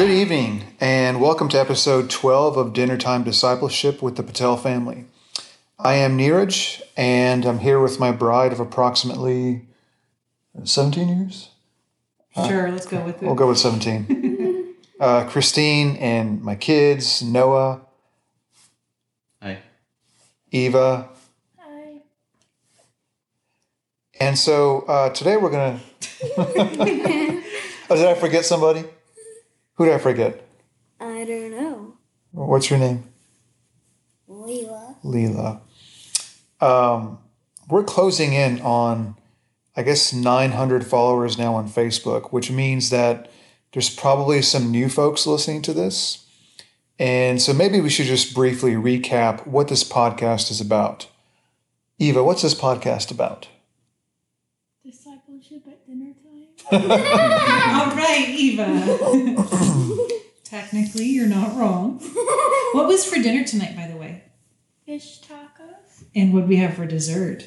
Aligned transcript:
Good 0.00 0.12
evening, 0.12 0.62
and 0.80 1.20
welcome 1.20 1.50
to 1.50 1.60
episode 1.60 2.08
12 2.08 2.56
of 2.56 2.72
Dinner 2.72 2.96
Time 2.96 3.22
Discipleship 3.22 4.00
with 4.00 4.16
the 4.16 4.22
Patel 4.22 4.56
family. 4.56 5.04
I 5.78 5.96
am 5.96 6.16
Neeraj, 6.16 6.80
and 6.96 7.44
I'm 7.44 7.58
here 7.58 7.78
with 7.78 8.00
my 8.00 8.10
bride 8.10 8.50
of 8.50 8.60
approximately 8.60 9.66
17 10.64 11.06
years. 11.06 11.50
Sure, 12.34 12.70
let's 12.70 12.86
go 12.86 13.04
with 13.04 13.22
it. 13.22 13.26
We'll 13.26 13.34
go 13.34 13.48
with 13.48 13.58
17. 13.58 14.74
uh, 15.00 15.24
Christine 15.24 15.96
and 15.96 16.40
my 16.42 16.54
kids, 16.54 17.20
Noah, 17.20 17.82
Hi. 19.42 19.58
Eva. 20.50 21.10
Hi. 21.58 21.96
And 24.18 24.38
so 24.38 24.80
uh, 24.88 25.10
today 25.10 25.36
we're 25.36 25.50
going 25.50 25.78
to. 26.00 26.26
oh, 26.38 27.96
did 27.96 28.06
I 28.06 28.14
forget 28.14 28.46
somebody? 28.46 28.86
Who 29.80 29.86
did 29.86 29.94
I 29.94 29.98
forget? 29.98 30.46
I 31.00 31.24
don't 31.24 31.52
know. 31.52 31.94
What's 32.32 32.68
your 32.68 32.78
name? 32.78 33.04
Leela. 34.28 34.96
Leela. 35.02 35.60
Um, 36.60 37.18
we're 37.66 37.84
closing 37.84 38.34
in 38.34 38.60
on, 38.60 39.16
I 39.74 39.82
guess, 39.82 40.12
900 40.12 40.86
followers 40.86 41.38
now 41.38 41.54
on 41.54 41.66
Facebook, 41.66 42.30
which 42.30 42.50
means 42.50 42.90
that 42.90 43.30
there's 43.72 43.88
probably 43.88 44.42
some 44.42 44.70
new 44.70 44.90
folks 44.90 45.26
listening 45.26 45.62
to 45.62 45.72
this. 45.72 46.26
And 46.98 47.40
so 47.40 47.54
maybe 47.54 47.80
we 47.80 47.88
should 47.88 48.04
just 48.04 48.34
briefly 48.34 48.74
recap 48.74 49.46
what 49.46 49.68
this 49.68 49.82
podcast 49.82 50.50
is 50.50 50.60
about. 50.60 51.06
Eva, 51.98 52.22
what's 52.22 52.42
this 52.42 52.54
podcast 52.54 53.10
about? 53.10 53.48
Discipleship 54.84 55.62
at 55.66 55.86
dinner 55.86 56.12
time. 56.22 56.48
All 56.72 57.90
right, 57.96 58.26
Eva. 58.28 60.06
Technically, 60.44 61.06
you're 61.06 61.26
not 61.28 61.56
wrong. 61.56 61.98
What 62.72 62.86
was 62.86 63.04
for 63.04 63.20
dinner 63.20 63.44
tonight, 63.44 63.76
by 63.76 63.86
the 63.88 63.96
way? 63.96 64.24
Fish 64.86 65.20
tacos. 65.20 66.04
And 66.14 66.32
what 66.34 66.46
we 66.48 66.56
have 66.56 66.74
for 66.74 66.86
dessert? 66.86 67.44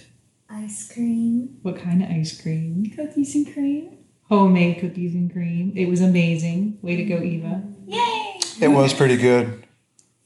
Ice 0.49 0.91
cream. 0.91 1.57
What 1.61 1.77
kind 1.77 2.03
of 2.03 2.09
ice 2.09 2.39
cream? 2.41 2.91
Cookies 2.95 3.35
and 3.35 3.51
cream. 3.53 3.97
Homemade 4.29 4.79
cookies 4.79 5.13
and 5.15 5.31
cream. 5.31 5.73
It 5.75 5.87
was 5.87 6.01
amazing. 6.01 6.79
Way 6.81 6.95
to 6.97 7.03
go, 7.03 7.21
Eva. 7.21 7.63
Yay! 7.87 8.39
It 8.61 8.67
was 8.69 8.93
pretty 8.93 9.17
good, 9.17 9.65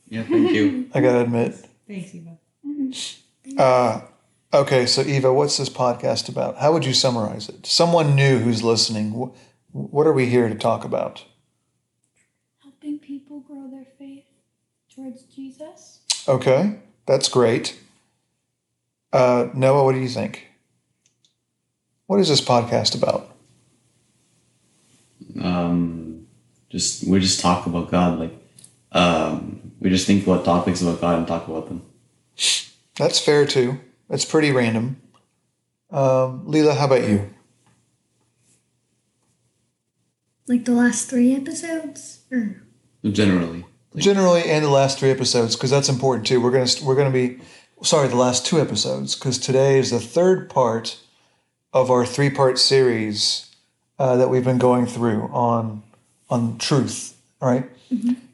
Yeah, 0.08 0.24
thank 0.24 0.52
you. 0.54 0.90
I 0.94 1.02
gotta 1.02 1.22
admit. 1.22 1.56
Thanks, 1.88 2.14
Eva. 2.14 2.38
Uh, 3.58 4.02
okay, 4.54 4.86
so 4.86 5.02
Eva, 5.02 5.34
what's 5.34 5.58
this 5.58 5.70
podcast 5.70 6.30
about? 6.30 6.58
How 6.58 6.72
would 6.74 6.86
you 6.86 6.94
summarize 6.94 7.50
it? 7.50 7.66
Someone 7.66 8.16
new 8.16 8.40
who's 8.40 8.64
listening, 8.64 9.12
wh- 9.12 9.76
what 9.76 10.08
are 10.08 10.14
we 10.14 10.28
here 10.28 10.50
to 10.50 10.56
talk 10.56 10.84
about? 10.84 11.24
Helping 12.62 13.00
people 13.00 13.40
grow 13.42 13.70
their 13.70 13.86
faith 13.98 14.26
towards 14.94 15.24
Jesus. 15.24 16.00
Okay, 16.28 16.80
that's 17.06 17.30
great. 17.30 17.80
Uh, 19.14 19.48
Noah, 19.54 19.84
what 19.86 19.94
do 19.94 20.00
you 20.00 20.10
think? 20.10 20.48
What 22.08 22.20
is 22.20 22.30
this 22.30 22.42
podcast 22.42 22.96
about? 22.96 23.36
Um, 25.42 26.28
just 26.70 27.06
we 27.08 27.20
just 27.20 27.40
talk 27.40 27.66
about 27.66 27.92
God, 27.92 28.20
like 28.20 28.34
um, 28.92 29.74
we 29.80 29.90
just 29.90 30.08
think 30.08 30.26
about 30.26 30.46
topics 30.46 30.82
about 30.82 31.02
God 31.02 31.20
and 31.20 31.28
talk 31.28 31.48
about 31.48 31.68
them. 31.68 31.82
That's 32.96 33.20
fair 33.20 33.46
too. 33.46 33.80
It's 34.10 34.26
pretty 34.26 34.52
random. 34.52 35.02
Um, 35.92 36.46
Leela, 36.48 36.76
how 36.76 36.86
about 36.86 37.08
you? 37.08 37.30
Like 40.48 40.66
the 40.66 40.74
last 40.74 41.10
three 41.10 41.36
episodes? 41.36 42.22
Or 42.32 42.62
Generally, 43.04 43.66
like, 43.94 44.04
Generally, 44.04 44.44
and 44.46 44.64
the 44.64 44.70
last 44.70 45.00
three 45.00 45.12
episodes, 45.12 45.56
because 45.56 45.70
that's 45.70 45.90
important 45.90 46.26
too. 46.26 46.42
We're 46.42 46.52
gonna 46.52 46.70
we're 46.84 46.96
gonna 46.96 47.12
be 47.12 47.40
sorry, 47.82 48.08
the 48.08 48.16
last 48.16 48.46
two 48.46 48.60
episodes, 48.60 49.16
because 49.16 49.38
today 49.38 49.78
is 49.78 49.92
the 49.92 50.00
third 50.00 50.50
part 50.50 51.00
of 51.74 51.92
our 51.92 52.06
three 52.06 52.30
part 52.30 52.58
series 52.60 53.54
uh, 54.00 54.18
that 54.18 54.30
we've 54.30 54.44
been 54.44 54.58
going 54.58 54.86
through 54.86 55.24
on 55.34 55.84
on 56.30 56.58
truth. 56.58 57.18
All 57.42 57.50
right? 57.50 57.70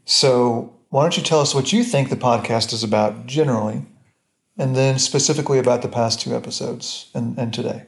So 0.06 0.74
why 0.90 1.04
don't 1.04 1.18
you 1.18 1.24
tell 1.24 1.40
us 1.40 1.56
what 1.56 1.74
you 1.74 1.84
think 1.84 2.10
the 2.10 2.16
podcast 2.16 2.74
is 2.74 2.84
about 2.84 3.26
generally, 3.26 3.86
and 4.58 4.76
then 4.76 5.00
specifically 5.00 5.60
about 5.60 5.82
the 5.82 5.88
past 5.88 6.22
two 6.22 6.36
episodes 6.36 7.10
and, 7.14 7.38
and 7.38 7.54
today. 7.54 7.86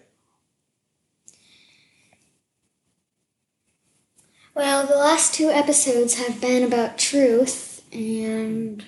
Well, 4.56 4.88
the 4.88 4.96
last 4.96 5.34
two 5.34 5.50
episodes 5.50 6.16
have 6.16 6.40
been 6.40 6.64
about 6.64 6.98
truth 6.98 7.84
and 7.92 8.84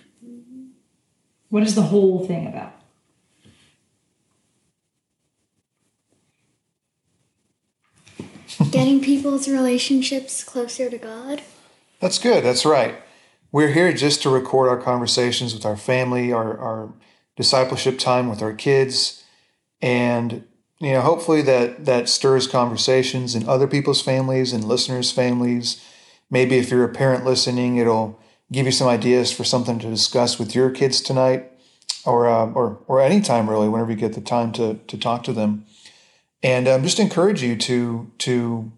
What 1.50 1.64
is 1.64 1.76
the 1.76 1.84
whole 1.84 2.26
thing 2.26 2.48
about? 2.48 2.74
getting 8.72 9.02
people's 9.02 9.48
relationships 9.48 10.44
closer 10.44 10.90
to 10.90 10.98
God. 10.98 11.42
That's 12.00 12.20
good. 12.20 12.44
That's 12.44 12.66
right. 12.66 12.96
We're 13.52 13.72
here 13.72 13.94
just 13.94 14.22
to 14.24 14.30
record 14.30 14.68
our 14.68 14.78
conversations 14.78 15.54
with 15.54 15.66
our 15.66 15.78
family, 15.78 16.32
our, 16.34 16.58
our 16.58 16.94
discipleship 17.38 17.98
time 17.98 18.30
with 18.30 18.42
our 18.42 18.54
kids, 18.54 19.24
and 19.82 20.44
you 20.80 20.92
know, 20.92 21.02
hopefully 21.02 21.42
that 21.44 21.86
that 21.86 22.10
stirs 22.10 22.48
conversations 22.48 23.34
in 23.34 23.48
other 23.48 23.68
people's 23.68 24.02
families 24.02 24.52
and 24.52 24.64
listeners' 24.64 25.12
families. 25.12 25.84
Maybe 26.30 26.58
if 26.58 26.70
you're 26.70 26.84
a 26.84 26.90
parent 26.90 27.24
listening, 27.24 27.78
it'll 27.78 28.20
give 28.52 28.66
you 28.66 28.72
some 28.72 28.88
ideas 28.88 29.32
for 29.32 29.44
something 29.44 29.80
to 29.80 29.90
discuss 29.90 30.38
with 30.38 30.54
your 30.54 30.70
kids 30.70 31.00
tonight, 31.00 31.52
or 32.06 32.28
uh, 32.28 32.48
or 32.52 32.80
or 32.88 33.00
anytime 33.00 33.50
really, 33.50 33.70
whenever 33.70 33.92
you 33.92 33.98
get 33.98 34.14
the 34.14 34.22
time 34.22 34.52
to 34.54 34.76
to 34.88 34.98
talk 34.98 35.24
to 35.24 35.34
them. 35.34 35.66
And 36.44 36.68
um, 36.68 36.84
just 36.84 37.00
encourage 37.00 37.42
you 37.42 37.56
to 37.56 38.12
to 38.20 38.72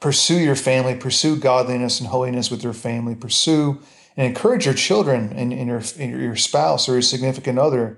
pursue 0.00 0.38
your 0.38 0.56
family, 0.56 0.94
pursue 0.94 1.36
godliness 1.36 2.00
and 2.00 2.08
holiness 2.08 2.50
with 2.50 2.62
your 2.62 2.72
family, 2.72 3.14
pursue 3.14 3.80
and 4.18 4.26
encourage 4.26 4.66
your 4.66 4.74
children 4.74 5.32
and, 5.32 5.52
and 5.52 5.68
your, 5.68 5.80
and 5.98 6.20
your 6.20 6.34
spouse 6.34 6.88
or 6.88 6.94
your 6.94 7.02
significant 7.02 7.56
other 7.56 7.96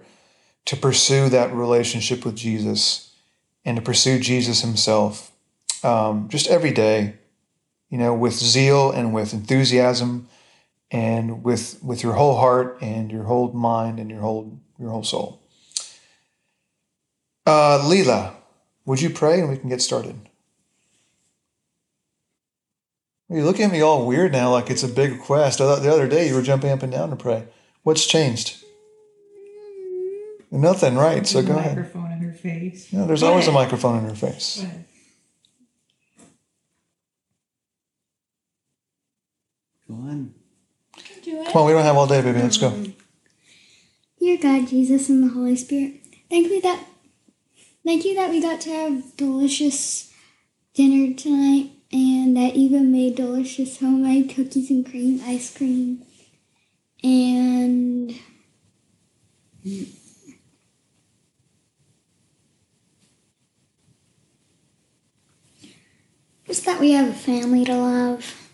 to 0.67 0.77
pursue 0.77 1.31
that 1.31 1.51
relationship 1.53 2.27
with 2.27 2.37
Jesus 2.37 3.17
and 3.65 3.79
to 3.79 3.83
pursue 3.83 4.21
Jesus 4.21 4.61
himself 4.61 5.33
um, 5.83 6.29
just 6.29 6.47
every 6.49 6.73
day, 6.73 7.15
you 7.89 7.97
know, 7.97 8.13
with 8.13 8.35
zeal 8.35 8.91
and 8.91 9.15
with 9.15 9.33
enthusiasm 9.33 10.29
and 10.91 11.43
with 11.43 11.83
with 11.83 12.03
your 12.03 12.13
whole 12.13 12.37
heart 12.37 12.77
and 12.83 13.11
your 13.11 13.25
whole 13.25 13.51
mind 13.53 13.99
and 13.99 14.11
your 14.11 14.21
whole 14.21 14.61
your 14.79 14.91
whole 14.91 15.05
soul. 15.05 15.41
Uh, 17.47 17.81
Leela, 17.85 18.35
would 18.85 19.01
you 19.01 19.09
pray 19.09 19.41
and 19.41 19.49
we 19.49 19.57
can 19.57 19.71
get 19.71 19.81
started? 19.81 20.30
You're 23.31 23.45
looking 23.45 23.67
at 23.67 23.71
me 23.71 23.81
all 23.81 24.07
weird 24.07 24.33
now, 24.33 24.51
like 24.51 24.71
it's 24.71 24.83
a 24.83 24.89
big 24.89 25.13
request. 25.13 25.61
I 25.61 25.65
thought 25.65 25.83
the 25.83 25.93
other 25.93 26.09
day 26.09 26.27
you 26.27 26.35
were 26.35 26.43
jumping 26.43 26.71
up 26.71 26.83
and 26.83 26.91
down 26.91 27.11
to 27.11 27.17
pray. 27.17 27.45
What's 27.85 28.05
changed? 28.05 28.57
Nothing, 30.51 30.97
right? 30.97 31.25
So 31.25 31.41
go 31.41 31.55
a 31.55 31.59
ahead. 31.59 31.77
microphone 31.77 32.11
in 32.11 32.19
her 32.23 32.33
face. 32.33 32.93
Yeah, 32.93 33.05
there's 33.05 33.21
Go 33.21 33.29
always 33.29 33.47
a 33.47 33.53
microphone 33.53 34.01
in 34.01 34.05
her 34.11 34.17
face. 34.17 34.57
Go 34.61 34.67
ahead. 34.67 34.85
go 39.87 39.95
on. 39.95 40.35
Do 41.23 41.41
it. 41.43 41.53
Come 41.53 41.63
on, 41.63 41.67
we 41.69 41.73
don't 41.73 41.85
have 41.85 41.97
all 41.97 42.09
day, 42.09 42.23
baby. 42.23 42.41
Let's 42.43 42.59
go. 42.59 42.85
Dear 44.19 44.39
God, 44.39 44.67
Jesus, 44.67 45.09
and 45.09 45.23
the 45.23 45.29
Holy 45.33 45.55
Spirit, 45.55 46.01
thank 46.29 46.49
you 46.49 46.61
that 46.63 46.85
thank 47.85 48.05
you 48.05 48.17
that 48.17 48.31
we 48.31 48.43
got 48.43 48.61
to 48.63 48.71
have 48.71 49.17
delicious 49.17 50.13
dinner 50.75 51.15
tonight 51.15 51.71
and 51.93 52.39
I 52.39 52.49
even 52.51 52.93
made 52.93 53.17
delicious 53.17 53.79
homemade 53.81 54.35
cookies 54.35 54.71
and 54.71 54.89
cream 54.89 55.21
ice 55.25 55.57
cream. 55.57 56.03
And 57.03 58.15
just 66.47 66.65
that 66.67 66.79
we 66.81 66.93
have 66.93 67.09
a 67.09 67.13
family 67.13 67.65
to 67.65 67.77
love 67.77 68.51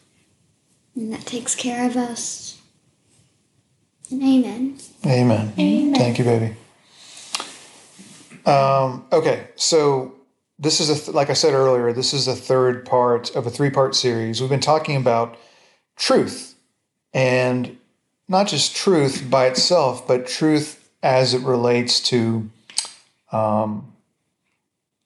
and 0.94 1.12
that 1.12 1.26
takes 1.26 1.54
care 1.54 1.86
of 1.86 1.96
us. 1.96 2.60
And 4.10 4.22
amen. 4.22 4.78
Amen. 5.04 5.52
Amen. 5.58 5.94
Thank 5.94 6.18
you, 6.18 6.24
baby. 6.24 6.56
Um, 8.46 9.04
okay, 9.12 9.48
so 9.56 10.15
this 10.58 10.80
is 10.80 10.88
a 10.88 10.94
th- 10.94 11.14
like 11.14 11.30
I 11.30 11.34
said 11.34 11.54
earlier. 11.54 11.92
This 11.92 12.12
is 12.12 12.26
the 12.26 12.34
third 12.34 12.84
part 12.86 13.34
of 13.36 13.46
a 13.46 13.50
three-part 13.50 13.94
series. 13.94 14.40
We've 14.40 14.50
been 14.50 14.60
talking 14.60 14.96
about 14.96 15.36
truth, 15.96 16.54
and 17.12 17.76
not 18.28 18.48
just 18.48 18.74
truth 18.74 19.26
by 19.30 19.46
itself, 19.46 20.06
but 20.06 20.26
truth 20.26 20.90
as 21.02 21.34
it 21.34 21.42
relates 21.42 22.00
to 22.00 22.50
um, 23.32 23.92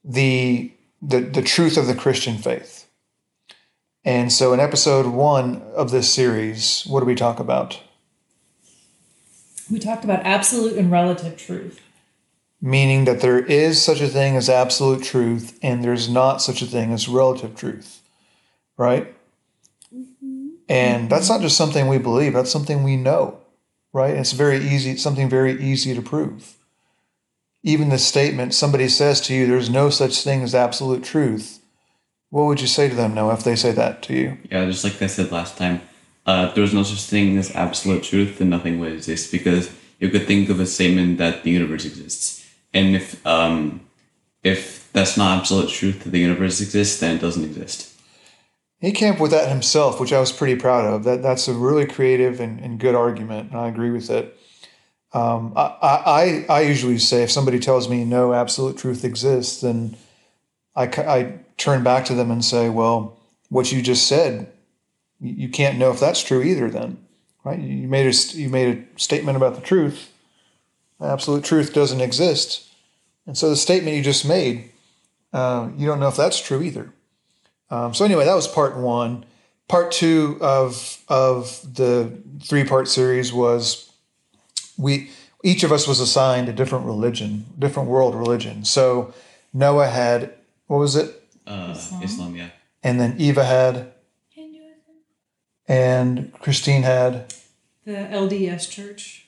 the, 0.04 0.72
the 1.02 1.20
the 1.20 1.42
truth 1.42 1.76
of 1.76 1.86
the 1.86 1.94
Christian 1.94 2.38
faith. 2.38 2.86
And 4.04 4.32
so, 4.32 4.52
in 4.52 4.60
episode 4.60 5.06
one 5.06 5.62
of 5.74 5.90
this 5.90 6.12
series, 6.12 6.84
what 6.86 7.00
do 7.00 7.06
we 7.06 7.14
talk 7.14 7.38
about? 7.38 7.80
We 9.70 9.78
talked 9.78 10.04
about 10.04 10.24
absolute 10.24 10.76
and 10.76 10.90
relative 10.90 11.36
truth. 11.36 11.80
Meaning 12.62 13.06
that 13.06 13.20
there 13.20 13.38
is 13.38 13.82
such 13.82 14.00
a 14.00 14.08
thing 14.08 14.36
as 14.36 14.50
absolute 14.50 15.02
truth 15.02 15.58
and 15.62 15.82
there's 15.82 16.08
not 16.08 16.42
such 16.42 16.60
a 16.60 16.66
thing 16.66 16.92
as 16.92 17.08
relative 17.08 17.56
truth, 17.56 18.02
right? 18.76 19.14
And 20.68 21.10
that's 21.10 21.28
not 21.28 21.40
just 21.40 21.56
something 21.56 21.88
we 21.88 21.98
believe, 21.98 22.34
that's 22.34 22.52
something 22.52 22.82
we 22.82 22.96
know, 22.96 23.40
right? 23.92 24.14
It's 24.14 24.32
very 24.32 24.58
easy, 24.58 24.96
something 24.96 25.28
very 25.28 25.60
easy 25.60 25.94
to 25.94 26.02
prove. 26.02 26.56
Even 27.62 27.88
the 27.88 27.98
statement 27.98 28.54
somebody 28.54 28.88
says 28.88 29.20
to 29.22 29.34
you, 29.34 29.46
there's 29.46 29.68
no 29.68 29.90
such 29.90 30.22
thing 30.22 30.42
as 30.42 30.54
absolute 30.54 31.02
truth. 31.02 31.60
What 32.30 32.44
would 32.46 32.60
you 32.60 32.68
say 32.68 32.88
to 32.88 32.94
them, 32.94 33.14
Noah, 33.14 33.34
if 33.34 33.42
they 33.42 33.56
say 33.56 33.72
that 33.72 34.02
to 34.02 34.14
you? 34.14 34.38
Yeah, 34.50 34.64
just 34.66 34.84
like 34.84 35.02
I 35.02 35.08
said 35.08 35.32
last 35.32 35.58
time, 35.58 35.80
uh, 36.24 36.52
there's 36.52 36.72
no 36.72 36.84
such 36.84 37.02
thing 37.02 37.36
as 37.36 37.54
absolute 37.56 38.04
truth, 38.04 38.38
then 38.38 38.50
nothing 38.50 38.78
would 38.78 38.92
exist 38.92 39.32
because 39.32 39.74
you 39.98 40.08
could 40.08 40.26
think 40.26 40.48
of 40.48 40.60
a 40.60 40.66
statement 40.66 41.18
that 41.18 41.42
the 41.42 41.50
universe 41.50 41.84
exists, 41.84 42.39
and 42.72 42.96
if 42.96 43.26
um, 43.26 43.80
if 44.42 44.90
that's 44.92 45.16
not 45.16 45.40
absolute 45.40 45.68
truth 45.68 46.04
that 46.04 46.10
the 46.10 46.18
universe 46.18 46.60
exists, 46.60 47.00
then 47.00 47.16
it 47.16 47.20
doesn't 47.20 47.44
exist. 47.44 47.90
He 48.80 48.92
came 48.92 49.14
up 49.14 49.20
with 49.20 49.30
that 49.32 49.50
himself, 49.50 50.00
which 50.00 50.12
I 50.12 50.20
was 50.20 50.32
pretty 50.32 50.56
proud 50.56 50.86
of. 50.86 51.04
That 51.04 51.22
that's 51.22 51.48
a 51.48 51.52
really 51.52 51.86
creative 51.86 52.40
and, 52.40 52.58
and 52.60 52.80
good 52.80 52.94
argument, 52.94 53.50
and 53.50 53.60
I 53.60 53.68
agree 53.68 53.90
with 53.90 54.10
it. 54.10 54.36
Um, 55.12 55.52
I, 55.56 55.66
I 55.82 56.46
I 56.48 56.60
usually 56.62 56.98
say 56.98 57.22
if 57.22 57.30
somebody 57.30 57.58
tells 57.58 57.88
me 57.88 58.04
no 58.04 58.32
absolute 58.32 58.78
truth 58.78 59.04
exists, 59.04 59.60
then 59.60 59.96
I, 60.74 60.84
I 60.84 61.40
turn 61.56 61.82
back 61.82 62.04
to 62.06 62.14
them 62.14 62.30
and 62.30 62.44
say, 62.44 62.70
well, 62.70 63.18
what 63.48 63.70
you 63.70 63.82
just 63.82 64.06
said, 64.06 64.50
you 65.20 65.48
can't 65.48 65.78
know 65.78 65.90
if 65.90 66.00
that's 66.00 66.22
true 66.22 66.40
either. 66.42 66.70
Then, 66.70 67.04
right? 67.44 67.58
You 67.58 67.86
made 67.86 68.06
a 68.06 68.16
you 68.36 68.48
made 68.48 68.78
a 68.78 68.98
statement 68.98 69.36
about 69.36 69.56
the 69.56 69.60
truth. 69.60 70.10
Absolute 71.00 71.44
truth 71.44 71.72
doesn't 71.72 72.00
exist, 72.00 72.68
and 73.26 73.36
so 73.36 73.48
the 73.48 73.56
statement 73.56 73.96
you 73.96 74.02
just 74.02 74.26
made, 74.26 74.70
uh, 75.32 75.70
you 75.76 75.86
don't 75.86 76.00
know 76.00 76.08
if 76.08 76.16
that's 76.16 76.40
true 76.40 76.62
either. 76.62 76.92
Um, 77.70 77.94
so 77.94 78.04
anyway, 78.04 78.24
that 78.24 78.34
was 78.34 78.48
part 78.48 78.76
one. 78.76 79.24
Part 79.68 79.92
two 79.92 80.36
of 80.40 80.98
of 81.08 81.60
the 81.74 82.12
three 82.42 82.64
part 82.64 82.88
series 82.88 83.32
was 83.32 83.90
we 84.76 85.10
each 85.42 85.62
of 85.62 85.72
us 85.72 85.86
was 85.86 86.00
assigned 86.00 86.48
a 86.48 86.52
different 86.52 86.84
religion, 86.84 87.46
different 87.58 87.88
world 87.88 88.14
religion. 88.14 88.64
So 88.64 89.14
Noah 89.54 89.88
had 89.88 90.34
what 90.66 90.78
was 90.78 90.96
it? 90.96 91.22
Uh, 91.46 91.74
Islam. 91.76 92.02
Islam, 92.02 92.36
yeah. 92.36 92.50
And 92.82 93.00
then 93.00 93.16
Eva 93.18 93.44
had, 93.44 93.92
Hinduism. 94.28 94.70
and 95.66 96.32
Christine 96.34 96.82
had, 96.82 97.34
The 97.84 97.92
LDS 97.92 98.70
Church. 98.70 99.19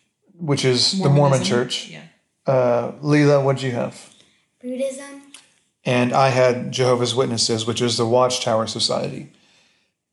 Which 0.43 0.65
is 0.65 1.01
the 1.01 1.09
Mormon 1.09 1.45
Church. 1.45 1.89
Yeah. 1.89 2.03
Uh, 2.45 2.93
Leela, 3.01 3.43
what'd 3.45 3.63
you 3.63 3.71
have? 3.71 4.13
Buddhism. 4.61 5.23
and 5.85 6.13
I 6.13 6.29
had 6.29 6.73
Jehovah's 6.73 7.15
Witnesses, 7.15 7.65
which 7.65 7.81
is 7.81 7.97
the 7.97 8.07
Watchtower 8.07 8.67
Society. 8.67 9.33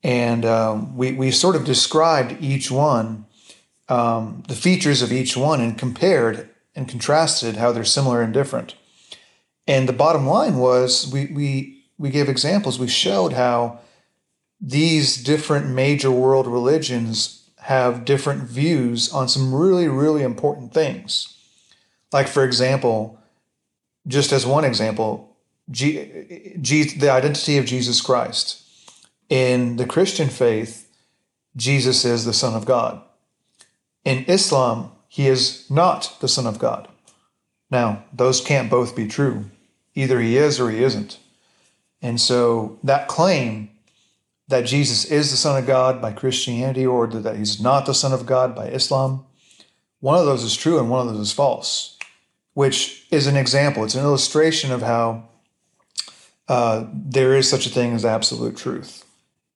And 0.03 0.45
um, 0.45 0.95
we, 0.95 1.11
we 1.13 1.31
sort 1.31 1.55
of 1.55 1.65
described 1.65 2.41
each 2.41 2.71
one, 2.71 3.25
um, 3.89 4.43
the 4.47 4.55
features 4.55 5.01
of 5.01 5.11
each 5.11 5.35
one, 5.35 5.61
and 5.61 5.77
compared 5.77 6.49
and 6.75 6.87
contrasted 6.87 7.57
how 7.57 7.71
they're 7.71 7.83
similar 7.83 8.21
and 8.21 8.33
different. 8.33 8.75
And 9.67 9.89
the 9.89 9.93
bottom 9.93 10.25
line 10.27 10.57
was 10.57 11.11
we, 11.11 11.25
we, 11.25 11.83
we 11.97 12.09
gave 12.09 12.29
examples. 12.29 12.79
We 12.79 12.87
showed 12.87 13.33
how 13.33 13.79
these 14.61 15.21
different 15.21 15.67
major 15.67 16.11
world 16.11 16.47
religions 16.47 17.38
have 17.69 18.03
different 18.03 18.41
views 18.41 19.13
on 19.13 19.29
some 19.29 19.53
really, 19.53 19.87
really 19.87 20.23
important 20.23 20.73
things. 20.73 21.37
Like, 22.11 22.27
for 22.27 22.43
example, 22.43 23.19
just 24.07 24.31
as 24.31 24.43
one 24.43 24.65
example, 24.65 25.37
G, 25.69 26.55
G, 26.59 26.85
the 26.85 27.11
identity 27.11 27.59
of 27.59 27.67
Jesus 27.67 28.01
Christ. 28.01 28.63
In 29.29 29.75
the 29.75 29.85
Christian 29.85 30.29
faith, 30.29 30.89
Jesus 31.55 32.05
is 32.05 32.25
the 32.25 32.33
Son 32.33 32.55
of 32.55 32.65
God. 32.65 33.03
In 34.03 34.25
Islam, 34.25 34.91
he 35.07 35.27
is 35.27 35.69
not 35.69 36.17
the 36.21 36.27
Son 36.27 36.47
of 36.47 36.57
God. 36.57 36.87
Now, 37.69 38.03
those 38.11 38.41
can't 38.41 38.71
both 38.71 38.95
be 38.95 39.07
true. 39.07 39.45
Either 39.93 40.19
he 40.19 40.37
is 40.37 40.59
or 40.59 40.71
he 40.71 40.83
isn't. 40.83 41.19
And 42.01 42.19
so 42.19 42.79
that 42.81 43.07
claim 43.07 43.69
that 44.49 44.65
Jesus 44.65 45.05
is 45.05 45.31
the 45.31 45.37
Son 45.37 45.57
of 45.57 45.65
God 45.65 46.01
by 46.01 46.11
Christianity 46.11 46.85
or 46.85 47.07
that 47.07 47.37
he's 47.37 47.61
not 47.61 47.85
the 47.85 47.93
Son 47.93 48.13
of 48.13 48.25
God 48.25 48.55
by 48.55 48.67
Islam, 48.67 49.25
one 50.01 50.19
of 50.19 50.25
those 50.25 50.43
is 50.43 50.55
true 50.55 50.79
and 50.79 50.89
one 50.89 51.07
of 51.07 51.13
those 51.13 51.27
is 51.27 51.33
false 51.33 51.97
which 52.59 53.07
is 53.09 53.25
an 53.25 53.37
example. 53.37 53.85
It's 53.85 53.95
an 53.95 54.03
illustration 54.03 54.73
of 54.73 54.81
how 54.81 55.29
uh, 56.49 56.87
there 56.93 57.33
is 57.33 57.49
such 57.49 57.65
a 57.65 57.69
thing 57.69 57.93
as 57.93 58.03
absolute 58.03 58.57
truth. 58.57 59.05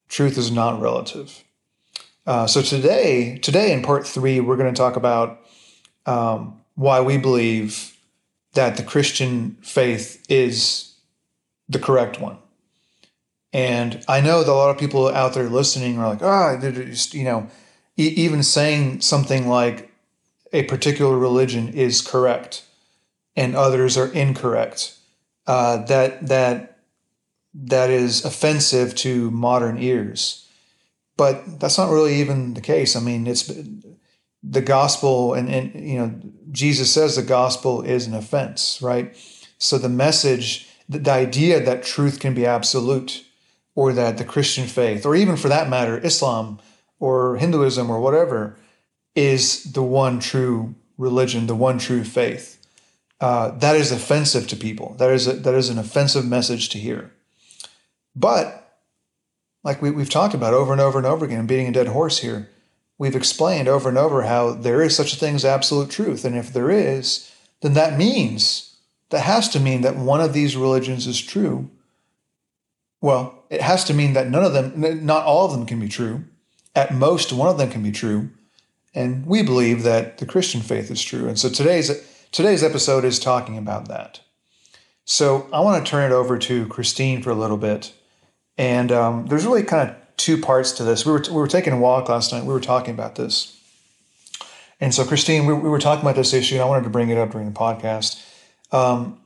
Truth 0.07 0.37
is 0.37 0.51
not 0.51 0.79
relative. 0.79 1.43
Uh, 2.25 2.47
so 2.47 2.61
today, 2.61 3.39
today 3.39 3.73
in 3.73 3.81
part 3.81 4.07
three, 4.07 4.39
we're 4.39 4.55
going 4.55 4.73
to 4.73 4.77
talk 4.77 4.95
about 4.95 5.41
um, 6.05 6.61
why 6.75 7.01
we 7.01 7.17
believe 7.17 7.97
that 8.53 8.77
the 8.77 8.83
Christian 8.83 9.57
faith 9.61 10.23
is 10.29 10.95
the 11.67 11.79
correct 11.79 12.21
one. 12.21 12.37
And 13.53 14.03
I 14.07 14.19
know 14.19 14.43
that 14.43 14.51
a 14.51 14.53
lot 14.53 14.71
of 14.71 14.79
people 14.79 15.07
out 15.09 15.35
there 15.35 15.47
listening 15.47 15.99
are 15.99 16.09
like, 16.09 16.23
ah, 16.23 16.57
they're 16.57 16.71
just, 16.71 17.13
you 17.13 17.23
know, 17.23 17.47
e- 17.95 18.13
even 18.17 18.41
saying 18.41 19.01
something 19.01 19.47
like 19.47 19.91
a 20.51 20.63
particular 20.63 21.17
religion 21.17 21.69
is 21.69 22.01
correct 22.01 22.65
and 23.35 23.55
others 23.55 23.97
are 23.97 24.11
incorrect. 24.11 24.97
Uh, 25.45 25.85
that 25.85 26.27
that 26.27 26.79
that 27.53 27.89
is 27.89 28.23
offensive 28.23 28.95
to 28.95 29.29
modern 29.31 29.77
ears, 29.77 30.47
but 31.17 31.59
that's 31.59 31.77
not 31.77 31.91
really 31.91 32.15
even 32.15 32.53
the 32.53 32.61
case. 32.61 32.95
I 32.95 33.01
mean, 33.01 33.27
it's 33.27 33.51
the 34.41 34.61
gospel, 34.61 35.33
and 35.33 35.49
and 35.49 35.75
you 35.75 35.97
know, 35.99 36.15
Jesus 36.51 36.93
says 36.93 37.15
the 37.15 37.23
gospel 37.23 37.81
is 37.81 38.07
an 38.07 38.13
offense, 38.13 38.81
right? 38.81 39.15
So 39.57 39.77
the 39.77 39.89
message, 39.89 40.69
the, 40.87 40.99
the 40.99 41.11
idea 41.11 41.59
that 41.59 41.83
truth 41.83 42.19
can 42.21 42.33
be 42.33 42.45
absolute, 42.45 43.25
or 43.75 43.93
that 43.93 44.17
the 44.17 44.25
Christian 44.25 44.67
faith, 44.67 45.05
or 45.05 45.15
even 45.15 45.35
for 45.35 45.49
that 45.49 45.69
matter, 45.69 45.97
Islam 45.99 46.59
or 46.99 47.37
Hinduism 47.37 47.89
or 47.89 47.99
whatever, 47.99 48.55
is 49.15 49.63
the 49.73 49.83
one 49.83 50.19
true 50.19 50.75
religion, 50.97 51.47
the 51.47 51.55
one 51.55 51.79
true 51.79 52.03
faith 52.03 52.63
uh, 53.23 53.51
that 53.59 53.77
is 53.77 53.89
offensive 53.89 54.47
to 54.49 54.55
people. 54.57 54.95
That 54.99 55.09
is 55.11 55.27
a, 55.27 55.33
that 55.33 55.53
is 55.53 55.69
an 55.69 55.79
offensive 55.79 56.25
message 56.25 56.67
to 56.69 56.77
hear. 56.77 57.09
But 58.17 58.79
like 59.63 59.81
we, 59.81 59.91
we've 59.91 60.09
talked 60.09 60.33
about 60.33 60.53
over 60.53 60.73
and 60.73 60.81
over 60.81 60.97
and 60.97 61.07
over 61.07 61.23
again, 61.23 61.39
I'm 61.39 61.47
beating 61.47 61.69
a 61.69 61.71
dead 61.71 61.87
horse 61.87 62.19
here, 62.19 62.49
we've 62.97 63.15
explained 63.15 63.69
over 63.69 63.87
and 63.87 63.97
over 63.97 64.23
how 64.23 64.51
there 64.51 64.81
is 64.81 64.93
such 64.93 65.13
a 65.13 65.15
thing 65.15 65.35
as 65.35 65.45
absolute 65.45 65.89
truth, 65.89 66.25
and 66.25 66.35
if 66.35 66.51
there 66.51 66.69
is, 66.69 67.31
then 67.61 67.73
that 67.75 67.97
means 67.97 68.75
that 69.09 69.21
has 69.21 69.47
to 69.49 69.59
mean 69.61 69.83
that 69.83 69.95
one 69.95 70.19
of 70.19 70.33
these 70.33 70.57
religions 70.57 71.07
is 71.07 71.21
true. 71.21 71.69
Well, 73.03 73.43
it 73.51 73.61
has 73.61 73.83
to 73.85 73.93
mean 73.93 74.13
that 74.13 74.29
none 74.29 74.43
of 74.43 74.53
them, 74.53 75.05
not 75.05 75.25
all 75.25 75.45
of 75.45 75.51
them, 75.51 75.67
can 75.67 75.79
be 75.79 75.89
true. 75.89 76.23
At 76.73 76.95
most, 76.95 77.31
one 77.31 77.49
of 77.49 77.59
them 77.59 77.69
can 77.69 77.83
be 77.83 77.91
true, 77.91 78.29
and 78.95 79.27
we 79.27 79.43
believe 79.43 79.83
that 79.83 80.17
the 80.17 80.25
Christian 80.25 80.61
faith 80.61 80.89
is 80.89 81.03
true. 81.03 81.27
And 81.27 81.37
so 81.37 81.49
today's 81.49 81.91
Today's 82.33 82.63
episode 82.63 83.05
is 83.05 83.19
talking 83.19 83.59
about 83.59 83.89
that. 83.89 84.21
So 85.05 85.47
I 85.53 85.59
want 85.59 85.85
to 85.85 85.89
turn 85.89 86.11
it 86.11 86.15
over 86.15 86.39
to 86.39 86.65
Christine 86.65 87.21
for 87.21 87.29
a 87.29 87.35
little 87.35 87.57
bit. 87.57 87.93
And 88.57 88.91
um, 88.91 89.27
there's 89.27 89.45
really 89.45 89.61
kind 89.61 89.87
of 89.87 89.95
two 90.17 90.41
parts 90.41 90.71
to 90.73 90.83
this. 90.83 91.05
We 91.05 91.11
were, 91.11 91.23
we 91.27 91.35
were 91.35 91.47
taking 91.47 91.73
a 91.73 91.77
walk 91.77 92.09
last 92.09 92.33
night. 92.33 92.43
We 92.43 92.51
were 92.51 92.59
talking 92.59 92.95
about 92.95 93.17
this. 93.17 93.55
And 94.81 94.95
so, 94.95 95.05
Christine, 95.05 95.45
we, 95.45 95.53
we 95.53 95.69
were 95.69 95.77
talking 95.77 96.03
about 96.03 96.15
this 96.15 96.33
issue, 96.33 96.55
and 96.55 96.63
I 96.63 96.65
wanted 96.65 96.85
to 96.85 96.89
bring 96.89 97.09
it 97.09 97.19
up 97.19 97.33
during 97.33 97.53
the 97.53 97.53
podcast. 97.53 98.19
Um, 98.71 99.19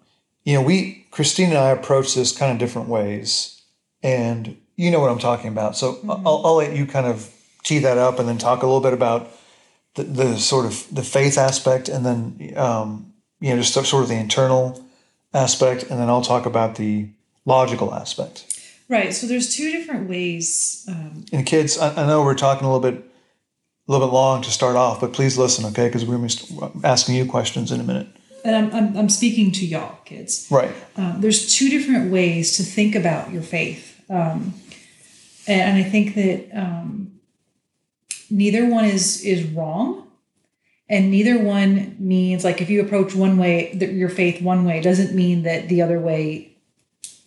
you 0.43 0.55
know, 0.55 0.61
we, 0.61 1.07
Christine 1.09 1.51
and 1.51 1.57
I 1.57 1.69
approach 1.69 2.13
this 2.13 2.37
kind 2.37 2.51
of 2.51 2.57
different 2.57 2.89
ways. 2.89 3.56
And 4.03 4.57
you 4.75 4.91
know 4.91 4.99
what 4.99 5.09
I'm 5.09 5.19
talking 5.19 5.49
about. 5.49 5.75
So 5.75 5.99
I'll, 6.07 6.45
I'll 6.45 6.55
let 6.55 6.75
you 6.75 6.85
kind 6.85 7.07
of 7.07 7.33
tee 7.63 7.79
that 7.79 7.97
up 7.97 8.19
and 8.19 8.27
then 8.29 8.37
talk 8.37 8.63
a 8.63 8.65
little 8.65 8.81
bit 8.81 8.93
about 8.93 9.31
the, 9.95 10.03
the 10.03 10.37
sort 10.37 10.65
of 10.65 10.87
the 10.93 11.03
faith 11.03 11.37
aspect 11.37 11.89
and 11.89 12.05
then 12.05 12.53
um, 12.55 13.13
you 13.39 13.49
know 13.49 13.61
just 13.61 13.73
sort 13.73 14.03
of 14.03 14.09
the 14.09 14.15
internal 14.15 14.83
aspect 15.33 15.83
and 15.83 15.99
then 15.99 16.07
i'll 16.09 16.21
talk 16.21 16.45
about 16.45 16.75
the 16.75 17.09
logical 17.45 17.93
aspect 17.93 18.45
Right. 18.89 19.13
So 19.13 19.27
there's 19.27 19.53
two 19.53 19.69
different 19.69 20.09
ways. 20.09 20.85
Um, 20.87 21.25
and 21.33 21.45
kids 21.45 21.77
I, 21.77 22.03
I 22.03 22.07
know 22.07 22.23
we're 22.23 22.35
talking 22.35 22.65
a 22.65 22.73
little 22.73 22.91
bit 22.91 23.03
a 23.87 23.91
little 23.91 24.07
bit 24.07 24.13
long 24.13 24.41
to 24.43 24.51
start 24.51 24.75
off 24.75 25.01
but 25.01 25.13
please 25.13 25.37
listen 25.37 25.65
okay 25.65 25.87
because 25.87 26.05
we're 26.05 26.17
going 26.17 26.29
to 26.29 26.69
be 26.69 26.85
asking 26.85 27.15
you 27.15 27.25
questions 27.25 27.71
in 27.71 27.81
a 27.81 27.83
minute 27.83 28.07
and 28.45 28.55
I'm, 28.55 28.73
I'm, 28.73 28.97
I'm 28.97 29.09
speaking 29.09 29.51
to 29.53 29.65
y'all, 29.65 29.97
kids. 30.05 30.47
right 30.49 30.73
Um, 30.95 31.19
there's 31.19 31.53
two 31.53 31.69
different 31.69 32.11
ways 32.11 32.55
to 32.57 32.63
think 32.63 32.95
about 32.95 33.31
your 33.31 33.41
faith. 33.41 33.86
Um, 34.09 34.53
and 35.47 35.77
I 35.77 35.83
think 35.83 36.15
that 36.15 36.49
um, 36.53 37.19
neither 38.29 38.65
one 38.65 38.85
is 38.85 39.23
is 39.23 39.45
wrong, 39.45 40.07
and 40.89 41.11
neither 41.11 41.39
one 41.39 41.95
means 41.99 42.43
like 42.43 42.61
if 42.61 42.69
you 42.69 42.81
approach 42.81 43.15
one 43.15 43.37
way, 43.37 43.73
your 43.73 44.09
faith 44.09 44.41
one 44.41 44.65
way 44.65 44.81
doesn't 44.81 45.15
mean 45.15 45.43
that 45.43 45.69
the 45.69 45.81
other 45.81 45.99
way 45.99 46.53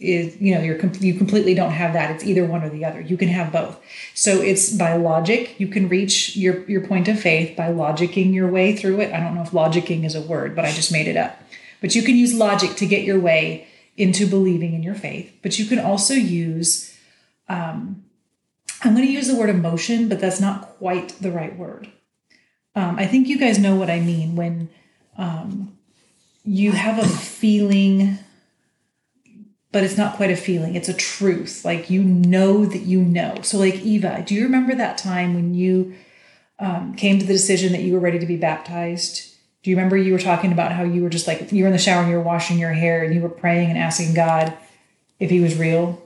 is 0.00 0.40
you 0.40 0.54
know 0.54 0.62
you're 0.62 0.78
you 0.96 1.14
completely 1.14 1.54
don't 1.54 1.72
have 1.72 1.92
that. 1.92 2.10
It's 2.10 2.24
either 2.24 2.44
one 2.44 2.62
or 2.64 2.70
the 2.70 2.84
other. 2.84 3.00
You 3.00 3.16
can 3.16 3.28
have 3.28 3.52
both. 3.52 3.78
So 4.14 4.40
it's 4.40 4.74
by 4.74 4.96
logic 4.96 5.60
you 5.60 5.68
can 5.68 5.88
reach 5.88 6.36
your 6.36 6.68
your 6.68 6.86
point 6.86 7.08
of 7.08 7.20
faith 7.20 7.56
by 7.56 7.68
logicking 7.68 8.32
your 8.32 8.48
way 8.48 8.74
through 8.74 9.00
it. 9.00 9.12
I 9.12 9.20
don't 9.20 9.34
know 9.34 9.42
if 9.42 9.50
logicking 9.50 10.04
is 10.04 10.14
a 10.14 10.20
word, 10.20 10.56
but 10.56 10.64
I 10.64 10.72
just 10.72 10.90
made 10.90 11.06
it 11.06 11.16
up. 11.16 11.40
But 11.80 11.94
you 11.94 12.02
can 12.02 12.16
use 12.16 12.34
logic 12.34 12.76
to 12.76 12.86
get 12.86 13.04
your 13.04 13.18
way 13.18 13.66
into 14.00 14.26
believing 14.26 14.74
in 14.74 14.82
your 14.82 14.94
faith. 14.94 15.32
But 15.42 15.58
you 15.58 15.66
can 15.66 15.78
also 15.78 16.14
use 16.14 16.96
um, 17.48 18.04
I'm 18.82 18.94
going 18.94 19.06
to 19.06 19.12
use 19.12 19.28
the 19.28 19.36
word 19.36 19.50
emotion, 19.50 20.08
but 20.08 20.20
that's 20.20 20.40
not 20.40 20.62
quite 20.78 21.10
the 21.20 21.30
right 21.30 21.56
word. 21.56 21.88
Um, 22.74 22.98
I 22.98 23.06
think 23.06 23.28
you 23.28 23.38
guys 23.38 23.58
know 23.58 23.76
what 23.76 23.90
I 23.90 24.00
mean 24.00 24.36
when 24.36 24.70
um, 25.18 25.76
you 26.44 26.72
have 26.72 26.98
a 26.98 27.06
feeling, 27.06 28.18
but 29.72 29.84
it's 29.84 29.98
not 29.98 30.16
quite 30.16 30.30
a 30.30 30.36
feeling, 30.36 30.76
it's 30.76 30.88
a 30.88 30.94
truth. 30.94 31.64
Like 31.64 31.90
you 31.90 32.02
know 32.02 32.64
that 32.64 32.82
you 32.82 33.02
know. 33.02 33.40
So, 33.42 33.58
like 33.58 33.76
Eva, 33.76 34.22
do 34.26 34.34
you 34.34 34.44
remember 34.44 34.74
that 34.74 34.96
time 34.96 35.34
when 35.34 35.54
you 35.54 35.94
um, 36.58 36.94
came 36.94 37.18
to 37.18 37.26
the 37.26 37.32
decision 37.32 37.72
that 37.72 37.82
you 37.82 37.92
were 37.92 38.00
ready 38.00 38.18
to 38.18 38.26
be 38.26 38.36
baptized? 38.36 39.29
Do 39.62 39.70
you 39.70 39.76
remember 39.76 39.96
you 39.96 40.12
were 40.12 40.18
talking 40.18 40.52
about 40.52 40.72
how 40.72 40.84
you 40.84 41.02
were 41.02 41.10
just 41.10 41.26
like, 41.26 41.52
you 41.52 41.64
were 41.64 41.68
in 41.68 41.72
the 41.72 41.78
shower 41.78 42.02
and 42.02 42.10
you 42.10 42.16
were 42.16 42.22
washing 42.22 42.58
your 42.58 42.72
hair 42.72 43.04
and 43.04 43.14
you 43.14 43.20
were 43.20 43.28
praying 43.28 43.68
and 43.68 43.78
asking 43.78 44.14
God 44.14 44.54
if 45.18 45.28
he 45.30 45.40
was 45.40 45.58
real? 45.58 46.02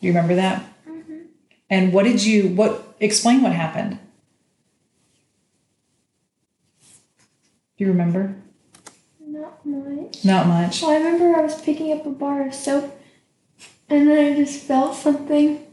Do 0.00 0.06
you 0.06 0.12
remember 0.12 0.34
that? 0.34 0.62
Mm-hmm. 0.86 1.18
And 1.70 1.92
what 1.92 2.02
did 2.02 2.22
you 2.22 2.48
what 2.48 2.94
explain 3.00 3.40
what 3.40 3.52
happened? 3.52 3.98
Do 7.76 7.84
you 7.84 7.88
remember? 7.88 8.36
Not 9.26 9.64
much. 9.64 10.24
Not 10.24 10.46
much. 10.46 10.82
Well, 10.82 10.90
I 10.90 10.96
remember 10.96 11.36
I 11.36 11.40
was 11.40 11.60
picking 11.60 11.92
up 11.92 12.04
a 12.06 12.10
bar 12.10 12.46
of 12.46 12.54
soap, 12.54 13.00
and 13.88 14.08
then 14.08 14.32
I 14.32 14.36
just 14.36 14.62
felt 14.62 14.94
something. 14.94 15.66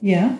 Yeah. 0.00 0.36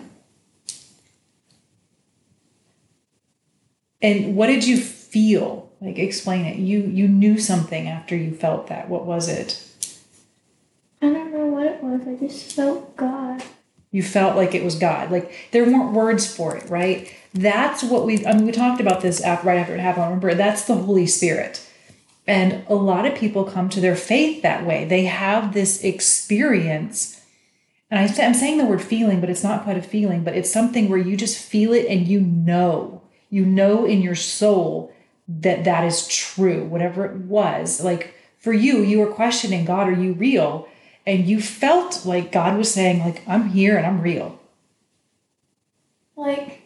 And 4.01 4.35
what 4.35 4.47
did 4.47 4.65
you 4.65 4.77
feel? 4.77 5.71
Like 5.81 5.97
explain 5.97 6.45
it. 6.45 6.57
You 6.57 6.81
you 6.81 7.07
knew 7.07 7.39
something 7.39 7.87
after 7.87 8.15
you 8.15 8.33
felt 8.33 8.67
that. 8.67 8.89
What 8.89 9.05
was 9.05 9.27
it? 9.27 9.67
I 11.01 11.07
don't 11.07 11.33
know 11.33 11.47
what 11.47 11.65
it 11.65 11.83
was. 11.83 12.07
I 12.07 12.15
just 12.15 12.53
felt 12.53 12.95
God. 12.95 13.43
You 13.91 14.03
felt 14.03 14.37
like 14.37 14.53
it 14.53 14.63
was 14.63 14.75
God. 14.75 15.11
Like 15.11 15.33
there 15.51 15.65
weren't 15.65 15.93
words 15.93 16.33
for 16.33 16.55
it, 16.55 16.69
right? 16.69 17.13
That's 17.33 17.83
what 17.83 18.05
we 18.05 18.25
I 18.25 18.33
mean 18.33 18.45
we 18.45 18.51
talked 18.51 18.79
about 18.79 19.01
this 19.01 19.21
after, 19.21 19.47
right 19.47 19.57
after 19.57 19.73
it 19.73 19.79
happened. 19.79 20.05
Remember, 20.05 20.33
that's 20.35 20.65
the 20.65 20.75
Holy 20.75 21.07
Spirit. 21.07 21.67
And 22.27 22.63
a 22.67 22.75
lot 22.75 23.05
of 23.05 23.15
people 23.15 23.43
come 23.43 23.67
to 23.69 23.81
their 23.81 23.95
faith 23.95 24.43
that 24.43 24.65
way. 24.65 24.85
They 24.85 25.05
have 25.05 25.53
this 25.53 25.83
experience. 25.83 27.21
And 27.89 27.99
I, 27.99 28.23
I'm 28.23 28.33
saying 28.33 28.57
the 28.57 28.65
word 28.65 28.81
feeling, 28.81 29.19
but 29.19 29.29
it's 29.29 29.43
not 29.43 29.63
quite 29.63 29.77
a 29.77 29.81
feeling, 29.81 30.23
but 30.23 30.35
it's 30.35 30.51
something 30.51 30.87
where 30.87 30.99
you 30.99 31.17
just 31.17 31.37
feel 31.37 31.73
it 31.73 31.87
and 31.87 32.07
you 32.07 32.21
know. 32.21 33.00
You 33.31 33.45
know 33.45 33.85
in 33.85 34.03
your 34.03 34.13
soul 34.13 34.93
that 35.27 35.63
that 35.63 35.83
is 35.83 36.07
true, 36.07 36.65
whatever 36.65 37.05
it 37.05 37.15
was. 37.15 37.83
Like 37.83 38.13
for 38.37 38.53
you, 38.53 38.81
you 38.81 38.99
were 38.99 39.11
questioning 39.11 39.65
God, 39.65 39.87
are 39.87 39.93
you 39.93 40.13
real? 40.13 40.67
And 41.05 41.27
you 41.27 41.41
felt 41.41 42.05
like 42.05 42.31
God 42.31 42.57
was 42.57 42.71
saying, 42.71 42.99
like, 42.99 43.23
I'm 43.27 43.49
here 43.49 43.77
and 43.77 43.87
I'm 43.87 44.01
real. 44.01 44.39
Like, 46.15 46.61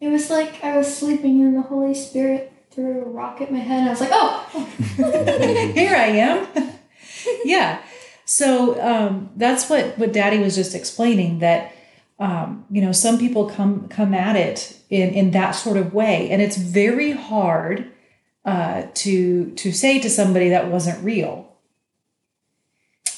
it 0.00 0.08
was 0.08 0.30
like 0.30 0.64
I 0.64 0.76
was 0.76 0.96
sleeping 0.96 1.42
and 1.42 1.56
the 1.56 1.62
Holy 1.62 1.94
Spirit 1.94 2.52
threw 2.70 3.02
a 3.02 3.04
rock 3.04 3.40
at 3.40 3.52
my 3.52 3.58
head. 3.58 3.80
And 3.80 3.88
I 3.88 3.92
was 3.92 4.00
like, 4.00 4.10
oh! 4.12 4.68
here 5.74 5.94
I 5.94 6.06
am. 6.06 6.46
yeah. 7.44 7.82
So 8.24 8.80
um, 8.80 9.30
that's 9.36 9.68
what 9.68 9.98
what 9.98 10.12
Daddy 10.12 10.38
was 10.38 10.54
just 10.54 10.74
explaining. 10.74 11.40
That 11.40 11.74
um, 12.20 12.66
you 12.70 12.82
know, 12.82 12.92
some 12.92 13.18
people 13.18 13.48
come 13.48 13.88
come 13.88 14.12
at 14.12 14.36
it 14.36 14.76
in 14.90 15.10
in 15.10 15.30
that 15.30 15.52
sort 15.52 15.78
of 15.78 15.94
way, 15.94 16.28
and 16.30 16.42
it's 16.42 16.56
very 16.56 17.12
hard 17.12 17.90
uh, 18.44 18.82
to 18.94 19.50
to 19.52 19.72
say 19.72 19.98
to 19.98 20.10
somebody 20.10 20.50
that 20.50 20.68
wasn't 20.68 21.02
real. 21.02 21.46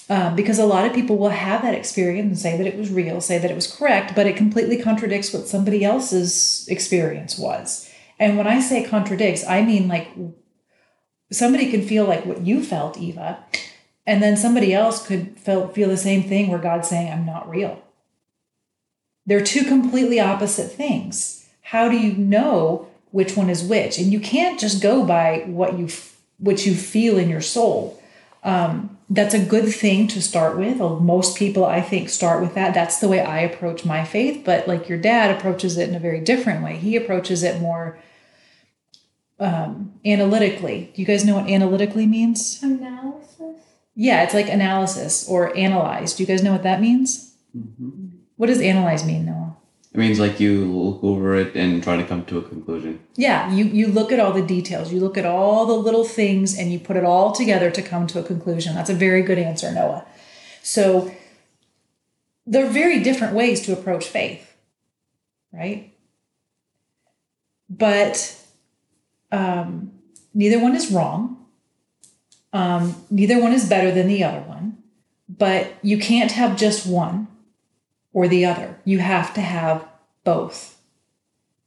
Um, 0.09 0.37
because 0.37 0.59
a 0.59 0.66
lot 0.66 0.85
of 0.85 0.92
people 0.92 1.16
will 1.16 1.30
have 1.30 1.62
that 1.62 1.75
experience 1.75 2.26
and 2.26 2.38
say 2.38 2.56
that 2.59 2.66
it 2.66 2.76
was 2.76 2.90
real, 2.90 3.21
say 3.21 3.38
that 3.38 3.50
it 3.50 3.54
was 3.54 3.73
correct, 3.73 4.14
but 4.14 4.26
it 4.26 4.37
completely 4.37 4.80
contradicts 4.80 5.32
what 5.32 5.49
somebody 5.49 5.85
else's 5.85 6.66
experience 6.68 7.38
was. 7.38 7.88
And 8.18 8.37
when 8.37 8.47
I 8.47 8.61
say 8.61 8.85
contradicts, 8.85 9.47
I 9.47 9.62
mean 9.62 9.88
like 9.88 10.09
somebody 11.30 11.71
can 11.71 11.82
feel 11.82 12.04
like 12.04 12.26
what 12.26 12.42
you 12.42 12.62
felt, 12.62 12.99
Eva, 12.99 13.42
and 14.06 14.23
then 14.23 14.37
somebody 14.37 14.75
else 14.75 15.06
could 15.06 15.38
feel, 15.38 15.68
feel 15.68 15.88
the 15.88 15.97
same 15.97 16.25
thing 16.25 16.49
where 16.49 16.59
God's 16.59 16.88
saying, 16.88 17.11
I'm 17.11 17.25
not 17.25 17.49
real. 17.49 17.82
They're 19.26 19.45
two 19.45 19.64
completely 19.64 20.19
opposite 20.21 20.73
things. 20.73 21.49
How 21.62 21.88
do 21.88 21.97
you 21.97 22.12
know 22.14 22.88
which 23.11 23.37
one 23.37 23.50
is 23.50 23.62
which? 23.62 23.99
And 23.99 24.12
you 24.12 24.21
can't 24.21 24.59
just 24.59 24.83
go 24.83 25.05
by 25.05 25.45
what 25.47 25.79
you 25.79 25.88
what 26.38 26.67
you 26.67 26.75
feel 26.75 27.19
in 27.19 27.29
your 27.29 27.41
soul. 27.41 28.02
Um, 28.43 28.99
that's 29.09 29.35
a 29.35 29.45
good 29.45 29.73
thing 29.73 30.09
to 30.09 30.23
start 30.23 30.59
with. 30.59 30.79
Most 30.79 31.37
people, 31.37 31.64
I 31.64 31.81
think, 31.81 32.09
start 32.09 32.43
with 32.43 32.55
that. 32.55 32.75
That's 32.75 32.99
the 32.99 33.09
way 33.09 33.21
I 33.21 33.41
approach 33.41 33.85
my 33.85 34.05
faith. 34.05 34.43
But 34.45 34.67
like 34.67 34.88
your 34.88 34.99
dad 34.99 35.37
approaches 35.37 35.76
it 35.76 35.88
in 35.88 35.95
a 35.95 36.00
very 36.00 36.21
different 36.21 36.64
way. 36.64 36.76
He 36.76 36.97
approaches 36.97 37.43
it 37.43 37.61
more 37.61 37.99
um, 39.38 39.93
analytically. 40.05 40.91
Do 40.95 41.02
you 41.02 41.07
guys 41.07 41.25
know 41.25 41.35
what 41.35 41.50
analytically 41.50 42.07
means? 42.07 42.62
Analysis? 42.62 43.62
Yeah, 43.95 44.23
it's 44.23 44.35
like 44.35 44.49
analysis 44.49 45.29
or 45.29 45.55
analyze. 45.57 46.14
Do 46.14 46.23
you 46.23 46.26
guys 46.26 46.43
know 46.43 46.52
what 46.52 46.62
that 46.62 46.81
means? 46.81 47.35
Mm-hmm. 47.57 48.12
What 48.42 48.49
does 48.49 48.61
analyze 48.61 49.04
mean, 49.04 49.26
Noah? 49.26 49.56
It 49.92 49.99
means 49.99 50.18
like 50.18 50.40
you 50.40 50.64
look 50.64 51.04
over 51.04 51.37
it 51.37 51.54
and 51.54 51.80
try 51.80 51.96
to 51.96 52.02
come 52.02 52.25
to 52.25 52.38
a 52.38 52.42
conclusion. 52.42 52.99
Yeah, 53.14 53.54
you 53.54 53.66
you 53.66 53.87
look 53.87 54.11
at 54.11 54.18
all 54.18 54.32
the 54.32 54.42
details. 54.42 54.92
You 54.92 54.99
look 54.99 55.16
at 55.16 55.25
all 55.25 55.64
the 55.64 55.76
little 55.76 56.02
things 56.04 56.58
and 56.58 56.72
you 56.72 56.80
put 56.80 56.96
it 56.96 57.04
all 57.04 57.30
together 57.30 57.70
to 57.70 57.80
come 57.80 58.08
to 58.08 58.18
a 58.18 58.25
conclusion. 58.25 58.75
That's 58.75 58.90
a 58.90 58.94
very 58.94 59.22
good 59.22 59.38
answer, 59.38 59.70
Noah. 59.70 60.04
So 60.61 61.14
there 62.44 62.66
are 62.66 62.68
very 62.68 62.99
different 62.99 63.34
ways 63.34 63.61
to 63.66 63.72
approach 63.72 64.06
faith, 64.06 64.56
right? 65.52 65.94
But 67.70 68.37
um, 69.30 69.92
neither 70.34 70.58
one 70.58 70.75
is 70.75 70.90
wrong. 70.90 71.46
Um, 72.52 72.96
neither 73.08 73.40
one 73.40 73.52
is 73.52 73.68
better 73.68 73.92
than 73.92 74.08
the 74.08 74.25
other 74.25 74.40
one. 74.40 74.82
But 75.28 75.75
you 75.80 75.96
can't 75.96 76.32
have 76.32 76.56
just 76.56 76.88
one 76.88 77.28
or 78.12 78.28
the 78.28 78.45
other. 78.45 78.78
You 78.85 78.99
have 78.99 79.33
to 79.35 79.40
have 79.40 79.87
both. 80.25 80.78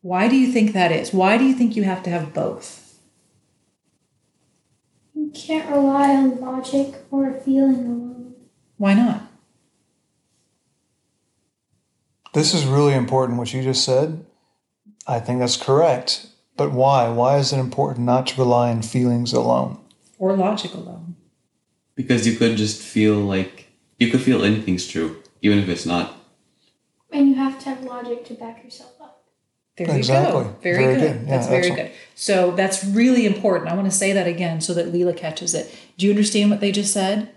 Why 0.02 0.28
do 0.28 0.36
you 0.36 0.52
think 0.52 0.74
that 0.74 0.92
is? 0.92 1.14
Why 1.14 1.38
do 1.38 1.44
you 1.44 1.54
think 1.54 1.76
you 1.76 1.84
have 1.84 2.04
to 2.04 2.10
have 2.10 2.34
both? 2.34 3.00
You 5.14 5.32
can't 5.34 5.70
rely 5.70 6.16
on 6.16 6.40
logic 6.40 6.96
or 7.10 7.34
feeling 7.40 7.86
alone. 7.86 8.36
Why 8.78 8.94
not? 8.94 9.32
This 12.34 12.54
is 12.54 12.66
really 12.66 12.94
important 12.94 13.40
what 13.40 13.54
you 13.54 13.64
just 13.64 13.84
said. 13.84 14.26
I 15.08 15.20
think 15.20 15.40
that's 15.40 15.58
correct. 15.58 16.28
But 16.58 16.72
why? 16.72 17.10
Why 17.10 17.38
is 17.38 17.52
it 17.52 17.60
important 17.60 18.06
not 18.06 18.28
to 18.28 18.42
rely 18.42 18.72
on 18.72 18.82
feelings 18.82 19.34
alone? 19.34 19.80
Or 20.20 20.36
logic 20.36 20.74
alone? 20.74 21.16
Because 21.96 22.28
you 22.28 22.36
could 22.38 22.58
just 22.58 22.82
feel 22.82 23.16
like 23.16 23.68
you 24.00 24.12
could 24.12 24.22
feel 24.22 24.44
anything's 24.44 24.88
true, 24.88 25.22
even 25.42 25.60
if 25.60 25.70
it's 25.70 25.86
not. 25.86 26.15
And 27.16 27.30
you 27.30 27.36
have 27.36 27.58
to 27.60 27.70
have 27.70 27.84
logic 27.84 28.26
to 28.26 28.34
back 28.34 28.64
yourself 28.64 28.92
up. 29.02 29.24
There 29.78 29.90
Exactly. 29.96 30.38
you 30.40 30.44
go. 30.44 30.56
Very, 30.62 30.84
Very 30.84 30.96
good. 30.96 31.02
good. 31.02 31.22
Yeah, 31.24 31.30
that's 31.30 31.48
very 31.48 31.68
excellent. 31.68 31.90
good. 31.90 31.92
So 32.16 32.52
that's 32.52 32.84
really 32.84 33.26
important. 33.26 33.72
I 33.72 33.76
want 33.76 33.90
to 33.92 33.98
say 33.98 34.14
that 34.14 34.28
again 34.28 34.62
so 34.62 34.74
that 34.74 34.92
Leela 34.92 35.16
catches 35.16 35.54
it. 35.54 35.74
Do 35.98 36.06
you 36.06 36.12
understand 36.12 36.50
what 36.50 36.60
they 36.62 36.72
just 36.72 36.94
said? 36.94 37.30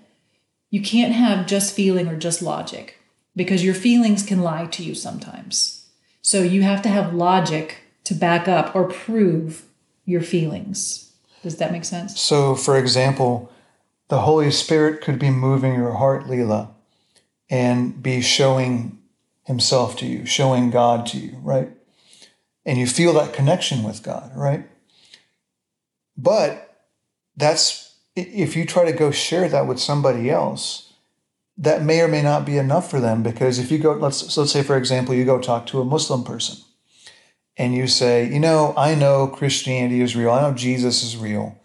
You 0.71 0.83
can't 0.83 1.13
have 1.15 1.47
just 1.47 1.75
feeling 1.75 2.09
or 2.09 2.17
just 2.17 2.43
logic 2.43 2.99
because 3.35 3.65
your 3.65 3.75
feelings 3.75 4.23
can 4.25 4.41
lie 4.43 4.67
to 4.67 4.83
you 4.85 4.95
sometimes. 4.95 5.87
So 6.23 6.43
you 6.43 6.63
have 6.63 6.83
to 6.83 6.89
have 6.89 7.15
logic 7.15 7.79
to 8.05 8.15
back 8.15 8.49
up 8.49 8.75
or 8.75 8.85
prove 8.85 9.65
your 10.05 10.21
feelings. 10.21 11.13
Does 11.43 11.57
that 11.57 11.73
make 11.73 11.85
sense? 11.85 12.21
So, 12.21 12.55
for 12.55 12.77
example, 12.77 13.51
the 14.09 14.21
Holy 14.23 14.51
Spirit 14.51 15.01
could 15.01 15.19
be 15.19 15.31
moving 15.31 15.75
your 15.75 15.93
heart, 15.93 16.25
Leela, 16.27 16.69
and 17.49 18.03
be 18.03 18.21
showing 18.21 18.98
Himself 19.49 19.97
to 19.97 20.07
you, 20.07 20.25
showing 20.25 20.71
God 20.71 21.07
to 21.07 21.19
you, 21.19 21.41
right? 21.43 21.71
And 22.65 22.79
you 22.79 22.87
feel 22.87 23.13
that 23.15 23.33
connection 23.33 23.83
with 23.83 24.03
God, 24.03 24.31
right? 24.37 24.69
But 26.17 26.85
that's 27.35 27.97
if 28.15 28.55
you 28.55 28.65
try 28.65 28.85
to 28.85 28.93
go 28.93 29.11
share 29.11 29.49
that 29.49 29.67
with 29.67 29.81
somebody 29.81 30.31
else, 30.31 30.93
that 31.59 31.83
may 31.83 32.01
or 32.01 32.09
may 32.09 32.23
not 32.23 32.47
be 32.47 32.57
enough 32.57 32.89
for 32.91 33.01
them 33.01 33.23
because 33.23 33.59
if 33.59 33.71
you 33.73 33.79
go 33.79 33.93
let's 33.95 34.33
so 34.33 34.43
let's 34.43 34.53
say 34.53 34.63
for 34.63 34.77
example 34.77 35.15
you 35.15 35.25
go 35.25 35.41
talk 35.41 35.67
to 35.67 35.81
a 35.81 35.85
muslim 35.85 36.23
person 36.23 36.57
and 37.57 37.75
you 37.75 37.89
say 37.89 38.25
you 38.33 38.39
know 38.39 38.73
i 38.77 38.95
know 38.95 39.27
christianity 39.27 40.01
is 40.01 40.15
real 40.15 40.31
i 40.31 40.41
know 40.41 40.55
jesus 40.55 41.03
is 41.03 41.17
real 41.17 41.59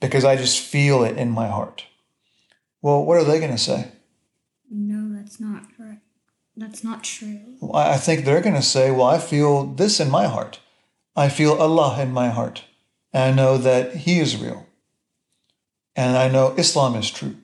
because 0.00 0.24
i 0.24 0.34
just 0.34 0.58
feel 0.58 1.04
it 1.04 1.18
in 1.18 1.30
my 1.30 1.46
heart 1.48 1.84
well 2.80 3.04
what 3.04 3.18
are 3.18 3.24
they 3.24 3.38
going 3.38 3.52
to 3.52 3.58
say 3.58 3.92
No, 4.70 5.14
that's 5.14 5.38
not. 5.38 5.62
That's 6.56 6.82
not 6.82 7.04
true. 7.04 7.40
Well, 7.60 7.76
I 7.76 7.94
I 7.94 7.96
think 7.96 8.24
they're 8.24 8.40
going 8.40 8.54
to 8.54 8.62
say, 8.62 8.90
Well, 8.90 9.06
I 9.06 9.18
feel 9.18 9.66
this 9.66 10.00
in 10.00 10.10
my 10.10 10.26
heart. 10.26 10.60
I 11.14 11.28
feel 11.28 11.54
Allah 11.54 12.00
in 12.00 12.12
my 12.12 12.28
heart. 12.28 12.64
And 13.12 13.22
I 13.22 13.32
know 13.32 13.58
that 13.58 13.94
He 13.96 14.18
is 14.20 14.36
real. 14.36 14.66
And 15.94 16.16
I 16.16 16.28
know 16.28 16.54
Islam 16.56 16.94
is 16.94 17.10
true. 17.10 17.36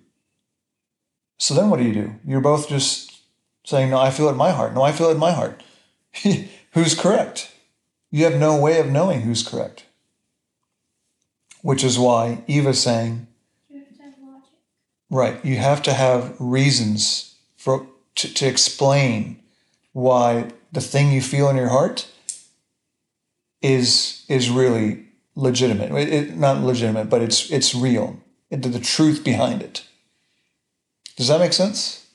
So 1.38 1.54
then 1.54 1.70
what 1.70 1.78
do 1.78 1.84
you 1.84 1.94
do? 1.94 2.14
You're 2.26 2.40
both 2.40 2.68
just 2.68 3.20
saying, 3.64 3.90
No, 3.90 3.98
I 3.98 4.10
feel 4.10 4.28
it 4.28 4.32
in 4.32 4.36
my 4.36 4.50
heart. 4.50 4.74
No, 4.74 4.82
I 4.82 4.92
feel 4.92 5.08
it 5.08 5.12
in 5.12 5.18
my 5.18 5.32
heart. 5.32 5.62
who's 6.72 6.94
correct? 6.94 7.52
You 8.10 8.24
have 8.24 8.36
no 8.36 8.60
way 8.60 8.78
of 8.78 8.90
knowing 8.90 9.22
who's 9.22 9.42
correct. 9.46 9.86
Which 11.62 11.84
is 11.84 11.98
why 11.98 12.44
Eva's 12.46 12.82
saying, 12.82 13.26
You 13.70 13.78
have 13.78 13.96
to 13.96 14.02
have 14.02 14.14
logic. 14.22 14.50
Right. 15.10 15.44
You 15.44 15.56
have 15.56 15.82
to 15.82 15.92
have 15.92 16.36
reasons 16.38 17.36
for 17.56 17.86
to, 18.16 18.32
to 18.34 18.46
explain 18.46 19.42
why 19.92 20.50
the 20.72 20.80
thing 20.80 21.12
you 21.12 21.20
feel 21.20 21.48
in 21.48 21.56
your 21.56 21.68
heart 21.68 22.08
is 23.60 24.24
is 24.28 24.50
really 24.50 25.04
legitimate. 25.36 25.92
It, 25.92 26.08
it- 26.12 26.36
not 26.36 26.62
legitimate, 26.62 27.08
but 27.10 27.22
it's 27.22 27.50
it's 27.50 27.74
real. 27.74 28.18
It, 28.50 28.62
the, 28.62 28.68
the 28.68 28.80
truth 28.80 29.24
behind 29.24 29.62
it. 29.62 29.84
Does 31.16 31.28
that 31.28 31.40
make 31.40 31.52
sense? 31.52 32.06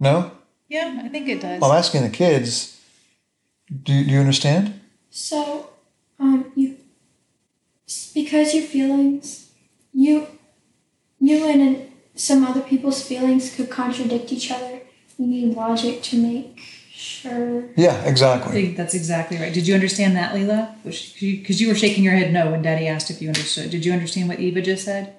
No. 0.00 0.32
Yeah, 0.68 1.00
I 1.04 1.08
think 1.08 1.28
it 1.28 1.40
does. 1.40 1.62
I'm 1.62 1.70
asking 1.70 2.02
the 2.02 2.10
kids. 2.10 2.80
Do 3.82 3.92
you, 3.92 4.04
do 4.04 4.10
you 4.12 4.20
understand? 4.20 4.80
So, 5.10 5.70
um, 6.18 6.50
you 6.56 6.76
because 8.14 8.54
your 8.54 8.64
feelings, 8.64 9.50
you, 9.92 10.26
you 11.20 11.44
and 11.46 11.90
some 12.14 12.44
other 12.44 12.60
people's 12.60 13.02
feelings 13.06 13.54
could 13.54 13.70
contradict 13.70 14.32
each 14.32 14.50
other. 14.50 14.80
You 15.18 15.26
need 15.26 15.56
logic 15.56 16.02
to 16.04 16.16
make 16.16 16.60
sure. 16.92 17.64
Yeah, 17.76 18.02
exactly. 18.04 18.72
that's 18.72 18.94
exactly 18.94 19.38
right. 19.38 19.52
Did 19.52 19.66
you 19.66 19.74
understand 19.74 20.16
that, 20.16 20.34
Leela? 20.34 20.74
Because 20.84 21.60
you 21.60 21.68
were 21.68 21.74
shaking 21.74 22.04
your 22.04 22.14
head 22.14 22.32
no 22.32 22.50
when 22.50 22.62
Daddy 22.62 22.86
asked 22.86 23.10
if 23.10 23.20
you 23.20 23.28
understood. 23.28 23.70
Did 23.70 23.84
you 23.84 23.92
understand 23.92 24.28
what 24.28 24.40
Eva 24.40 24.62
just 24.62 24.84
said? 24.84 25.16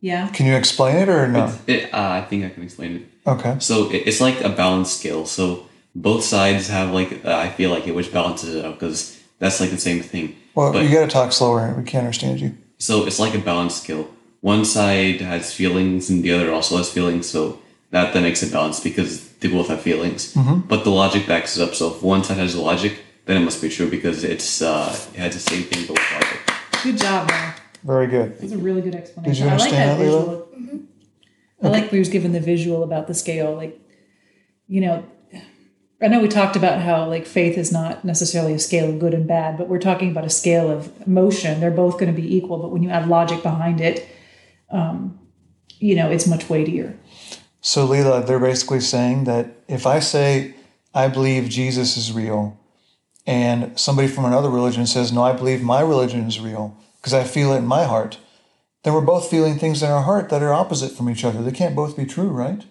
Yeah. 0.00 0.28
Can 0.28 0.46
you 0.46 0.54
explain 0.54 0.96
it 0.96 1.08
or 1.08 1.28
no? 1.28 1.54
It, 1.66 1.92
uh, 1.92 2.08
I 2.10 2.22
think 2.22 2.44
I 2.44 2.48
can 2.48 2.62
explain 2.62 2.96
it. 2.96 3.02
Okay. 3.26 3.56
So 3.60 3.90
it, 3.90 4.06
it's 4.06 4.20
like 4.20 4.40
a 4.40 4.48
balance 4.48 4.90
scale. 4.92 5.26
So 5.26 5.66
both 5.94 6.24
sides 6.24 6.68
have 6.68 6.92
like 6.92 7.24
uh, 7.24 7.36
I 7.36 7.50
feel 7.50 7.70
like 7.70 7.86
it, 7.86 7.94
which 7.94 8.12
balances 8.12 8.54
it 8.54 8.64
out 8.64 8.74
because 8.74 9.20
that's 9.38 9.60
like 9.60 9.70
the 9.70 9.78
same 9.78 10.00
thing. 10.02 10.36
Well, 10.54 10.72
But- 10.72 10.84
you 10.84 10.90
got 10.90 11.02
to 11.04 11.08
talk 11.10 11.32
slower. 11.32 11.74
We 11.76 11.84
can't 11.84 12.04
understand 12.04 12.40
you. 12.40 12.56
So 12.78 13.06
it's 13.06 13.18
like 13.20 13.34
a 13.34 13.38
balance 13.38 13.74
scale. 13.74 14.08
One 14.40 14.64
side 14.64 15.20
has 15.20 15.52
feelings 15.52 16.08
and 16.10 16.22
the 16.22 16.32
other 16.32 16.52
also 16.52 16.76
has 16.78 16.90
feelings. 16.90 17.28
So 17.28 17.60
that 17.90 18.14
then 18.14 18.22
makes 18.22 18.42
it 18.42 18.52
balanced 18.52 18.82
because 18.84 19.28
they 19.34 19.48
both 19.48 19.68
have 19.68 19.82
feelings. 19.82 20.34
But 20.34 20.84
the 20.84 20.90
logic 20.90 21.26
backs 21.26 21.56
it 21.56 21.62
up. 21.62 21.74
So 21.74 21.94
if 21.94 22.02
one 22.02 22.24
side 22.24 22.38
has 22.38 22.54
the 22.54 22.60
logic, 22.62 22.98
then 23.26 23.36
it 23.36 23.44
must 23.44 23.60
be 23.60 23.68
true 23.68 23.90
because 23.90 24.24
it's 24.24 24.62
uh, 24.62 24.96
it 25.14 25.18
has 25.18 25.34
the 25.34 25.40
same 25.40 25.64
thing 25.64 25.86
but 25.86 25.98
with 25.98 26.12
logic. 26.12 26.82
Good 26.82 26.98
job, 26.98 27.28
man. 27.28 27.54
Very 27.84 28.06
good. 28.06 28.38
That's 28.38 28.52
a 28.52 28.58
really 28.58 28.80
good 28.82 28.94
explanation. 28.94 29.32
Did 29.32 29.38
you 29.40 29.48
I 29.48 29.56
like 29.56 29.70
that 29.70 29.98
understand 29.98 30.00
that, 30.00 30.04
Leela? 30.04 30.54
visual. 30.56 30.82
I 31.62 31.68
like 31.68 31.92
we 31.92 31.98
was 31.98 32.08
given 32.08 32.32
the 32.32 32.40
visual 32.40 32.82
about 32.82 33.06
the 33.06 33.14
scale. 33.14 33.54
Like, 33.54 33.78
you 34.66 34.80
know, 34.80 35.04
I 36.02 36.08
know 36.08 36.20
we 36.20 36.28
talked 36.28 36.56
about 36.56 36.80
how 36.80 37.06
like 37.06 37.26
faith 37.26 37.58
is 37.58 37.70
not 37.70 38.04
necessarily 38.04 38.54
a 38.54 38.58
scale 38.58 38.88
of 38.88 38.98
good 38.98 39.12
and 39.12 39.26
bad, 39.26 39.58
but 39.58 39.68
we're 39.68 39.78
talking 39.78 40.10
about 40.10 40.24
a 40.24 40.30
scale 40.30 40.70
of 40.70 40.90
emotion. 41.06 41.60
They're 41.60 41.70
both 41.70 41.98
going 41.98 42.14
to 42.14 42.18
be 42.18 42.34
equal, 42.36 42.58
but 42.58 42.70
when 42.70 42.82
you 42.82 42.88
add 42.88 43.08
logic 43.08 43.42
behind 43.42 43.80
it, 43.82 44.08
um, 44.70 45.18
you 45.78 45.94
know, 45.94 46.10
it's 46.10 46.26
much 46.26 46.48
weightier. 46.48 46.96
So, 47.60 47.86
Leela, 47.86 48.26
they're 48.26 48.38
basically 48.38 48.80
saying 48.80 49.24
that 49.24 49.54
if 49.68 49.86
I 49.86 50.00
say 50.00 50.54
I 50.94 51.08
believe 51.08 51.48
Jesus 51.48 51.96
is 51.96 52.12
real, 52.12 52.58
and 53.26 53.78
somebody 53.78 54.08
from 54.08 54.24
another 54.24 54.50
religion 54.50 54.86
says, 54.86 55.12
No, 55.12 55.22
I 55.22 55.32
believe 55.32 55.62
my 55.62 55.80
religion 55.80 56.26
is 56.26 56.40
real 56.40 56.76
because 56.96 57.14
I 57.14 57.24
feel 57.24 57.52
it 57.52 57.58
in 57.58 57.66
my 57.66 57.84
heart, 57.84 58.18
then 58.82 58.94
we're 58.94 59.00
both 59.02 59.30
feeling 59.30 59.58
things 59.58 59.82
in 59.82 59.90
our 59.90 60.02
heart 60.02 60.30
that 60.30 60.42
are 60.42 60.52
opposite 60.52 60.92
from 60.92 61.08
each 61.08 61.24
other. 61.24 61.42
They 61.42 61.52
can't 61.52 61.76
both 61.76 61.96
be 61.96 62.06
true, 62.06 62.28
right? 62.28 62.64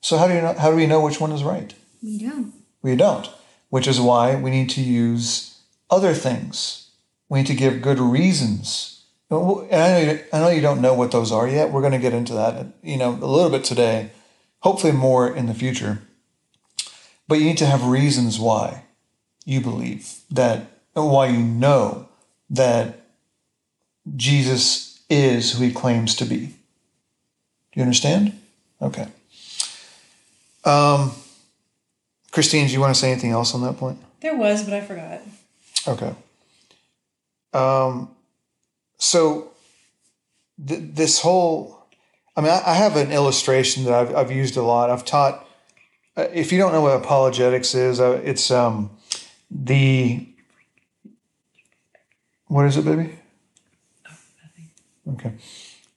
So, 0.00 0.16
how 0.16 0.28
do, 0.28 0.34
you 0.34 0.40
know, 0.40 0.54
how 0.54 0.70
do 0.70 0.76
we 0.76 0.86
know 0.86 1.00
which 1.00 1.20
one 1.20 1.32
is 1.32 1.42
right? 1.42 1.74
We 2.02 2.18
don't. 2.18 2.54
We 2.80 2.94
don't, 2.94 3.28
which 3.70 3.88
is 3.88 4.00
why 4.00 4.36
we 4.36 4.50
need 4.50 4.70
to 4.70 4.80
use 4.80 5.60
other 5.90 6.14
things. 6.14 6.90
We 7.28 7.40
need 7.40 7.48
to 7.48 7.54
give 7.54 7.82
good 7.82 7.98
reasons. 7.98 8.97
I 9.30 9.34
know, 9.34 9.98
you, 9.98 10.20
I 10.32 10.38
know 10.40 10.48
you 10.48 10.60
don't 10.62 10.80
know 10.80 10.94
what 10.94 11.10
those 11.10 11.30
are 11.30 11.46
yet. 11.46 11.70
We're 11.70 11.82
going 11.82 11.92
to 11.92 11.98
get 11.98 12.14
into 12.14 12.32
that, 12.34 12.66
you 12.82 12.96
know, 12.96 13.10
a 13.10 13.26
little 13.26 13.50
bit 13.50 13.64
today, 13.64 14.10
hopefully 14.60 14.92
more 14.92 15.34
in 15.34 15.46
the 15.46 15.54
future. 15.54 16.00
But 17.26 17.38
you 17.38 17.44
need 17.44 17.58
to 17.58 17.66
have 17.66 17.84
reasons 17.84 18.38
why 18.38 18.84
you 19.44 19.60
believe 19.60 20.20
that, 20.30 20.70
why 20.94 21.26
you 21.26 21.38
know 21.38 22.08
that 22.48 23.00
Jesus 24.16 25.00
is 25.10 25.52
who 25.52 25.64
he 25.64 25.72
claims 25.72 26.14
to 26.16 26.24
be. 26.24 26.46
Do 26.46 26.54
you 27.74 27.82
understand? 27.82 28.38
Okay. 28.80 29.08
Um, 30.64 31.12
Christine, 32.30 32.66
do 32.66 32.72
you 32.72 32.80
want 32.80 32.94
to 32.94 33.00
say 33.00 33.12
anything 33.12 33.32
else 33.32 33.54
on 33.54 33.62
that 33.62 33.76
point? 33.76 33.98
There 34.20 34.36
was, 34.36 34.64
but 34.64 34.72
I 34.74 34.80
forgot. 34.80 35.20
Okay. 35.86 36.14
Um, 37.52 38.10
so 38.98 39.52
th- 40.66 40.80
this 40.94 41.20
whole, 41.20 41.86
I 42.36 42.40
mean, 42.40 42.50
I, 42.50 42.62
I 42.66 42.74
have 42.74 42.96
an 42.96 43.10
illustration 43.10 43.84
that 43.84 43.94
I've, 43.94 44.14
I've 44.14 44.32
used 44.32 44.56
a 44.56 44.62
lot. 44.62 44.90
I've 44.90 45.04
taught, 45.04 45.46
uh, 46.16 46.26
if 46.32 46.52
you 46.52 46.58
don't 46.58 46.72
know 46.72 46.82
what 46.82 46.96
apologetics 46.96 47.74
is, 47.74 48.00
uh, 48.00 48.20
it's 48.24 48.50
um, 48.50 48.90
the, 49.50 50.26
what 52.46 52.66
is 52.66 52.76
it, 52.76 52.84
baby? 52.84 53.18
Okay. 55.14 55.32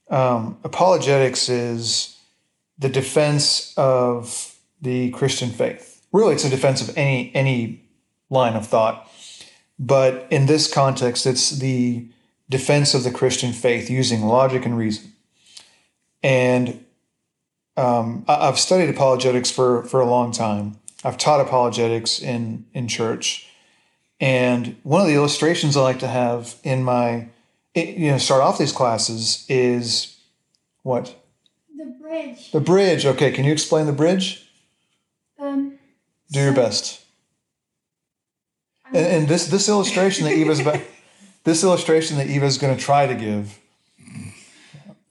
Um, 0.09 0.57
apologetics 0.63 1.49
is 1.49 2.17
the 2.77 2.89
defense 2.89 3.73
of 3.77 4.55
the 4.81 5.11
Christian 5.11 5.49
faith. 5.49 6.05
Really, 6.11 6.33
it's 6.33 6.43
a 6.43 6.49
defense 6.49 6.81
of 6.81 6.97
any 6.97 7.31
any 7.33 7.85
line 8.29 8.55
of 8.55 8.67
thought. 8.67 9.09
But 9.79 10.27
in 10.29 10.45
this 10.45 10.71
context, 10.71 11.25
it's 11.25 11.51
the 11.51 12.07
defense 12.51 12.93
of 12.93 13.03
the 13.03 13.11
Christian 13.11 13.53
faith 13.53 13.89
using 13.89 14.23
logic 14.25 14.65
and 14.65 14.77
reason. 14.77 15.13
And 16.21 16.85
um, 17.77 18.25
I've 18.27 18.59
studied 18.59 18.89
apologetics 18.89 19.49
for, 19.49 19.83
for 19.83 20.01
a 20.01 20.05
long 20.05 20.31
time. 20.31 20.77
I've 21.03 21.17
taught 21.17 21.39
apologetics 21.39 22.19
in, 22.19 22.65
in 22.73 22.87
church. 22.87 23.47
And 24.19 24.75
one 24.83 25.01
of 25.01 25.07
the 25.07 25.15
illustrations 25.15 25.75
I 25.75 25.81
like 25.81 25.99
to 25.99 26.07
have 26.07 26.55
in 26.63 26.83
my, 26.83 27.29
you 27.73 28.11
know, 28.11 28.17
start 28.19 28.41
off 28.41 28.59
these 28.59 28.73
classes 28.73 29.45
is 29.49 30.19
what? 30.83 31.15
The 31.75 31.85
bridge. 31.85 32.51
The 32.51 32.59
bridge. 32.59 33.05
Okay, 33.05 33.31
can 33.31 33.45
you 33.45 33.53
explain 33.53 33.87
the 33.87 33.93
bridge? 33.93 34.47
Um, 35.39 35.79
Do 36.29 36.41
your 36.41 36.53
best. 36.53 37.03
And, 38.93 39.05
and 39.05 39.27
this 39.27 39.47
this 39.47 39.69
illustration 39.69 40.25
that 40.25 40.33
Eva's 40.33 40.59
about, 40.59 40.81
this 41.43 41.63
illustration 41.63 42.17
that 42.17 42.27
Eva's 42.27 42.57
going 42.57 42.75
to 42.75 42.81
try 42.81 43.07
to 43.07 43.15
give. 43.15 43.57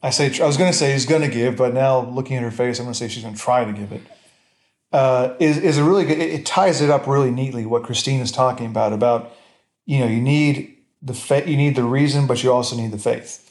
I 0.03 0.11
say 0.11 0.27
I 0.41 0.47
was 0.47 0.57
going 0.57 0.71
to 0.73 0.77
say 0.77 0.93
he's 0.93 1.05
going 1.07 1.23
to 1.23 1.29
give, 1.29 1.57
but 1.57 1.75
now 1.75 2.01
looking 2.01 2.37
at 2.37 2.43
her 2.43 2.51
face, 2.51 2.79
I'm 2.79 2.87
going 2.87 2.95
to 2.95 2.99
say 2.99 3.09
she's 3.09 3.23
going 3.23 3.35
to 3.35 3.41
try 3.41 3.65
to 3.65 3.73
give 3.73 3.93
it. 3.93 4.03
Uh, 4.93 5.35
is 5.39 5.59
is 5.59 5.79
a 5.79 5.85
really 5.85 6.05
good. 6.05 6.19
It, 6.19 6.31
it 6.41 6.47
ties 6.47 6.81
it 6.81 6.91
up 6.91 7.07
really 7.07 7.31
neatly. 7.31 7.65
What 7.67 7.85
Christine 7.85 8.21
is 8.21 8.33
talking 8.33 8.67
about 8.67 8.93
about 8.93 9.33
you 9.87 9.99
know 10.01 10.07
you 10.07 10.21
need 10.21 10.77
the 11.03 11.15
fa- 11.15 11.49
you 11.49 11.57
need 11.57 11.77
the 11.77 11.85
reason, 11.85 12.27
but 12.27 12.43
you 12.43 12.53
also 12.53 12.77
need 12.77 12.91
the 12.91 12.99
faith. 12.99 13.51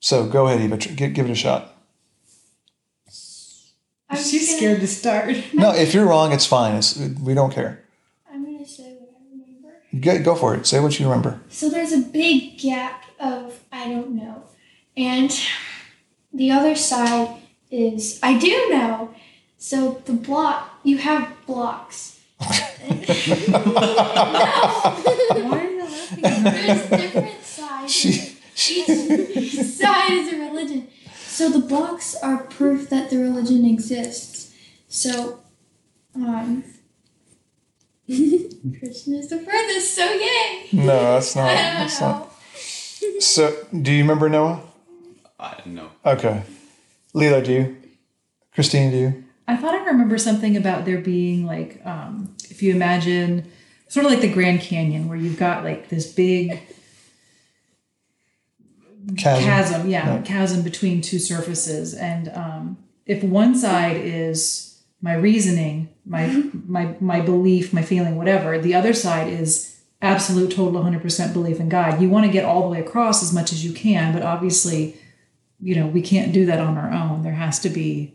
So 0.00 0.26
go 0.26 0.46
ahead, 0.46 0.60
Eva. 0.60 0.76
Tr- 0.78 0.88
give, 0.94 1.14
give 1.14 1.26
it 1.26 1.32
a 1.32 1.34
shot. 1.36 1.70
I'm 4.10 4.18
She's 4.18 4.46
gonna- 4.48 4.56
scared 4.58 4.80
to 4.80 4.86
start. 4.86 5.36
No, 5.54 5.74
if 5.74 5.94
you're 5.94 6.06
wrong, 6.06 6.32
it's 6.32 6.46
fine. 6.46 6.74
It's, 6.76 6.96
we 6.96 7.34
don't 7.34 7.52
care. 7.52 7.82
I'm 8.32 8.44
gonna 8.44 8.66
say 8.66 8.94
what 8.98 9.10
I 9.16 9.30
remember. 9.30 9.76
Go, 10.00 10.22
go 10.22 10.34
for 10.34 10.54
it. 10.54 10.66
Say 10.66 10.80
what 10.80 10.98
you 10.98 11.06
remember. 11.06 11.40
So 11.48 11.68
there's 11.68 11.92
a 11.92 12.00
big 12.00 12.58
gap 12.58 13.04
of 13.20 13.60
I 13.70 13.88
don't 13.88 14.16
know. 14.16 14.44
And 14.96 15.30
the 16.32 16.50
other 16.50 16.74
side 16.74 17.36
is 17.70 18.18
I 18.22 18.38
do 18.38 18.70
know. 18.70 19.14
So 19.58 20.02
the 20.04 20.12
block, 20.12 20.80
you 20.82 20.98
have 20.98 21.32
blocks. 21.46 22.20
Why 22.38 22.50
are 25.52 25.70
you 25.70 25.84
laughing? 25.84 26.22
There's 26.22 26.90
different 26.90 27.42
sides. 27.42 27.92
She 27.92 28.34
Each 28.84 29.60
side 29.64 30.12
is 30.12 30.32
a 30.32 30.38
religion. 30.38 30.88
So 31.14 31.48
the 31.50 31.60
blocks 31.60 32.14
are 32.16 32.44
proof 32.44 32.90
that 32.90 33.10
the 33.10 33.18
religion 33.18 33.64
exists. 33.64 34.54
So, 34.88 35.40
um, 36.14 36.62
Christian 38.78 39.14
is 39.14 39.28
the 39.30 39.38
furthest, 39.38 39.94
so 39.94 40.04
yay! 40.04 40.68
No, 40.72 40.86
that's 41.14 41.34
not. 41.36 41.46
I 41.48 41.54
don't 41.54 41.74
That's 41.74 42.00
know. 42.00 42.08
not. 42.08 42.30
So, 43.22 43.56
do 43.82 43.92
you 43.92 44.02
remember 44.02 44.28
Noah? 44.28 44.60
I 45.38 45.54
don't 45.64 45.74
know. 45.74 45.90
Okay. 46.04 46.42
Leela, 47.14 47.44
do 47.44 47.52
you? 47.52 47.76
Christine, 48.54 48.90
do 48.90 48.96
you? 48.96 49.24
I 49.46 49.56
thought 49.56 49.74
I 49.74 49.84
remember 49.84 50.16
something 50.18 50.56
about 50.56 50.84
there 50.84 50.98
being 51.00 51.44
like, 51.46 51.80
um, 51.84 52.34
if 52.50 52.62
you 52.62 52.74
imagine 52.74 53.50
sort 53.88 54.06
of 54.06 54.12
like 54.12 54.20
the 54.22 54.32
Grand 54.32 54.60
Canyon, 54.60 55.08
where 55.08 55.18
you've 55.18 55.38
got 55.38 55.64
like 55.64 55.88
this 55.88 56.10
big 56.12 56.60
Chasm. 59.18 59.44
chasm, 59.44 59.88
yeah, 59.90 60.14
Yeah. 60.16 60.22
chasm 60.22 60.62
between 60.62 61.02
two 61.02 61.18
surfaces, 61.18 61.92
and 61.94 62.28
um, 62.30 62.78
if 63.06 63.22
one 63.22 63.54
side 63.54 63.96
is 63.98 64.73
my 65.04 65.12
reasoning, 65.12 65.90
my 66.06 66.26
my 66.66 66.96
my 66.98 67.20
belief, 67.20 67.74
my 67.74 67.82
feeling, 67.82 68.16
whatever, 68.16 68.58
the 68.58 68.74
other 68.74 68.94
side 68.94 69.28
is 69.28 69.82
absolute, 70.00 70.50
total, 70.52 70.82
hundred 70.82 71.02
percent 71.02 71.34
belief 71.34 71.60
in 71.60 71.68
God. 71.68 72.00
You 72.00 72.08
want 72.08 72.24
to 72.24 72.32
get 72.32 72.46
all 72.46 72.62
the 72.62 72.68
way 72.70 72.80
across 72.80 73.22
as 73.22 73.30
much 73.30 73.52
as 73.52 73.62
you 73.62 73.74
can, 73.74 74.14
but 74.14 74.22
obviously, 74.22 74.96
you 75.60 75.76
know, 75.76 75.86
we 75.86 76.00
can't 76.00 76.32
do 76.32 76.46
that 76.46 76.58
on 76.58 76.78
our 76.78 76.90
own. 76.90 77.22
There 77.22 77.34
has 77.34 77.58
to 77.60 77.68
be. 77.68 78.14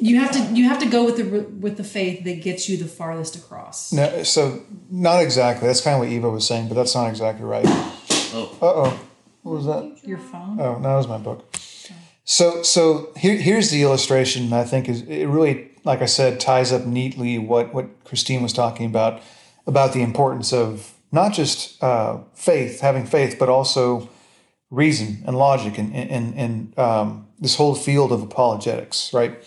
You 0.00 0.20
have 0.20 0.30
to 0.30 0.40
you 0.54 0.68
have 0.68 0.78
to 0.78 0.88
go 0.88 1.04
with 1.04 1.16
the 1.16 1.24
with 1.64 1.76
the 1.76 1.82
faith 1.82 2.22
that 2.22 2.40
gets 2.40 2.68
you 2.68 2.76
the 2.76 2.86
farthest 2.86 3.34
across. 3.34 3.92
No, 3.92 4.22
so 4.22 4.62
not 4.88 5.24
exactly. 5.24 5.66
That's 5.66 5.80
kind 5.80 5.94
of 5.94 6.00
what 6.00 6.08
Eva 6.08 6.30
was 6.30 6.46
saying, 6.46 6.68
but 6.68 6.74
that's 6.74 6.94
not 6.94 7.08
exactly 7.08 7.44
right. 7.44 7.66
Oh, 7.66 8.56
Uh 8.62 8.66
oh. 8.66 9.00
What 9.42 9.52
was 9.56 9.66
that? 9.66 10.06
Your 10.06 10.18
phone. 10.18 10.60
Oh, 10.60 10.78
no, 10.78 10.88
that 10.88 10.96
was 10.96 11.08
my 11.08 11.18
book. 11.18 11.52
So, 12.30 12.62
so 12.62 13.10
here, 13.16 13.36
here's 13.36 13.70
the 13.70 13.80
illustration. 13.80 14.52
I 14.52 14.64
think 14.64 14.86
is 14.86 15.00
it 15.00 15.24
really, 15.24 15.70
like 15.84 16.02
I 16.02 16.04
said, 16.04 16.38
ties 16.38 16.72
up 16.72 16.84
neatly 16.84 17.38
what 17.38 17.72
what 17.72 18.04
Christine 18.04 18.42
was 18.42 18.52
talking 18.52 18.84
about 18.84 19.22
about 19.66 19.94
the 19.94 20.02
importance 20.02 20.52
of 20.52 20.92
not 21.10 21.32
just 21.32 21.82
uh, 21.82 22.18
faith, 22.34 22.80
having 22.80 23.06
faith, 23.06 23.36
but 23.38 23.48
also 23.48 24.10
reason 24.70 25.22
and 25.26 25.38
logic 25.38 25.78
and 25.78 25.94
and 25.94 26.34
and 26.34 26.78
um, 26.78 27.26
this 27.38 27.54
whole 27.54 27.74
field 27.74 28.12
of 28.12 28.22
apologetics. 28.22 29.10
Right? 29.14 29.42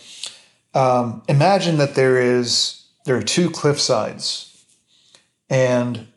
Um, 0.74 1.22
imagine 1.28 1.76
that 1.78 1.94
there 1.94 2.20
is 2.20 2.84
there 3.04 3.16
are 3.16 3.22
two 3.22 3.48
cliff 3.48 3.78
sides, 3.78 4.66
and 5.48 6.08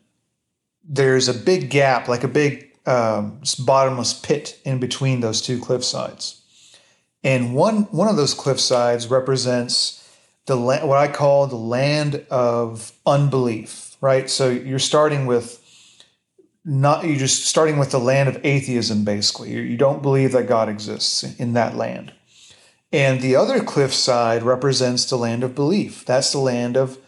there's 0.82 1.28
a 1.28 1.34
big 1.34 1.70
gap, 1.70 2.08
like 2.08 2.24
a 2.24 2.28
big 2.28 2.76
um, 2.86 3.40
bottomless 3.60 4.14
pit 4.14 4.58
in 4.64 4.80
between 4.80 5.20
those 5.20 5.40
two 5.40 5.60
cliff 5.60 5.84
sides. 5.84 6.35
And 7.24 7.54
one 7.54 7.82
one 7.84 8.08
of 8.08 8.16
those 8.16 8.34
cliff 8.34 8.60
sides 8.60 9.08
represents 9.08 10.02
the 10.46 10.56
la- 10.56 10.86
what 10.86 10.98
I 10.98 11.08
call 11.08 11.46
the 11.46 11.56
land 11.56 12.24
of 12.30 12.92
unbelief, 13.04 13.96
right? 14.00 14.30
So 14.30 14.48
you're 14.50 14.78
starting 14.78 15.26
with 15.26 15.62
not 16.64 17.04
you're 17.04 17.16
just 17.16 17.44
starting 17.46 17.78
with 17.78 17.90
the 17.90 18.00
land 18.00 18.28
of 18.28 18.44
atheism 18.44 19.04
basically. 19.04 19.52
You, 19.52 19.76
don't 19.76 20.02
believe 20.02 20.32
that 20.32 20.48
God 20.48 20.68
exists 20.68 21.22
in 21.38 21.52
that 21.54 21.76
land. 21.76 22.12
And 22.92 23.20
the 23.20 23.36
other 23.36 23.62
cliff 23.62 23.92
side 23.92 24.42
represents 24.42 25.04
the 25.04 25.16
land 25.16 25.42
of 25.42 25.54
belief. 25.54 26.04
That's 26.04 26.32
the 26.32 26.38
land 26.38 26.76
of 26.76 26.98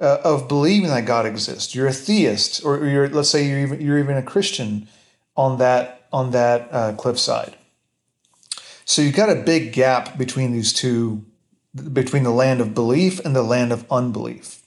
uh, 0.00 0.18
of 0.24 0.48
believing 0.48 0.88
that 0.88 1.06
God 1.06 1.26
exists. 1.26 1.74
You're 1.74 1.86
a 1.86 1.92
theist, 1.92 2.64
or 2.64 2.84
you're 2.84 3.08
let's 3.08 3.28
say 3.28 3.46
you're 3.46 3.60
even 3.60 3.80
you're 3.80 3.98
even 3.98 4.16
a 4.16 4.22
Christian 4.22 4.88
on 5.36 5.58
that 5.58 6.06
on 6.12 6.32
that 6.32 6.68
uh, 6.72 6.92
cliffside. 6.94 7.56
So 8.84 9.02
you've 9.02 9.14
got 9.14 9.30
a 9.30 9.36
big 9.36 9.72
gap 9.72 10.18
between 10.18 10.52
these 10.52 10.72
two, 10.72 11.24
between 11.92 12.24
the 12.24 12.30
land 12.30 12.60
of 12.60 12.74
belief 12.74 13.20
and 13.24 13.34
the 13.34 13.42
land 13.42 13.72
of 13.72 13.86
unbelief. 13.90 14.62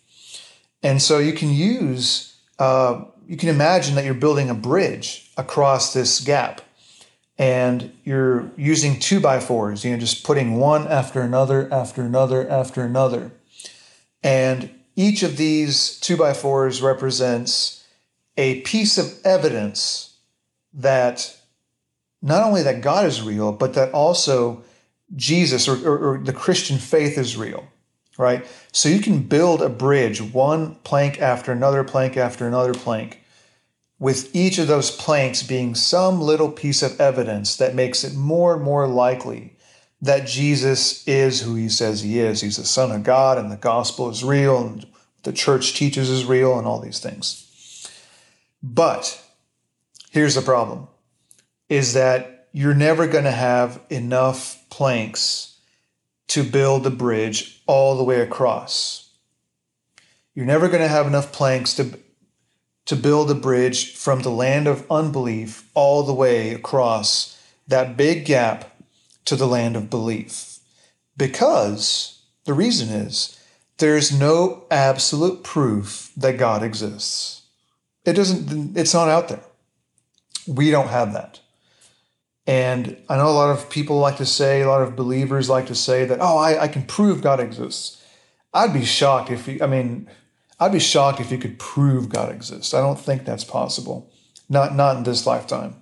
And 0.82 1.02
so 1.02 1.20
you 1.20 1.34
can 1.34 1.52
use, 1.52 2.36
uh, 2.60 3.06
you 3.28 3.38
can 3.38 3.50
imagine 3.50 3.96
that 3.96 4.06
you're 4.06 4.14
building 4.14 4.50
a 4.50 4.56
bridge 4.56 5.32
across 5.36 5.94
this 5.94 6.20
gap, 6.20 6.62
and 7.38 7.92
you're 8.04 8.52
using 8.56 9.00
two 9.00 9.20
by 9.20 9.40
fours. 9.40 9.84
You 9.84 9.92
know, 9.92 9.98
just 9.98 10.24
putting 10.24 10.58
one 10.58 10.88
after 10.88 11.22
another, 11.22 11.68
after 11.74 12.02
another, 12.04 12.48
after 12.50 12.84
another, 12.84 13.32
and 14.24 14.70
each 14.96 15.24
of 15.24 15.38
these 15.38 16.00
two 16.00 16.16
by 16.16 16.34
fours 16.34 16.82
represents 16.82 17.84
a 18.38 18.62
piece 18.62 18.98
of 18.98 19.14
evidence 19.26 20.18
that 20.74 21.38
not 22.26 22.44
only 22.44 22.64
that 22.64 22.82
God 22.82 23.06
is 23.06 23.22
real, 23.22 23.52
but 23.52 23.76
that 23.76 23.92
also 23.92 24.64
Jesus 25.16 25.68
or, 25.68 25.76
or, 25.88 25.98
or, 25.98 26.18
the 26.18 26.34
Christian 26.34 26.80
faith 26.80 27.20
is 27.20 27.38
real, 27.38 27.68
right? 28.18 28.44
So 28.72 28.90
you 28.90 29.00
can 29.00 29.20
build 29.20 29.62
a 29.62 29.70
bridge, 29.70 30.24
one 30.24 30.76
plank 30.84 31.22
after 31.22 31.52
another 31.52 31.84
plank 31.84 32.18
after 32.18 32.48
another 32.48 32.74
plank, 32.74 33.22
with 34.00 34.36
each 34.36 34.58
of 34.58 34.66
those 34.66 34.90
planks 34.90 35.44
being 35.44 35.76
some 35.76 36.20
little 36.20 36.52
piece 36.52 36.82
of 36.82 37.00
evidence 37.00 37.56
that 37.58 37.76
makes 37.76 38.04
it 38.04 38.16
more 38.16 38.56
and 38.56 38.64
more 38.64 38.88
likely 38.88 39.56
that 40.02 40.28
Jesus 40.28 41.08
is 41.08 41.42
who 41.42 41.54
he 41.54 41.70
says 41.70 42.02
he 42.02 42.20
is. 42.20 42.42
He's 42.42 42.58
the 42.58 42.66
Son 42.66 42.92
of 42.92 43.04
God, 43.04 43.38
and 43.38 43.52
the 43.52 43.56
gospel 43.56 44.10
is 44.10 44.24
real, 44.24 44.66
and 44.66 44.88
the 45.22 45.32
church 45.32 45.76
teaches 45.76 46.10
is 46.10 46.26
real, 46.26 46.58
and 46.58 46.66
all 46.66 46.80
these 46.80 47.00
things. 47.00 47.88
But 48.64 49.24
here's 50.10 50.34
the 50.34 50.42
problem 50.42 50.88
is 51.70 51.94
that 51.94 52.48
you're 52.52 52.74
never 52.74 53.08
going 53.08 53.24
to 53.24 53.32
have 53.32 53.82
enough 53.90 54.64
planks 54.70 55.60
to 56.28 56.44
build 56.44 56.84
the 56.84 56.92
bridge 56.92 57.62
all 57.66 57.98
the 57.98 58.04
way 58.04 58.22
across. 58.22 59.10
You're 60.34 60.46
never 60.46 60.68
going 60.68 60.82
to 60.82 60.88
have 60.88 61.08
enough 61.08 61.32
planks 61.32 61.76
to 61.76 62.00
to 62.86 62.96
build 62.96 63.32
a 63.32 63.36
bridge 63.36 63.96
from 63.96 64.22
the 64.22 64.30
land 64.30 64.68
of 64.68 64.86
unbelief 64.92 65.68
all 65.74 66.04
the 66.04 66.14
way 66.14 66.54
across 66.54 67.42
that 67.68 67.98
big 67.98 68.26
gap 68.26 68.80
to 69.26 69.36
the 69.36 69.48
land 69.48 69.76
of 69.76 69.90
belief. 69.90 70.60
Because 71.18 72.22
the 72.44 72.54
reason 72.54 72.90
is 72.90 73.40
there's 73.78 74.18
no 74.18 74.66
absolute 74.70 75.44
proof 75.44 76.12
that 76.16 76.38
God 76.38 76.62
exists. 76.62 77.42
It 78.06 78.14
doesn't 78.14 78.78
it's 78.78 78.94
not 78.94 79.10
out 79.10 79.30
there. 79.30 79.44
We 80.48 80.70
don't 80.70 80.90
have 80.90 81.14
that. 81.14 81.40
And 82.48 82.98
I 83.10 83.18
know 83.18 83.28
a 83.28 83.32
lot 83.32 83.50
of 83.50 83.70
people 83.70 83.98
like 83.98 84.18
to 84.18 84.26
say, 84.26 84.62
a 84.62 84.68
lot 84.68 84.82
of 84.82 84.96
believers 84.96 85.50
like 85.50 85.68
to 85.68 85.76
say 85.76 86.06
that, 86.06 86.20
oh, 86.22 86.38
I, 86.38 86.64
I 86.64 86.68
can 86.68 86.84
prove 86.84 87.22
God 87.22 87.40
exists. 87.40 88.04
I'd 88.54 88.74
be 88.74 88.86
shocked 88.86 89.32
if 89.32 89.48
you, 89.48 89.60
I 89.62 89.68
mean, 89.68 90.08
I'd 90.60 90.72
be 90.72 90.80
shocked 90.80 91.20
if 91.20 91.32
you 91.32 91.38
could 91.38 91.58
prove 91.58 92.10
God 92.10 92.32
exists. 92.32 92.74
I 92.74 92.82
don't 92.82 93.00
think 93.00 93.26
that's 93.26 93.44
possible. 93.44 94.12
Not, 94.48 94.76
not 94.76 94.98
in 94.98 95.04
this 95.04 95.26
lifetime. 95.26 95.82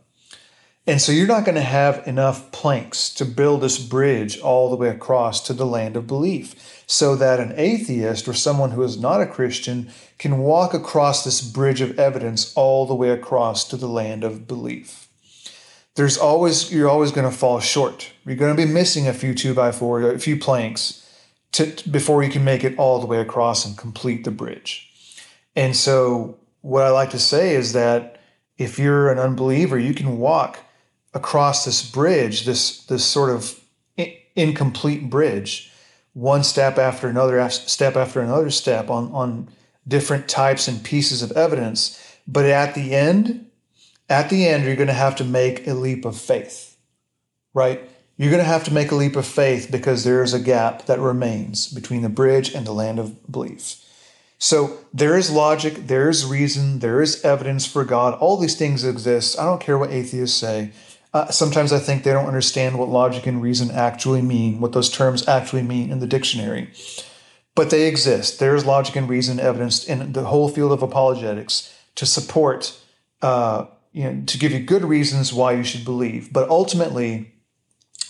And 0.88 1.02
so 1.02 1.12
you're 1.12 1.28
not 1.28 1.46
going 1.46 1.56
to 1.56 1.62
have 1.62 2.06
enough 2.08 2.52
planks 2.52 3.14
to 3.16 3.26
build 3.26 3.62
this 3.62 3.78
bridge 3.80 4.40
all 4.40 4.70
the 4.70 4.76
way 4.76 4.90
across 4.90 5.42
to 5.48 5.54
the 5.54 5.66
land 5.66 5.96
of 5.96 6.08
belief 6.08 6.84
so 6.88 7.16
that 7.16 7.40
an 7.40 7.54
atheist 7.56 8.28
or 8.28 8.34
someone 8.34 8.72
who 8.72 8.84
is 8.84 9.00
not 9.00 9.22
a 9.22 9.26
Christian 9.26 9.90
can 10.18 10.40
walk 10.40 10.74
across 10.74 11.24
this 11.24 11.42
bridge 11.42 11.80
of 11.80 11.98
evidence 11.98 12.54
all 12.56 12.86
the 12.86 12.96
way 12.96 13.10
across 13.10 13.66
to 13.70 13.78
the 13.78 13.88
land 13.88 14.24
of 14.24 14.48
belief 14.48 15.03
there's 15.96 16.18
always 16.18 16.72
you're 16.74 16.90
always 16.90 17.12
going 17.12 17.30
to 17.30 17.36
fall 17.36 17.60
short. 17.60 18.12
You're 18.26 18.36
going 18.36 18.56
to 18.56 18.66
be 18.66 18.72
missing 18.72 19.08
a 19.08 19.14
few 19.14 19.34
two 19.34 19.54
by 19.54 19.72
four, 19.72 20.02
a 20.02 20.20
few 20.20 20.38
planks, 20.38 21.08
to, 21.54 21.72
before 21.90 22.24
you 22.24 22.32
can 22.32 22.44
make 22.44 22.64
it 22.64 22.78
all 22.78 23.00
the 23.00 23.06
way 23.06 23.20
across 23.20 23.66
and 23.66 23.78
complete 23.78 24.24
the 24.24 24.32
bridge. 24.32 24.90
And 25.56 25.76
so, 25.76 26.38
what 26.62 26.84
I 26.84 26.90
like 26.90 27.12
to 27.12 27.20
say 27.20 27.56
is 27.56 27.74
that 27.74 28.22
if 28.58 28.80
you're 28.80 29.12
an 29.12 29.20
unbeliever, 29.20 29.78
you 29.78 29.94
can 29.94 30.18
walk 30.18 30.60
across 31.14 31.66
this 31.66 31.88
bridge, 31.88 32.46
this 32.46 32.86
this 32.86 33.06
sort 33.06 33.30
of 33.30 33.60
incomplete 34.36 35.10
bridge, 35.12 35.72
one 36.14 36.44
step 36.44 36.80
after 36.80 37.08
another 37.08 37.48
step 37.50 37.96
after 37.96 38.20
another 38.20 38.50
step 38.50 38.90
on 38.90 39.12
on 39.12 39.50
different 39.88 40.28
types 40.28 40.68
and 40.68 40.84
pieces 40.84 41.22
of 41.22 41.32
evidence. 41.34 42.00
But 42.28 42.46
at 42.46 42.74
the 42.74 42.96
end, 42.96 43.43
at 44.10 44.30
the 44.30 44.48
end, 44.48 44.66
you're 44.66 44.76
going 44.76 44.88
to 44.88 44.94
have 44.94 45.16
to 45.18 45.24
make 45.24 45.68
a 45.68 45.74
leap 45.74 46.06
of 46.06 46.18
faith, 46.18 46.78
right? 47.54 47.82
You're 48.18 48.32
going 48.32 48.44
to 48.44 48.48
have 48.48 48.64
to 48.66 48.74
make 48.74 48.92
a 48.92 48.96
leap 48.96 49.16
of 49.16 49.26
faith 49.26 49.70
because 49.72 50.04
there 50.04 50.22
is 50.22 50.34
a 50.34 50.40
gap 50.40 50.86
that 50.86 51.00
remains 51.00 51.68
between 51.68 52.02
the 52.02 52.10
bridge 52.10 52.54
and 52.54 52.66
the 52.66 52.74
land 52.74 53.00
of 53.00 53.32
belief. 53.32 53.80
So 54.38 54.78
there 54.94 55.18
is 55.18 55.32
logic, 55.32 55.88
there 55.88 56.10
is 56.10 56.26
reason, 56.26 56.80
there 56.80 57.02
is 57.02 57.24
evidence 57.24 57.66
for 57.66 57.86
God. 57.86 58.14
All 58.20 58.38
these 58.38 58.58
things 58.58 58.84
exist. 58.84 59.40
I 59.40 59.46
don't 59.46 59.62
care 59.62 59.78
what 59.78 59.90
atheists 59.90 60.38
say. 60.38 60.72
Uh, 61.14 61.30
sometimes 61.30 61.72
I 61.72 61.80
think 61.80 62.04
they 62.04 62.12
don't 62.12 62.26
understand 62.28 62.78
what 62.78 62.90
logic 62.90 63.26
and 63.26 63.42
reason 63.42 63.72
actually 63.72 64.22
mean, 64.22 64.60
what 64.60 64.74
those 64.74 64.90
terms 64.90 65.28
actually 65.28 65.62
mean 65.62 65.92
in 65.92 66.00
the 66.00 66.08
dictionary. 66.08 66.72
But 67.56 67.70
they 67.70 67.88
exist. 67.88 68.40
There's 68.40 68.66
logic 68.66 68.96
and 68.96 69.08
reason 69.08 69.40
evidenced 69.40 69.88
in 69.88 70.12
the 70.12 70.26
whole 70.26 70.50
field 70.50 70.72
of 70.72 70.84
apologetics 70.84 71.74
to 71.96 72.06
support 72.06 72.78
uh, 73.22 73.68
you 73.94 74.04
know, 74.04 74.24
to 74.26 74.38
give 74.38 74.52
you 74.52 74.60
good 74.60 74.84
reasons 74.84 75.32
why 75.32 75.54
you 75.54 75.64
should 75.64 75.86
believe. 75.86 76.34
But 76.34 76.50
ultimately, 76.50 77.32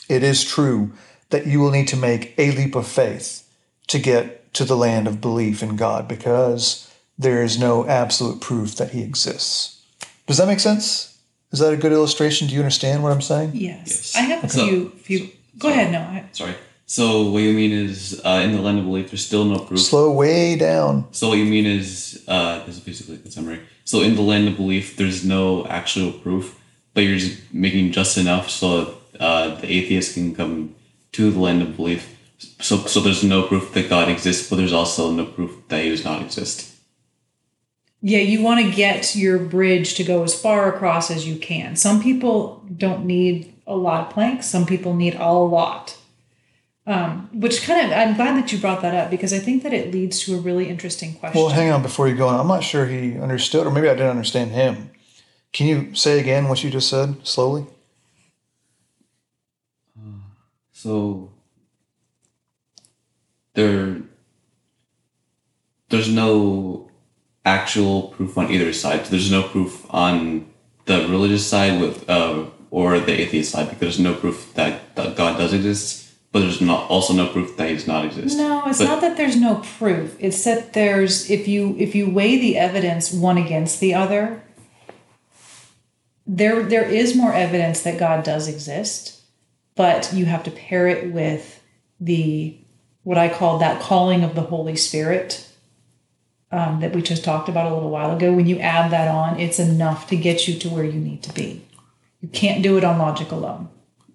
it 0.10 0.24
is 0.24 0.44
true 0.44 0.94
that 1.30 1.46
you 1.48 1.60
will 1.60 1.72
need 1.72 1.88
to 1.90 1.98
make 1.98 2.34
a 2.38 2.52
leap 2.52 2.76
of 2.76 2.88
faith 2.88 3.48
to 3.88 4.00
get 4.00 4.54
to 4.54 4.64
the 4.66 4.78
land 4.78 5.08
of 5.08 5.20
belief 5.22 5.62
in 5.62 5.76
God 5.76 6.08
because 6.08 6.90
there 7.18 7.44
is 7.44 7.60
no 7.60 7.86
absolute 7.88 8.40
proof 8.42 8.76
that 8.76 8.92
He 8.92 9.02
exists. 9.04 9.82
Does 10.28 10.38
that 10.38 10.48
make 10.48 10.60
sense? 10.60 11.18
Is 11.52 11.60
that 11.60 11.74
a 11.74 11.78
good 11.78 11.92
illustration? 11.92 12.48
Do 12.48 12.54
you 12.56 12.62
understand 12.62 13.04
what 13.04 13.12
I'm 13.12 13.22
saying? 13.22 13.52
Yes. 13.54 13.88
Yes. 13.88 14.16
I 14.16 14.22
have 14.22 14.44
a 14.44 14.50
So- 14.50 14.66
few 14.66 14.90
few 14.90 15.20
go 15.58 15.70
sorry. 15.70 15.74
ahead, 15.74 15.92
no. 15.92 16.00
I, 16.00 16.24
Sorry. 16.32 16.54
So 16.86 17.30
what 17.30 17.42
you 17.44 17.54
mean 17.54 17.72
is 17.72 18.22
uh, 18.24 18.42
in 18.44 18.52
the 18.52 18.62
land 18.62 18.78
of 18.80 18.86
belief, 18.86 19.10
there's 19.10 19.26
still 19.26 19.46
no 19.46 19.60
proof. 19.60 19.80
Slow 19.80 20.12
way 20.12 20.56
down. 20.58 21.08
So 21.12 21.30
what 21.30 21.38
you 21.38 21.46
mean 21.46 21.66
is 21.66 22.24
uh, 22.28 22.64
this 22.66 22.78
is 22.78 22.82
basically 22.84 23.16
the 23.18 23.32
summary. 23.32 23.62
So 23.86 24.02
in 24.02 24.16
the 24.16 24.22
land 24.22 24.48
of 24.48 24.58
belief, 24.58 24.96
there's 24.98 25.26
no 25.26 25.66
actual 25.68 26.12
proof, 26.12 26.60
but 26.94 27.02
you're 27.02 27.18
just 27.18 27.54
making 27.54 27.92
just 27.92 28.18
enough 28.18 28.50
so 28.50 28.98
uh, 29.20 29.56
the 29.56 29.72
atheist 29.72 30.14
can 30.14 30.36
come 30.36 30.76
to 31.14 31.32
the 31.32 31.40
land 31.40 31.62
of 31.62 31.76
belief. 31.76 32.18
So 32.60 32.78
so 32.86 33.00
there's 33.00 33.24
no 33.24 33.44
proof 33.44 33.74
that 33.74 33.90
God 33.90 34.10
exists, 34.10 34.50
but 34.50 34.58
there's 34.58 34.74
also 34.74 35.12
no 35.12 35.26
proof 35.26 35.52
that 35.70 35.84
He 35.84 35.90
does 35.90 36.04
not 36.04 36.22
exist. 36.22 36.70
yeah, 38.02 38.20
you 38.20 38.42
want 38.42 38.64
to 38.66 38.72
get 38.72 39.16
your 39.16 39.40
bridge 39.40 39.96
to 39.96 40.04
go 40.04 40.24
as 40.24 40.40
far 40.40 40.74
across 40.74 41.10
as 41.10 41.26
you 41.26 41.38
can. 41.38 41.76
Some 41.78 42.04
people 42.04 42.62
don't 42.76 43.06
need 43.06 43.54
a 43.66 43.76
lot 43.76 44.08
of 44.08 44.14
planks, 44.14 44.46
some 44.48 44.66
people 44.66 44.94
need 44.94 45.16
a 45.16 45.32
lot. 45.32 45.98
Um, 46.86 47.30
which 47.32 47.64
kind 47.64 47.86
of, 47.86 47.98
I'm 47.98 48.16
glad 48.16 48.36
that 48.36 48.52
you 48.52 48.60
brought 48.60 48.82
that 48.82 48.94
up 48.94 49.10
because 49.10 49.32
I 49.32 49.40
think 49.40 49.64
that 49.64 49.72
it 49.72 49.94
leads 49.94 50.20
to 50.26 50.36
a 50.36 50.38
really 50.38 50.68
interesting 50.68 51.14
question. 51.14 51.42
Well, 51.42 51.50
hang 51.50 51.72
on 51.72 51.82
before 51.82 52.10
you 52.10 52.16
go 52.16 52.28
on. 52.28 52.38
I'm 52.38 52.48
not 52.48 52.62
sure 52.64 52.86
he 52.86 53.18
understood, 53.18 53.66
or 53.66 53.72
maybe 53.72 53.88
I 53.88 53.94
didn't 53.94 54.10
understand 54.10 54.52
him. 54.52 54.92
Can 55.54 55.68
you 55.68 55.96
say 55.96 56.20
again 56.20 56.50
what 56.50 56.62
you 56.62 56.70
just 56.70 56.90
said 56.90 57.26
slowly? 57.26 57.66
So 60.74 61.32
there 63.54 64.02
there's 65.88 66.10
no 66.10 66.90
actual 67.46 68.10
proof 68.10 68.38
on 68.38 68.52
either 68.52 68.74
side. 68.74 69.06
There's 69.06 69.32
no 69.32 69.44
proof 69.44 69.86
on 69.90 70.48
the 70.86 71.08
religious 71.08 71.48
side 71.48 71.80
with 71.80 72.10
uh, 72.10 72.46
or 72.72 73.00
the 73.00 73.22
atheist 73.22 73.52
side 73.52 73.70
because 73.70 73.80
there's 73.80 74.00
no 74.00 74.14
proof 74.14 74.54
that, 74.56 74.96
that 74.96 75.16
God 75.16 75.38
does 75.38 75.54
exist, 75.54 76.03
but 76.34 76.40
there's 76.40 76.60
not 76.60 76.90
also 76.90 77.14
no 77.14 77.28
proof 77.28 77.56
that 77.58 77.70
he 77.70 77.76
does 77.76 77.88
not 77.88 78.04
exist. 78.06 78.36
No, 78.38 78.64
it's 78.66 78.80
But- 78.80 78.86
not 78.88 79.02
that 79.02 79.16
there's 79.18 79.40
no 79.40 79.62
proof. 79.78 80.18
It's 80.20 80.44
that 80.44 80.74
there's 80.74 81.30
if 81.30 81.48
you 81.48 81.76
if 81.80 81.94
you 81.96 82.10
weigh 82.10 82.38
the 82.38 82.58
evidence 82.58 83.14
one 83.14 83.38
against 83.38 83.80
the 83.80 83.94
other, 83.94 84.42
there 86.26 86.64
there 86.64 86.84
is 86.90 87.16
more 87.16 87.34
evidence 87.34 87.82
that 87.84 88.00
God 88.00 88.24
does 88.24 88.48
exist, 88.48 89.22
but 89.76 90.12
you 90.12 90.26
have 90.26 90.44
to 90.44 90.52
pair 90.52 90.88
it 90.88 91.14
with 91.14 91.62
the 92.00 92.58
what 93.04 93.20
I 93.20 93.30
call 93.30 93.60
that 93.60 93.80
calling 93.82 94.24
of 94.24 94.34
the 94.34 94.42
Holy 94.42 94.76
Spirit 94.76 95.48
um, 96.52 96.80
that 96.80 96.96
we 96.96 97.04
just 97.04 97.24
talked 97.24 97.48
about 97.48 97.72
a 97.72 97.74
little 97.76 97.92
while 97.92 98.16
ago. 98.16 98.34
When 98.34 98.48
you 98.48 98.58
add 98.58 98.92
that 98.92 99.08
on, 99.08 99.40
it's 99.40 99.60
enough 99.60 100.08
to 100.08 100.16
get 100.16 100.48
you 100.48 100.58
to 100.60 100.70
where 100.70 100.84
you 100.84 101.00
need 101.00 101.22
to 101.24 101.34
be. 101.34 101.64
You 102.22 102.30
can't 102.30 102.64
do 102.64 102.78
it 102.78 102.84
on 102.84 102.98
logic 102.98 103.32
alone. 103.32 103.70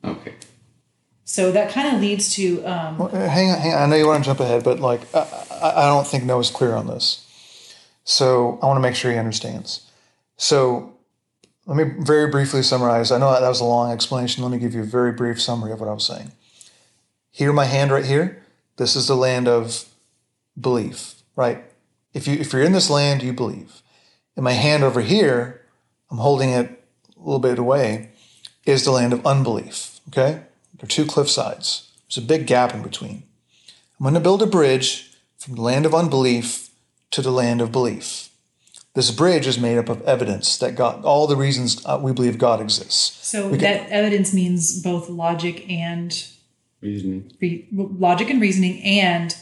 Okay. 0.05 0.35
So 1.29 1.53
that 1.53 1.71
kind 1.71 1.95
of 1.95 2.01
leads 2.01 2.35
to 2.37 2.65
um, 2.65 2.97
Well, 2.97 3.15
uh, 3.15 3.29
hang 3.29 3.51
on, 3.51 3.59
hang 3.59 3.75
on. 3.75 3.83
I 3.83 3.87
know 3.87 3.97
you 3.97 4.07
want 4.07 4.25
to 4.25 4.31
jump 4.31 4.41
ahead, 4.41 4.65
but 4.65 4.81
like 4.81 5.03
I, 5.15 5.75
I, 5.77 5.87
don't 5.87 6.07
think 6.07 6.25
Noah's 6.25 6.51
clear 6.51 6.75
on 6.75 6.87
this. 6.87 7.27
So 8.03 8.59
I 8.63 8.67
want 8.67 8.79
to 8.79 8.81
make 8.81 8.95
sure 8.95 9.13
he 9.13 9.19
understands. 9.19 9.83
So 10.39 10.97
let 11.67 11.77
me 11.77 11.93
very 11.99 12.31
briefly 12.31 12.63
summarize. 12.63 13.13
I 13.13 13.19
know 13.19 13.31
that 13.31 13.47
was 13.47 13.61
a 13.61 13.67
long 13.67 13.93
explanation. 13.93 14.43
Let 14.43 14.51
me 14.51 14.59
give 14.59 14.73
you 14.73 14.81
a 14.81 14.87
very 14.87 15.13
brief 15.13 15.39
summary 15.39 15.71
of 15.71 15.81
what 15.81 15.91
I 15.91 15.93
was 15.93 16.07
saying. 16.07 16.33
Here, 17.31 17.53
my 17.53 17.67
hand 17.67 17.91
right 17.91 18.07
here. 18.07 18.43
This 18.79 18.97
is 18.97 19.07
the 19.07 19.15
land 19.15 19.47
of 19.47 19.85
belief, 20.59 21.17
right? 21.37 21.63
If 22.15 22.27
you 22.27 22.39
if 22.39 22.55
you're 22.55 22.63
in 22.63 22.73
this 22.73 22.89
land, 22.89 23.23
you 23.23 23.35
believe. 23.35 23.83
And 24.35 24.45
my 24.45 24.53
hand 24.53 24.83
over 24.83 25.03
here, 25.03 25.61
I'm 26.11 26.19
holding 26.19 26.49
it 26.49 26.83
a 27.19 27.21
little 27.21 27.39
bit 27.39 27.59
away, 27.59 28.13
is 28.65 28.87
the 28.87 28.93
land 28.93 29.13
of 29.13 29.27
unbelief. 29.27 30.01
Okay, 30.09 30.45
they're 30.79 30.89
two 30.89 31.05
cliff 31.07 31.29
sides. 31.29 31.91
There's 32.09 32.25
a 32.25 32.27
big 32.27 32.47
gap 32.47 32.75
in 32.75 32.83
between. 32.83 33.25
I'm 33.99 34.05
going 34.05 34.15
to 34.15 34.21
build 34.21 34.43
a 34.43 34.47
bridge 34.47 35.11
from 35.39 35.55
the 35.57 35.63
land 35.63 35.87
of 35.87 35.95
unbelief 35.95 36.71
to 37.11 37.23
the 37.23 37.31
land 37.33 37.61
of 37.61 37.73
belief. 37.73 38.31
This 38.95 39.11
bridge 39.11 39.47
is 39.47 39.59
made 39.59 39.79
up 39.79 39.89
of 39.89 40.03
evidence 40.03 40.57
that 40.59 40.75
God, 40.75 41.05
all 41.05 41.27
the 41.27 41.37
reasons 41.37 41.85
uh, 41.87 41.99
we 42.03 42.13
believe 42.13 42.39
God 42.39 42.61
exists. 42.61 43.27
So 43.27 43.51
can- 43.51 43.59
that 43.59 43.89
evidence 43.91 44.33
means 44.35 44.83
both 44.83 45.09
logic 45.09 45.69
and 45.71 46.11
Reasoning. 46.81 47.33
re- 47.41 47.67
logic 47.73 48.31
and 48.31 48.41
reasoning 48.41 48.83
and 48.83 49.37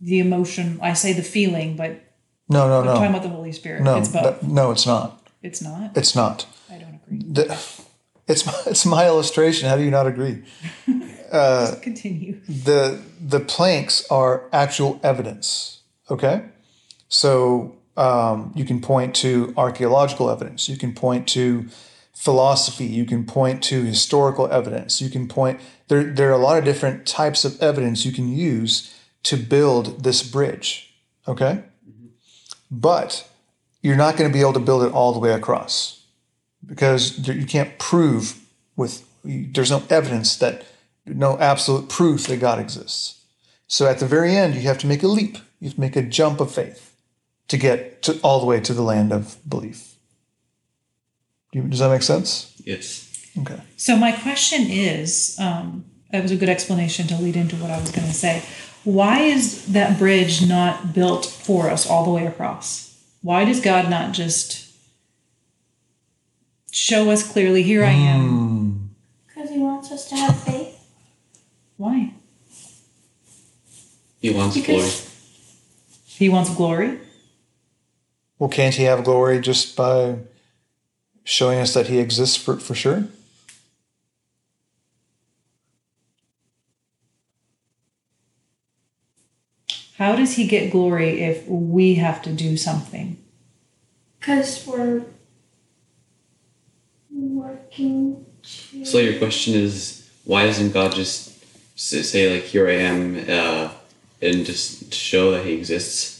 the 0.00 0.18
emotion. 0.18 0.78
I 0.82 0.92
say 0.94 1.12
the 1.12 1.22
feeling, 1.22 1.76
but 1.76 2.00
No, 2.48 2.66
no, 2.68 2.80
I'm 2.80 2.86
talking 2.86 3.10
about 3.10 3.22
the 3.22 3.28
Holy 3.28 3.52
Spirit. 3.52 3.82
no, 3.82 3.98
it's 3.98 4.08
both. 4.08 4.22
that- 4.22 4.42
no. 4.42 4.70
It's 4.70 4.86
not. 4.86 5.26
it's 5.42 5.62
not. 5.62 5.96
It's 5.96 6.14
not. 6.14 6.46
I 6.70 6.78
don't 6.78 6.94
agree. 7.06 7.18
The- 7.32 7.58
it's 8.28 8.46
my, 8.46 8.52
it's 8.66 8.86
my 8.86 9.06
illustration. 9.06 9.68
How 9.68 9.76
do 9.76 9.82
you 9.82 9.90
not 9.90 10.06
agree? 10.06 10.42
Uh, 11.30 11.74
Continue. 11.82 12.40
the 12.48 13.02
the 13.20 13.38
planks 13.38 14.06
are 14.10 14.48
actual 14.50 14.98
evidence. 15.02 15.82
Okay, 16.10 16.42
so 17.08 17.76
um, 17.98 18.50
you 18.54 18.64
can 18.64 18.80
point 18.80 19.14
to 19.16 19.52
archaeological 19.54 20.30
evidence. 20.30 20.70
You 20.70 20.78
can 20.78 20.94
point 20.94 21.28
to 21.28 21.66
philosophy. 22.14 22.86
You 22.86 23.04
can 23.04 23.26
point 23.26 23.62
to 23.64 23.82
historical 23.82 24.50
evidence. 24.50 25.02
You 25.02 25.10
can 25.10 25.28
point 25.28 25.60
there. 25.88 26.02
There 26.02 26.30
are 26.30 26.32
a 26.32 26.38
lot 26.38 26.56
of 26.56 26.64
different 26.64 27.06
types 27.06 27.44
of 27.44 27.60
evidence 27.60 28.06
you 28.06 28.12
can 28.12 28.28
use 28.34 28.98
to 29.24 29.36
build 29.36 30.04
this 30.04 30.22
bridge. 30.22 30.94
Okay, 31.26 31.62
but 32.70 33.28
you're 33.82 33.96
not 33.96 34.16
going 34.16 34.30
to 34.30 34.32
be 34.32 34.40
able 34.40 34.54
to 34.54 34.60
build 34.60 34.82
it 34.82 34.92
all 34.92 35.12
the 35.12 35.18
way 35.18 35.32
across 35.34 35.97
because 36.68 37.26
you 37.26 37.46
can't 37.46 37.78
prove 37.78 38.38
with 38.76 39.04
there's 39.24 39.70
no 39.70 39.82
evidence 39.90 40.36
that 40.36 40.64
no 41.06 41.38
absolute 41.38 41.88
proof 41.88 42.26
that 42.26 42.38
God 42.38 42.58
exists. 42.58 43.20
So 43.66 43.86
at 43.86 43.98
the 43.98 44.06
very 44.06 44.36
end, 44.36 44.54
you 44.54 44.62
have 44.62 44.78
to 44.78 44.86
make 44.86 45.02
a 45.02 45.08
leap. 45.08 45.38
You 45.60 45.68
have 45.68 45.74
to 45.74 45.80
make 45.80 45.96
a 45.96 46.02
jump 46.02 46.40
of 46.40 46.52
faith 46.52 46.94
to 47.48 47.56
get 47.56 48.02
to 48.02 48.20
all 48.20 48.40
the 48.40 48.46
way 48.46 48.60
to 48.60 48.74
the 48.74 48.82
land 48.82 49.12
of 49.12 49.36
belief. 49.48 49.94
Does 51.52 51.80
that 51.80 51.90
make 51.90 52.02
sense? 52.02 52.54
Yes. 52.64 53.06
Okay. 53.40 53.60
So 53.76 53.96
my 53.96 54.12
question 54.12 54.66
is, 54.68 55.36
um, 55.40 55.84
that 56.10 56.22
was 56.22 56.30
a 56.30 56.36
good 56.36 56.48
explanation 56.48 57.06
to 57.08 57.16
lead 57.16 57.36
into 57.36 57.56
what 57.56 57.70
I 57.70 57.80
was 57.80 57.90
going 57.90 58.06
to 58.06 58.14
say. 58.14 58.42
Why 58.84 59.20
is 59.20 59.66
that 59.72 59.98
bridge 59.98 60.46
not 60.46 60.94
built 60.94 61.26
for 61.26 61.68
us 61.70 61.88
all 61.88 62.04
the 62.04 62.10
way 62.10 62.26
across? 62.26 62.96
Why 63.22 63.44
does 63.44 63.60
God 63.60 63.90
not 63.90 64.12
just 64.12 64.67
show 66.70 67.10
us 67.10 67.30
clearly, 67.30 67.62
here 67.62 67.84
I 67.84 67.90
am? 67.92 68.28
Hmm. 68.28 68.86
Because 69.26 69.50
he 69.50 69.58
wants 69.58 69.90
us 69.92 70.08
to 70.10 70.16
have 70.16 70.38
faith. 70.42 70.74
Why? 71.76 72.12
He 74.20 74.30
wants 74.30 74.56
Because- 74.56 74.66
glory. 74.66 74.90
He 76.06 76.28
wants 76.28 76.50
glory. 76.54 76.98
Well, 78.38 78.48
can't 78.50 78.74
he 78.74 78.84
have 78.84 79.04
glory 79.04 79.40
just 79.40 79.76
by 79.76 80.16
showing 81.24 81.60
us 81.60 81.74
that 81.74 81.86
he 81.86 81.98
exists 81.98 82.36
for, 82.36 82.56
for 82.58 82.74
sure? 82.74 83.06
How 89.96 90.14
does 90.14 90.34
he 90.36 90.46
get 90.46 90.70
glory 90.70 91.22
if 91.22 91.46
we 91.48 91.96
have 91.96 92.22
to 92.22 92.32
do 92.32 92.56
something? 92.56 93.16
Because 94.20 94.64
we're 94.66 95.02
working 97.38 98.24
to. 98.42 98.84
So 98.84 98.98
your 98.98 99.18
question 99.18 99.54
is, 99.54 100.08
why 100.24 100.46
doesn't 100.46 100.72
God 100.72 100.92
just 100.92 101.42
say 101.76 102.34
like, 102.34 102.44
"Here 102.44 102.68
I 102.68 102.74
am," 102.74 103.24
uh, 103.28 103.70
and 104.20 104.44
just 104.44 104.92
show 104.92 105.30
that 105.32 105.44
He 105.44 105.54
exists? 105.54 106.18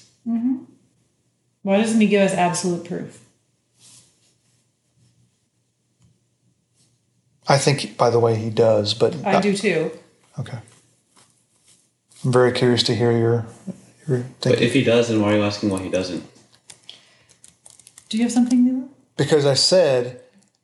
Why 1.62 1.78
doesn't 1.78 2.00
he 2.00 2.06
give 2.06 2.22
us 2.22 2.32
absolute 2.32 2.84
proof? 2.84 3.24
I 7.46 7.56
think, 7.58 7.96
by 7.96 8.10
the 8.10 8.18
way, 8.18 8.36
he 8.36 8.50
does, 8.50 8.94
but 8.94 9.14
I 9.24 9.40
do 9.40 9.56
too. 9.56 9.90
Okay. 10.38 10.58
I'm 12.24 12.32
very 12.32 12.52
curious 12.52 12.82
to 12.84 12.94
hear 12.94 13.10
your, 13.12 13.46
your 14.06 14.24
But 14.42 14.60
if 14.60 14.74
He 14.74 14.84
does, 14.84 15.08
then 15.08 15.20
why 15.20 15.32
are 15.32 15.36
you 15.36 15.42
asking 15.42 15.70
why 15.70 15.82
He 15.82 15.88
doesn't? 15.88 16.24
Do 18.08 18.16
you 18.16 18.22
have 18.22 18.32
something 18.32 18.64
new? 18.64 18.90
Because 19.16 19.46
I 19.46 19.54
said 19.54 20.20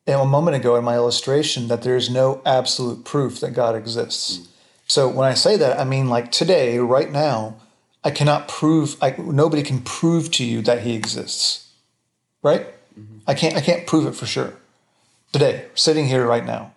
a 0.06 0.26
moment 0.26 0.56
ago 0.56 0.76
in 0.76 0.84
my 0.84 0.94
illustration 0.94 1.68
that 1.68 1.82
there's 1.82 2.10
no 2.10 2.42
absolute 2.44 3.04
proof 3.04 3.40
that 3.40 3.52
God 3.52 3.74
exists. 3.74 4.48
So 4.86 5.08
when 5.08 5.26
I 5.26 5.34
say 5.34 5.56
that, 5.56 5.78
I 5.78 5.84
mean 5.84 6.08
like 6.08 6.30
today, 6.30 6.78
right 6.78 7.10
now, 7.10 7.56
I 8.02 8.10
cannot 8.10 8.48
prove. 8.48 8.96
I, 9.02 9.14
nobody 9.18 9.62
can 9.62 9.80
prove 9.80 10.30
to 10.32 10.44
you 10.44 10.60
that 10.62 10.82
He 10.82 10.94
exists, 10.94 11.70
right? 12.42 12.66
I 13.26 13.34
can't. 13.34 13.56
I 13.56 13.62
can't 13.62 13.86
prove 13.86 14.06
it 14.06 14.14
for 14.14 14.26
sure. 14.26 14.52
Today, 15.32 15.66
sitting 15.74 16.06
here 16.06 16.26
right 16.26 16.44
now. 16.44 16.74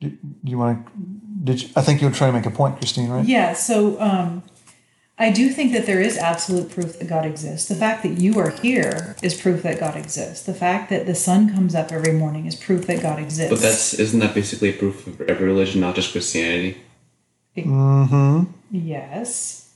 Do 0.00 0.16
you 0.44 0.58
want 0.58 0.86
to? 0.86 0.92
Did 1.42 1.62
you, 1.62 1.68
I 1.74 1.80
think 1.80 2.02
you 2.02 2.08
were 2.08 2.14
trying 2.14 2.32
to 2.32 2.38
make 2.38 2.46
a 2.46 2.50
point, 2.50 2.76
Christine? 2.76 3.08
Right? 3.08 3.24
Yeah, 3.24 3.54
so 3.54 3.98
um, 4.00 4.42
I 5.20 5.30
do 5.30 5.50
think 5.50 5.74
that 5.74 5.84
there 5.84 6.00
is 6.00 6.16
absolute 6.16 6.70
proof 6.70 6.98
that 6.98 7.06
God 7.06 7.26
exists. 7.26 7.68
The 7.68 7.74
fact 7.74 8.02
that 8.04 8.18
you 8.18 8.38
are 8.38 8.48
here 8.48 9.16
is 9.22 9.38
proof 9.38 9.62
that 9.64 9.78
God 9.78 9.94
exists. 9.94 10.46
The 10.46 10.54
fact 10.54 10.88
that 10.88 11.04
the 11.04 11.14
sun 11.14 11.54
comes 11.54 11.74
up 11.74 11.92
every 11.92 12.14
morning 12.14 12.46
is 12.46 12.56
proof 12.56 12.86
that 12.86 13.02
God 13.02 13.18
exists. 13.18 13.50
But 13.50 13.60
that's 13.60 13.92
isn't 13.92 14.18
that 14.20 14.34
basically 14.34 14.70
a 14.70 14.72
proof 14.72 15.06
of 15.06 15.20
every 15.20 15.46
religion, 15.46 15.82
not 15.82 15.94
just 15.94 16.12
Christianity? 16.12 16.80
Mm-hmm. 17.54 18.44
yes. 18.70 19.74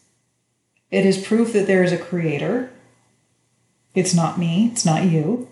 It 0.90 1.04
is 1.04 1.22
proof 1.22 1.52
that 1.52 1.66
there 1.66 1.85
is 1.85 1.92
a 1.92 1.98
creator. 1.98 2.72
It's 3.94 4.14
not 4.14 4.38
me, 4.38 4.70
it's 4.72 4.87
not 4.87 5.04
you. 5.04 5.48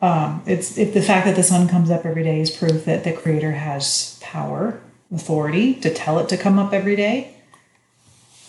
Um, 0.00 0.42
it's 0.46 0.78
if 0.78 0.94
the 0.94 1.02
fact 1.02 1.26
that 1.26 1.34
the 1.34 1.42
sun 1.42 1.66
comes 1.66 1.90
up 1.90 2.06
every 2.06 2.22
day 2.22 2.40
is 2.40 2.50
proof 2.50 2.84
that 2.84 3.02
the 3.02 3.12
creator 3.12 3.52
has 3.52 4.20
power, 4.20 4.80
authority 5.12 5.74
to 5.80 5.92
tell 5.92 6.20
it 6.20 6.28
to 6.28 6.36
come 6.36 6.60
up 6.60 6.72
every 6.72 6.94
day. 6.94 7.33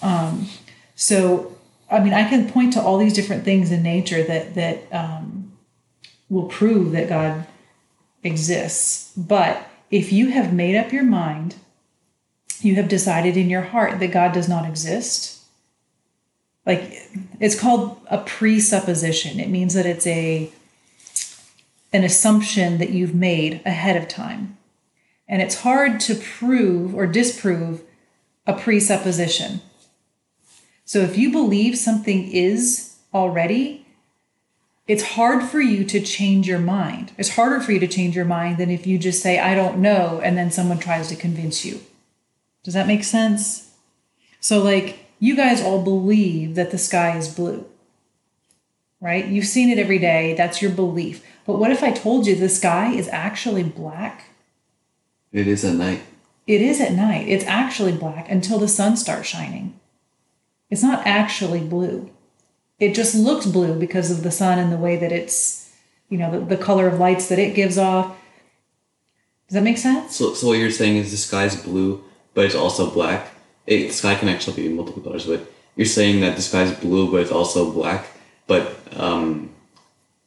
Um, 0.05 0.47
so, 0.93 1.57
I 1.89 1.99
mean, 1.99 2.13
I 2.13 2.29
can 2.29 2.49
point 2.49 2.73
to 2.73 2.81
all 2.81 2.97
these 2.97 3.13
different 3.13 3.43
things 3.43 3.71
in 3.71 3.81
nature 3.81 4.23
that 4.23 4.55
that 4.55 4.93
um, 4.93 5.51
will 6.29 6.47
prove 6.47 6.91
that 6.91 7.09
God 7.09 7.47
exists. 8.23 9.11
But 9.17 9.67
if 9.89 10.11
you 10.11 10.29
have 10.29 10.53
made 10.53 10.75
up 10.75 10.93
your 10.93 11.03
mind, 11.03 11.55
you 12.59 12.75
have 12.75 12.87
decided 12.87 13.35
in 13.35 13.49
your 13.49 13.61
heart 13.61 13.99
that 13.99 14.11
God 14.11 14.33
does 14.33 14.47
not 14.47 14.67
exist. 14.67 15.41
Like 16.65 17.09
it's 17.39 17.59
called 17.59 17.99
a 18.09 18.19
presupposition. 18.19 19.39
It 19.39 19.49
means 19.49 19.73
that 19.73 19.85
it's 19.85 20.07
a 20.07 20.51
an 21.93 22.03
assumption 22.03 22.77
that 22.77 22.89
you've 22.89 23.15
made 23.15 23.61
ahead 23.65 23.95
of 23.95 24.07
time. 24.07 24.57
And 25.27 25.41
it's 25.41 25.61
hard 25.61 25.99
to 26.01 26.15
prove 26.15 26.93
or 26.93 27.07
disprove 27.07 27.81
a 28.45 28.53
presupposition. 28.53 29.61
So 30.85 30.99
if 30.99 31.17
you 31.17 31.31
believe 31.31 31.77
something 31.77 32.31
is 32.31 32.95
already, 33.13 33.85
it's 34.87 35.01
hard 35.01 35.43
for 35.43 35.59
you 35.59 35.83
to 35.85 35.99
change 35.99 36.47
your 36.47 36.59
mind. 36.59 37.11
It's 37.17 37.35
harder 37.35 37.59
for 37.59 37.71
you 37.71 37.79
to 37.79 37.87
change 37.87 38.15
your 38.15 38.25
mind 38.25 38.59
than 38.59 38.69
if 38.69 38.85
you 38.85 38.99
just 38.99 39.21
say, 39.21 39.39
I 39.39 39.55
don't 39.55 39.79
know, 39.79 40.21
and 40.23 40.37
then 40.37 40.51
someone 40.51 40.77
tries 40.77 41.07
to 41.09 41.15
convince 41.15 41.65
you. 41.65 41.81
Does 42.63 42.75
that 42.75 42.85
make 42.87 43.03
sense? 43.03 43.71
So, 44.39 44.61
like, 44.61 44.99
you 45.19 45.35
guys 45.35 45.61
all 45.61 45.83
believe 45.83 46.53
that 46.53 46.69
the 46.69 46.77
sky 46.77 47.17
is 47.17 47.33
blue, 47.33 47.65
right? 49.01 49.25
You've 49.25 49.47
seen 49.47 49.69
it 49.69 49.79
every 49.79 49.97
day. 49.97 50.35
That's 50.35 50.61
your 50.61 50.71
belief. 50.71 51.25
But 51.47 51.57
what 51.57 51.71
if 51.71 51.81
I 51.81 51.91
told 51.91 52.27
you 52.27 52.35
the 52.35 52.49
sky 52.49 52.91
is 52.91 53.07
actually 53.07 53.63
black? 53.63 54.25
It 55.31 55.47
is 55.47 55.65
at 55.65 55.75
night. 55.75 56.01
It 56.45 56.61
is 56.61 56.79
at 56.79 56.93
night. 56.93 57.27
It's 57.27 57.45
actually 57.45 57.93
black 57.93 58.29
until 58.29 58.59
the 58.59 58.67
sun 58.67 58.97
starts 58.97 59.27
shining. 59.27 59.79
It's 60.69 60.83
not 60.83 61.05
actually 61.05 61.59
blue. 61.61 62.09
It 62.79 62.93
just 62.93 63.15
looks 63.15 63.45
blue 63.45 63.77
because 63.79 64.11
of 64.11 64.23
the 64.23 64.31
sun 64.31 64.59
and 64.59 64.71
the 64.71 64.77
way 64.77 64.97
that 64.97 65.11
it's, 65.11 65.71
you 66.09 66.17
know, 66.17 66.31
the, 66.31 66.39
the 66.55 66.57
color 66.63 66.87
of 66.87 66.99
lights 66.99 67.29
that 67.29 67.39
it 67.39 67.55
gives 67.55 67.77
off. 67.77 68.15
Does 69.47 69.55
that 69.55 69.63
make 69.63 69.77
sense? 69.77 70.15
So, 70.15 70.33
so 70.33 70.47
what 70.47 70.57
you're 70.57 70.71
saying 70.71 70.97
is 70.97 71.11
the 71.11 71.17
sky's 71.17 71.55
blue, 71.61 72.03
but 72.33 72.45
it's 72.45 72.55
also 72.55 72.89
black. 72.89 73.27
It, 73.67 73.87
the 73.87 73.93
sky 73.93 74.15
can 74.15 74.27
actually 74.27 74.55
be 74.67 74.69
multiple 74.69 75.01
colors, 75.03 75.25
but 75.25 75.41
you're 75.75 75.85
saying 75.85 76.21
that 76.21 76.35
the 76.35 76.41
sky's 76.41 76.73
blue, 76.73 77.11
but 77.11 77.21
it's 77.21 77.31
also 77.31 77.71
black. 77.71 78.07
But 78.47 78.75
um, 78.99 79.51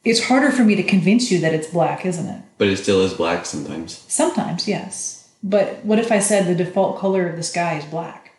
It's 0.03 0.23
harder 0.23 0.51
for 0.51 0.63
me 0.63 0.75
to 0.75 0.83
convince 0.83 1.31
you 1.31 1.39
that 1.41 1.53
it's 1.53 1.67
black, 1.67 2.05
isn't 2.05 2.27
it? 2.27 2.41
but 2.57 2.67
it 2.67 2.75
still 2.77 3.01
is 3.03 3.13
black 3.13 3.45
sometimes. 3.45 4.03
Sometimes, 4.09 4.67
yes. 4.67 5.29
But 5.41 5.85
what 5.85 5.97
if 5.99 6.11
I 6.11 6.19
said 6.19 6.45
the 6.45 6.55
default 6.61 6.97
color 6.99 7.25
of 7.29 7.37
the 7.37 7.43
sky 7.43 7.77
is 7.77 7.85
black? 7.85 8.31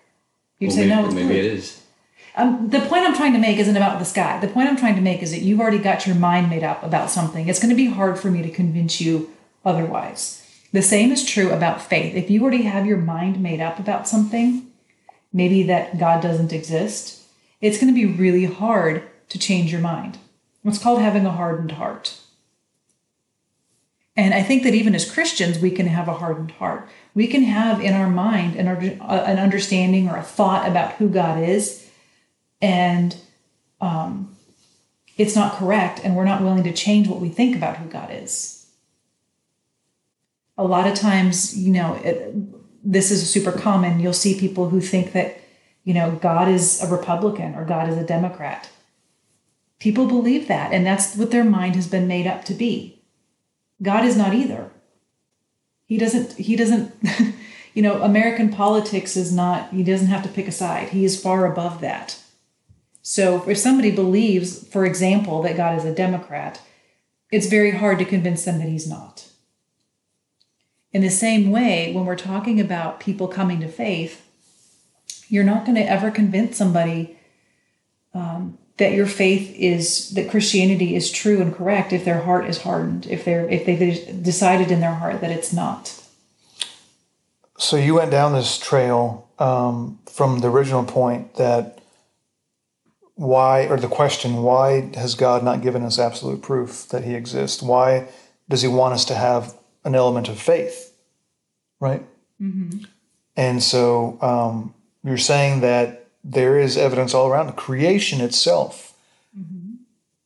You'd 0.59 0.69
Well, 0.69 0.77
say 0.77 0.89
maybe, 0.89 0.95
no, 1.01 1.05
it's 1.07 1.15
maybe 1.15 1.29
blue. 1.29 1.37
it 1.39 1.45
is. 1.47 1.80
Um, 2.37 2.69
the 2.69 2.81
point 2.81 3.05
I'm 3.05 3.17
trying 3.17 3.33
to 3.33 3.39
make 3.39 3.59
isn't 3.59 3.77
about 3.77 3.99
the 3.99 4.05
sky. 4.05 4.39
The 4.41 4.49
point 4.49 4.69
I'm 4.69 4.77
trying 4.77 4.95
to 4.95 5.01
make 5.01 5.23
is 5.23 5.33
that 5.33 5.43
you've 5.43 5.61
already 5.61 5.79
got 5.79 6.07
your 6.07 6.17
mind 6.17 6.49
made 6.49 6.63
up 6.63 6.83
about 6.83 7.11
something. 7.11 7.49
It's 7.49 7.59
going 7.59 7.71
to 7.71 7.77
be 7.77 7.87
hard 7.87 8.19
for 8.19 8.31
me 8.31 8.43
to 8.43 8.51
convince 8.51 9.01
you 9.01 9.31
otherwise. 9.65 10.47
The 10.73 10.83
same 10.83 11.11
is 11.11 11.25
true 11.25 11.51
about 11.51 11.83
faith. 11.83 12.15
If 12.15 12.31
you 12.31 12.43
already 12.43 12.63
have 12.63 12.87
your 12.87 12.99
mind 12.99 13.43
made 13.43 13.61
up 13.61 13.79
about 13.79 14.07
something, 14.07 14.71
maybe 15.33 15.65
that 15.65 15.99
God 15.99 16.23
doesn't 16.23 16.53
exist, 16.53 17.23
it's 17.61 17.79
going 17.79 17.93
to 17.93 18.01
be 18.01 18.07
really 18.07 18.45
hard 18.45 19.03
to 19.29 19.39
change 19.39 19.73
your 19.73 19.81
mind. 19.81 20.19
It's 20.65 20.79
called 20.79 21.01
having 21.01 21.27
a 21.27 21.33
hardened 21.33 21.73
heart. 21.73 22.21
And 24.17 24.35
I 24.35 24.43
think 24.43 24.65
that 24.65 24.75
even 24.75 24.95
as 24.95 25.11
Christians, 25.11 25.59
we 25.59 25.71
can 25.71 25.87
have 25.87 26.07
a 26.07 26.15
hardened 26.15 26.51
heart. 26.53 26.89
We 27.15 27.27
can 27.27 27.43
have 27.43 27.81
in 27.81 27.95
our 27.95 28.11
mind 28.11 28.57
an, 28.57 28.67
an 28.69 29.39
understanding 29.39 30.09
or 30.09 30.17
a 30.17 30.23
thought 30.23 30.69
about 30.69 30.95
who 30.95 31.09
God 31.09 31.43
is, 31.43 31.80
and 32.61 33.17
um, 33.81 34.37
it's 35.17 35.37
not 35.37 35.55
correct, 35.55 36.01
and 36.03 36.17
we're 36.17 36.25
not 36.25 36.43
willing 36.43 36.65
to 36.65 36.73
change 36.73 37.09
what 37.09 37.21
we 37.21 37.29
think 37.29 37.57
about 37.57 37.77
who 37.77 37.89
God 37.89 38.11
is. 38.11 38.67
A 40.57 40.65
lot 40.65 40.87
of 40.87 40.95
times, 40.95 41.57
you 41.57 41.73
know, 41.73 41.95
it, 41.97 42.35
this 42.83 43.11
is 43.11 43.29
super 43.29 43.53
common. 43.53 44.01
You'll 44.01 44.13
see 44.13 44.39
people 44.39 44.69
who 44.69 44.81
think 44.81 45.13
that, 45.13 45.41
you 45.85 45.95
know, 45.95 46.13
God 46.23 46.49
is 46.49 46.83
a 46.83 46.91
Republican 46.91 47.55
or 47.55 47.65
God 47.65 47.89
is 47.89 47.97
a 47.97 48.05
Democrat. 48.05 48.71
People 49.79 50.07
believe 50.07 50.49
that, 50.49 50.73
and 50.73 50.85
that's 50.85 51.17
what 51.17 51.31
their 51.31 51.45
mind 51.45 51.75
has 51.75 51.87
been 51.87 52.07
made 52.07 52.27
up 52.27 52.45
to 52.47 52.55
be. 52.55 53.03
God 53.83 54.05
is 54.05 54.17
not 54.17 54.35
either. 54.35 54.71
He 55.87 55.97
doesn't, 55.97 56.35
he 56.35 56.55
doesn't, 56.55 56.95
you 57.75 57.83
know, 57.83 58.03
American 58.03 58.51
politics 58.51 59.17
is 59.17 59.33
not, 59.33 59.71
he 59.73 59.83
doesn't 59.83 60.09
have 60.09 60.23
to 60.23 60.29
pick 60.29 60.47
a 60.47 60.53
side. 60.53 60.91
He 60.91 61.05
is 61.05 61.21
far 61.21 61.51
above 61.51 61.81
that. 61.81 62.21
So 63.03 63.49
if 63.49 63.59
somebody 63.59 63.91
believes, 63.91 64.67
for 64.69 64.85
example, 64.85 65.43
that 65.43 65.57
God 65.57 65.79
is 65.79 65.85
a 65.85 65.95
Democrat, 65.95 66.61
it's 67.31 67.47
very 67.47 67.71
hard 67.71 67.99
to 67.99 68.05
convince 68.05 68.45
them 68.45 68.59
that 68.59 68.69
he's 68.69 68.89
not. 68.89 69.27
In 70.93 71.03
the 71.03 71.11
same 71.11 71.51
way, 71.51 71.93
when 71.93 72.05
we're 72.05 72.17
talking 72.17 72.61
about 72.61 73.01
people 73.01 73.29
coming 73.29 73.61
to 73.61 73.69
faith, 73.69 74.27
you're 75.29 75.45
not 75.45 75.65
going 75.65 75.77
to 75.77 75.89
ever 75.89 76.11
convince 76.11 76.57
somebody 76.57 77.17
um, 78.13 78.59
that 78.79 78.93
your 78.93 79.07
faith 79.07 79.55
is 79.57 80.11
that 80.11 80.31
Christianity 80.31 80.97
is 80.97 81.11
true 81.11 81.41
and 81.41 81.55
correct 81.55 81.93
if 81.93 82.05
their 82.05 82.23
heart 82.23 82.47
is 82.47 82.63
hardened, 82.63 83.07
if 83.07 83.25
they're 83.25 83.49
if 83.49 83.65
they've 83.67 84.23
decided 84.23 84.73
in 84.73 84.81
their 84.81 84.95
heart 84.95 85.21
that 85.21 85.31
it's 85.31 85.53
not. 85.53 86.03
So 87.59 87.77
you 87.77 87.95
went 87.95 88.11
down 88.11 88.33
this 88.33 88.59
trail 88.59 89.29
um, 89.39 89.99
from 90.11 90.41
the 90.41 90.49
original 90.49 90.83
point 90.83 91.35
that 91.35 91.80
why, 93.21 93.67
or 93.67 93.77
the 93.77 93.87
question, 93.87 94.43
why 94.43 94.91
has 94.95 95.15
God 95.15 95.45
not 95.45 95.61
given 95.61 95.83
us 95.83 95.99
absolute 95.99 96.41
proof 96.41 96.89
that 96.89 97.05
He 97.05 97.15
exists? 97.15 97.63
Why 97.63 98.09
does 98.49 98.63
He 98.63 98.69
want 98.69 98.95
us 98.95 99.05
to 99.07 99.15
have 99.15 99.55
an 99.85 99.95
element 99.95 100.29
of 100.29 100.41
faith, 100.41 100.97
right? 101.81 102.03
Mm-hmm. 102.41 102.85
And 103.37 103.63
so 103.63 104.17
um, 104.23 104.75
you're 105.05 105.19
saying 105.19 105.61
that 105.61 106.07
there 106.25 106.59
is 106.59 106.79
evidence 106.79 107.13
all 107.13 107.29
around. 107.29 107.53
Creation 107.57 108.21
itself 108.21 108.87
Mm-hmm. 109.39 109.75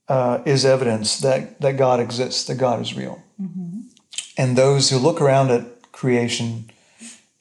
uh, 0.08 0.38
is 0.46 0.64
evidence 0.64 1.18
that 1.18 1.60
that 1.60 1.76
God 1.76 2.00
exists, 2.00 2.44
that 2.44 2.54
God 2.54 2.80
is 2.80 2.96
real. 2.96 3.22
Mm-hmm. 3.38 3.80
And 4.38 4.56
those 4.56 4.88
who 4.88 4.96
look 4.96 5.20
around 5.20 5.50
at 5.50 5.92
creation 5.92 6.70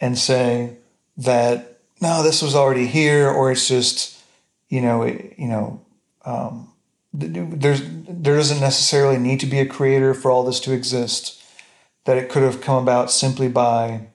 and 0.02 0.18
say 0.18 0.76
that 1.16 1.80
no, 2.02 2.22
this 2.22 2.42
was 2.42 2.54
already 2.54 2.88
here, 2.88 3.30
or 3.30 3.50
it's 3.50 3.70
just 3.70 4.20
you 4.74 4.82
know, 4.82 5.04
it, 5.04 5.36
you 5.38 5.48
know, 5.48 5.86
um, 6.26 6.68
there's 7.14 7.84
there 7.86 8.36
doesn't 8.36 8.60
necessarily 8.60 9.20
need 9.20 9.40
to 9.42 9.46
be 9.46 9.60
a 9.60 9.68
creator 9.68 10.16
for 10.16 10.32
all 10.32 10.44
this 10.44 10.60
to 10.62 10.74
exist. 10.74 11.40
That 12.06 12.18
it 12.18 12.28
could 12.28 12.42
have 12.42 12.60
come 12.60 12.82
about 12.82 13.12
simply 13.12 13.48
by, 13.48 14.08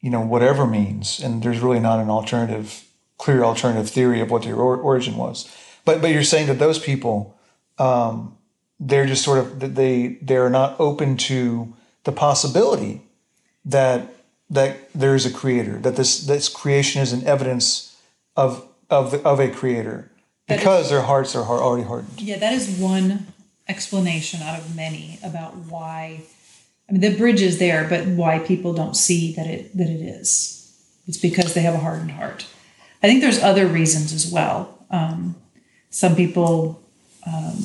you 0.00 0.10
know, 0.10 0.20
whatever 0.20 0.66
means, 0.66 1.20
and 1.20 1.44
there's 1.44 1.60
really 1.60 1.78
not 1.78 2.00
an 2.00 2.10
alternative, 2.10 2.88
clear 3.18 3.44
alternative 3.44 3.88
theory 3.88 4.20
of 4.20 4.32
what 4.32 4.42
the 4.42 4.52
or- 4.52 4.76
origin 4.76 5.16
was. 5.16 5.48
But 5.84 6.02
but 6.02 6.10
you're 6.10 6.24
saying 6.24 6.48
that 6.48 6.58
those 6.58 6.80
people, 6.80 7.38
um, 7.78 8.36
they're 8.80 9.06
just 9.06 9.22
sort 9.22 9.38
of 9.38 9.74
they 9.76 10.18
they're 10.22 10.50
not 10.50 10.74
open 10.80 11.16
to 11.28 11.72
the 12.02 12.12
possibility 12.12 13.02
that 13.64 14.12
that 14.50 14.92
there 14.92 15.14
is 15.14 15.24
a 15.24 15.30
creator, 15.30 15.78
that 15.78 15.94
this 15.94 16.26
this 16.26 16.48
creation 16.48 17.00
is 17.00 17.12
an 17.12 17.24
evidence 17.24 17.96
of 18.36 18.66
of 18.92 19.10
the, 19.10 19.22
of 19.22 19.40
a 19.40 19.50
creator 19.50 20.10
because 20.46 20.90
their 20.90 21.02
hearts 21.02 21.34
are 21.34 21.42
already 21.42 21.84
hardened. 21.84 22.20
Yeah, 22.20 22.38
that 22.38 22.52
is 22.52 22.68
one 22.78 23.26
explanation 23.68 24.42
out 24.42 24.58
of 24.58 24.76
many 24.76 25.18
about 25.24 25.56
why. 25.56 26.22
I 26.88 26.92
mean, 26.92 27.00
the 27.00 27.16
bridge 27.16 27.40
is 27.40 27.58
there, 27.58 27.86
but 27.88 28.06
why 28.06 28.38
people 28.40 28.74
don't 28.74 28.96
see 28.96 29.34
that 29.34 29.46
it 29.46 29.76
that 29.76 29.88
it 29.88 30.02
is. 30.02 30.58
It's 31.06 31.18
because 31.18 31.54
they 31.54 31.62
have 31.62 31.74
a 31.74 31.78
hardened 31.78 32.12
heart. 32.12 32.46
I 33.02 33.08
think 33.08 33.20
there's 33.20 33.42
other 33.42 33.66
reasons 33.66 34.12
as 34.12 34.30
well. 34.30 34.86
Um, 34.90 35.34
some 35.90 36.14
people, 36.14 36.80
um, 37.26 37.56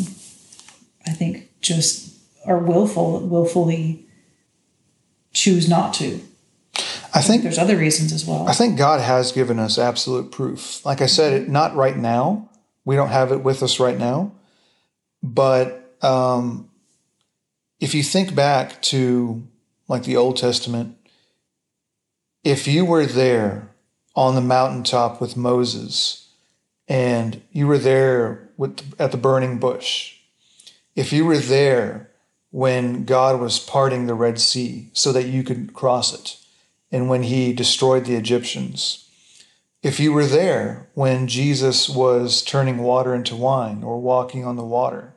I 1.05 1.11
think, 1.11 1.51
just 1.61 2.17
are 2.45 2.57
willful, 2.57 3.19
willfully 3.19 4.05
choose 5.33 5.69
not 5.69 5.93
to. 5.95 6.21
I 7.13 7.21
think 7.21 7.43
There's 7.43 7.57
other 7.57 7.77
reasons 7.77 8.11
as 8.11 8.25
well. 8.25 8.47
I 8.47 8.53
think 8.53 8.77
God 8.77 9.01
has 9.01 9.31
given 9.31 9.59
us 9.59 9.77
absolute 9.77 10.31
proof. 10.31 10.85
Like 10.85 11.01
I 11.01 11.05
said, 11.05 11.33
it 11.33 11.49
not 11.49 11.75
right 11.75 11.95
now. 11.95 12.49
We 12.85 12.95
don't 12.95 13.09
have 13.09 13.31
it 13.31 13.43
with 13.43 13.63
us 13.63 13.79
right 13.79 13.97
now. 13.97 14.31
But 15.23 15.95
um, 16.01 16.69
if 17.79 17.93
you 17.93 18.03
think 18.03 18.35
back 18.35 18.81
to 18.83 19.47
like 19.87 20.03
the 20.03 20.17
Old 20.17 20.37
Testament, 20.37 20.97
if 22.43 22.67
you 22.67 22.85
were 22.85 23.05
there 23.05 23.69
on 24.15 24.35
the 24.35 24.41
mountaintop 24.41 25.19
with 25.21 25.37
Moses 25.37 26.29
and 26.87 27.41
you 27.51 27.67
were 27.67 27.77
there 27.77 28.49
with, 28.57 28.95
at 28.99 29.11
the 29.11 29.17
burning 29.17 29.59
bush, 29.59 30.15
if 30.95 31.11
you 31.13 31.25
were 31.25 31.37
there 31.37 32.09
when 32.51 33.05
God 33.05 33.39
was 33.39 33.59
parting 33.59 34.07
the 34.07 34.15
Red 34.15 34.39
Sea 34.39 34.89
so 34.93 35.11
that 35.11 35.27
you 35.27 35.43
could 35.43 35.73
cross 35.73 36.13
it, 36.13 36.37
and 36.91 37.09
when 37.09 37.23
he 37.23 37.53
destroyed 37.53 38.05
the 38.05 38.15
Egyptians, 38.15 39.09
if 39.83 39.99
you 39.99 40.11
were 40.11 40.25
there 40.25 40.87
when 40.93 41.27
Jesus 41.27 41.87
was 41.87 42.41
turning 42.41 42.79
water 42.79 43.13
into 43.13 43.35
wine 43.35 43.83
or 43.83 44.01
walking 44.01 44.45
on 44.45 44.55
the 44.55 44.63
water, 44.63 45.13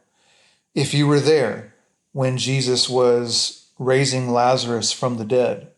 if 0.75 0.95
you 0.95 1.07
were 1.07 1.21
there 1.21 1.75
when 2.13 2.37
Jesus 2.37 2.89
was 2.89 3.69
raising 3.79 4.31
Lazarus 4.31 4.93
from 4.93 5.17
the 5.17 5.25
dead, 5.25 5.69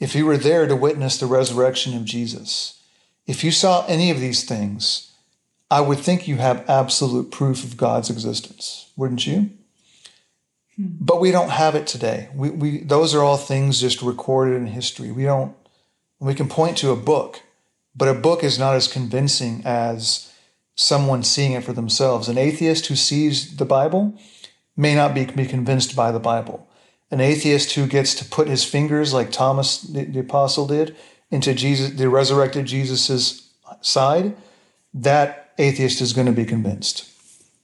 if 0.00 0.14
you 0.14 0.26
were 0.26 0.36
there 0.36 0.66
to 0.66 0.76
witness 0.76 1.18
the 1.18 1.26
resurrection 1.26 1.96
of 1.96 2.04
Jesus, 2.04 2.82
if 3.26 3.44
you 3.44 3.50
saw 3.50 3.84
any 3.86 4.10
of 4.10 4.20
these 4.20 4.44
things, 4.44 5.12
I 5.70 5.80
would 5.80 5.98
think 5.98 6.26
you 6.26 6.36
have 6.36 6.68
absolute 6.68 7.30
proof 7.30 7.62
of 7.62 7.76
God's 7.76 8.08
existence, 8.08 8.90
wouldn't 8.96 9.26
you? 9.26 9.50
Hmm. 10.78 10.86
But 11.00 11.20
we 11.20 11.30
don't 11.30 11.50
have 11.50 11.74
it 11.74 11.86
today. 11.86 12.28
We, 12.34 12.50
we 12.50 12.78
those 12.78 13.14
are 13.14 13.22
all 13.22 13.36
things 13.36 13.80
just 13.80 14.00
recorded 14.00 14.56
in 14.56 14.68
history. 14.68 15.10
We 15.10 15.24
don't 15.24 15.54
we 16.20 16.34
can 16.34 16.48
point 16.48 16.76
to 16.78 16.90
a 16.90 16.96
book, 16.96 17.42
but 17.94 18.08
a 18.08 18.14
book 18.14 18.44
is 18.44 18.58
not 18.58 18.74
as 18.76 18.88
convincing 18.88 19.62
as 19.64 20.32
someone 20.74 21.24
seeing 21.24 21.52
it 21.52 21.64
for 21.64 21.72
themselves. 21.72 22.28
An 22.28 22.38
atheist 22.38 22.86
who 22.86 22.96
sees 22.96 23.56
the 23.56 23.64
Bible 23.64 24.16
may 24.76 24.94
not 24.94 25.12
be, 25.12 25.24
be 25.24 25.44
convinced 25.44 25.96
by 25.96 26.12
the 26.12 26.20
Bible. 26.20 26.68
An 27.10 27.20
atheist 27.20 27.72
who 27.72 27.86
gets 27.86 28.14
to 28.14 28.24
put 28.24 28.48
his 28.48 28.64
fingers, 28.64 29.12
like 29.12 29.32
Thomas 29.32 29.80
the, 29.80 30.04
the 30.04 30.20
apostle 30.20 30.66
did, 30.66 30.94
into 31.30 31.52
Jesus, 31.54 31.90
the 31.90 32.08
resurrected 32.08 32.66
Jesus's 32.66 33.50
side, 33.80 34.36
that 34.94 35.52
atheist 35.58 36.00
is 36.00 36.12
going 36.12 36.26
to 36.26 36.32
be 36.32 36.44
convinced. 36.44 37.10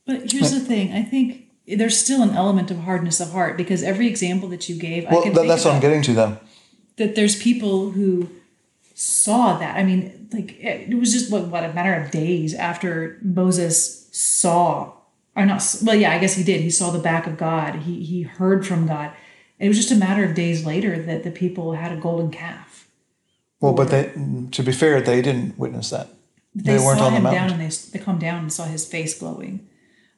But 0.07 0.33
here's 0.33 0.51
the 0.51 0.61
thing: 0.61 0.93
I 0.93 1.03
think 1.03 1.44
there's 1.67 1.99
still 1.99 2.23
an 2.23 2.31
element 2.31 2.71
of 2.71 2.79
hardness 2.81 3.21
of 3.21 3.31
heart 3.33 3.57
because 3.57 3.83
every 3.83 4.07
example 4.07 4.49
that 4.51 4.69
you 4.69 4.77
gave, 4.77 5.07
I 5.07 5.13
Well, 5.13 5.23
can 5.23 5.33
that, 5.33 5.41
think 5.41 5.49
that's 5.49 5.65
what 5.65 5.75
I'm 5.75 5.81
getting 5.81 6.03
to, 6.03 6.13
though. 6.15 6.39
that 6.97 7.15
there's 7.15 7.41
people 7.43 7.91
who 7.91 8.29
saw 8.95 9.59
that. 9.59 9.77
I 9.77 9.85
mean, 9.85 10.29
like 10.33 10.53
it, 10.61 10.91
it 10.91 10.95
was 10.99 11.13
just 11.13 11.31
what, 11.33 11.47
what 11.49 11.65
a 11.65 11.73
matter 11.73 11.95
of 11.95 12.11
days 12.11 12.55
after 12.55 13.19
Moses 13.23 14.09
saw, 14.13 14.93
or 15.37 15.47
not. 15.47 15.63
Well, 15.83 15.97
yeah, 15.97 16.13
I 16.13 16.19
guess 16.19 16.35
he 16.35 16.45
did. 16.45 16.61
He 16.61 16.71
saw 16.71 16.91
the 16.91 16.99
back 16.99 17.27
of 17.27 17.37
God. 17.37 17.77
He 17.77 18.05
he 18.05 18.23
heard 18.23 18.67
from 18.67 18.87
God. 18.87 19.13
It 19.59 19.69
was 19.69 19.77
just 19.77 19.91
a 19.93 19.97
matter 19.97 20.25
of 20.25 20.35
days 20.35 20.67
later 20.67 21.01
that 21.03 21.23
the 21.25 21.31
people 21.31 21.73
had 21.73 21.93
a 21.93 21.97
golden 21.97 22.31
calf. 22.31 22.89
Well, 23.61 23.73
but 23.73 23.89
they, 23.89 24.13
to 24.51 24.63
be 24.63 24.73
fair, 24.73 25.01
they 25.01 25.23
didn't 25.23 25.59
witness 25.59 25.91
that. 25.91 26.09
They, 26.55 26.77
They 26.77 26.79
weren't 26.85 26.99
saw 26.99 27.07
on 27.07 27.13
the 27.13 27.17
him 27.19 27.23
mountain. 27.25 27.43
down 27.49 27.61
and 27.61 27.71
they 27.73 27.75
they 27.99 28.05
come 28.05 28.19
down 28.19 28.39
and 28.41 28.53
saw 28.53 28.65
his 28.65 28.85
face 28.87 29.19
glowing. 29.19 29.67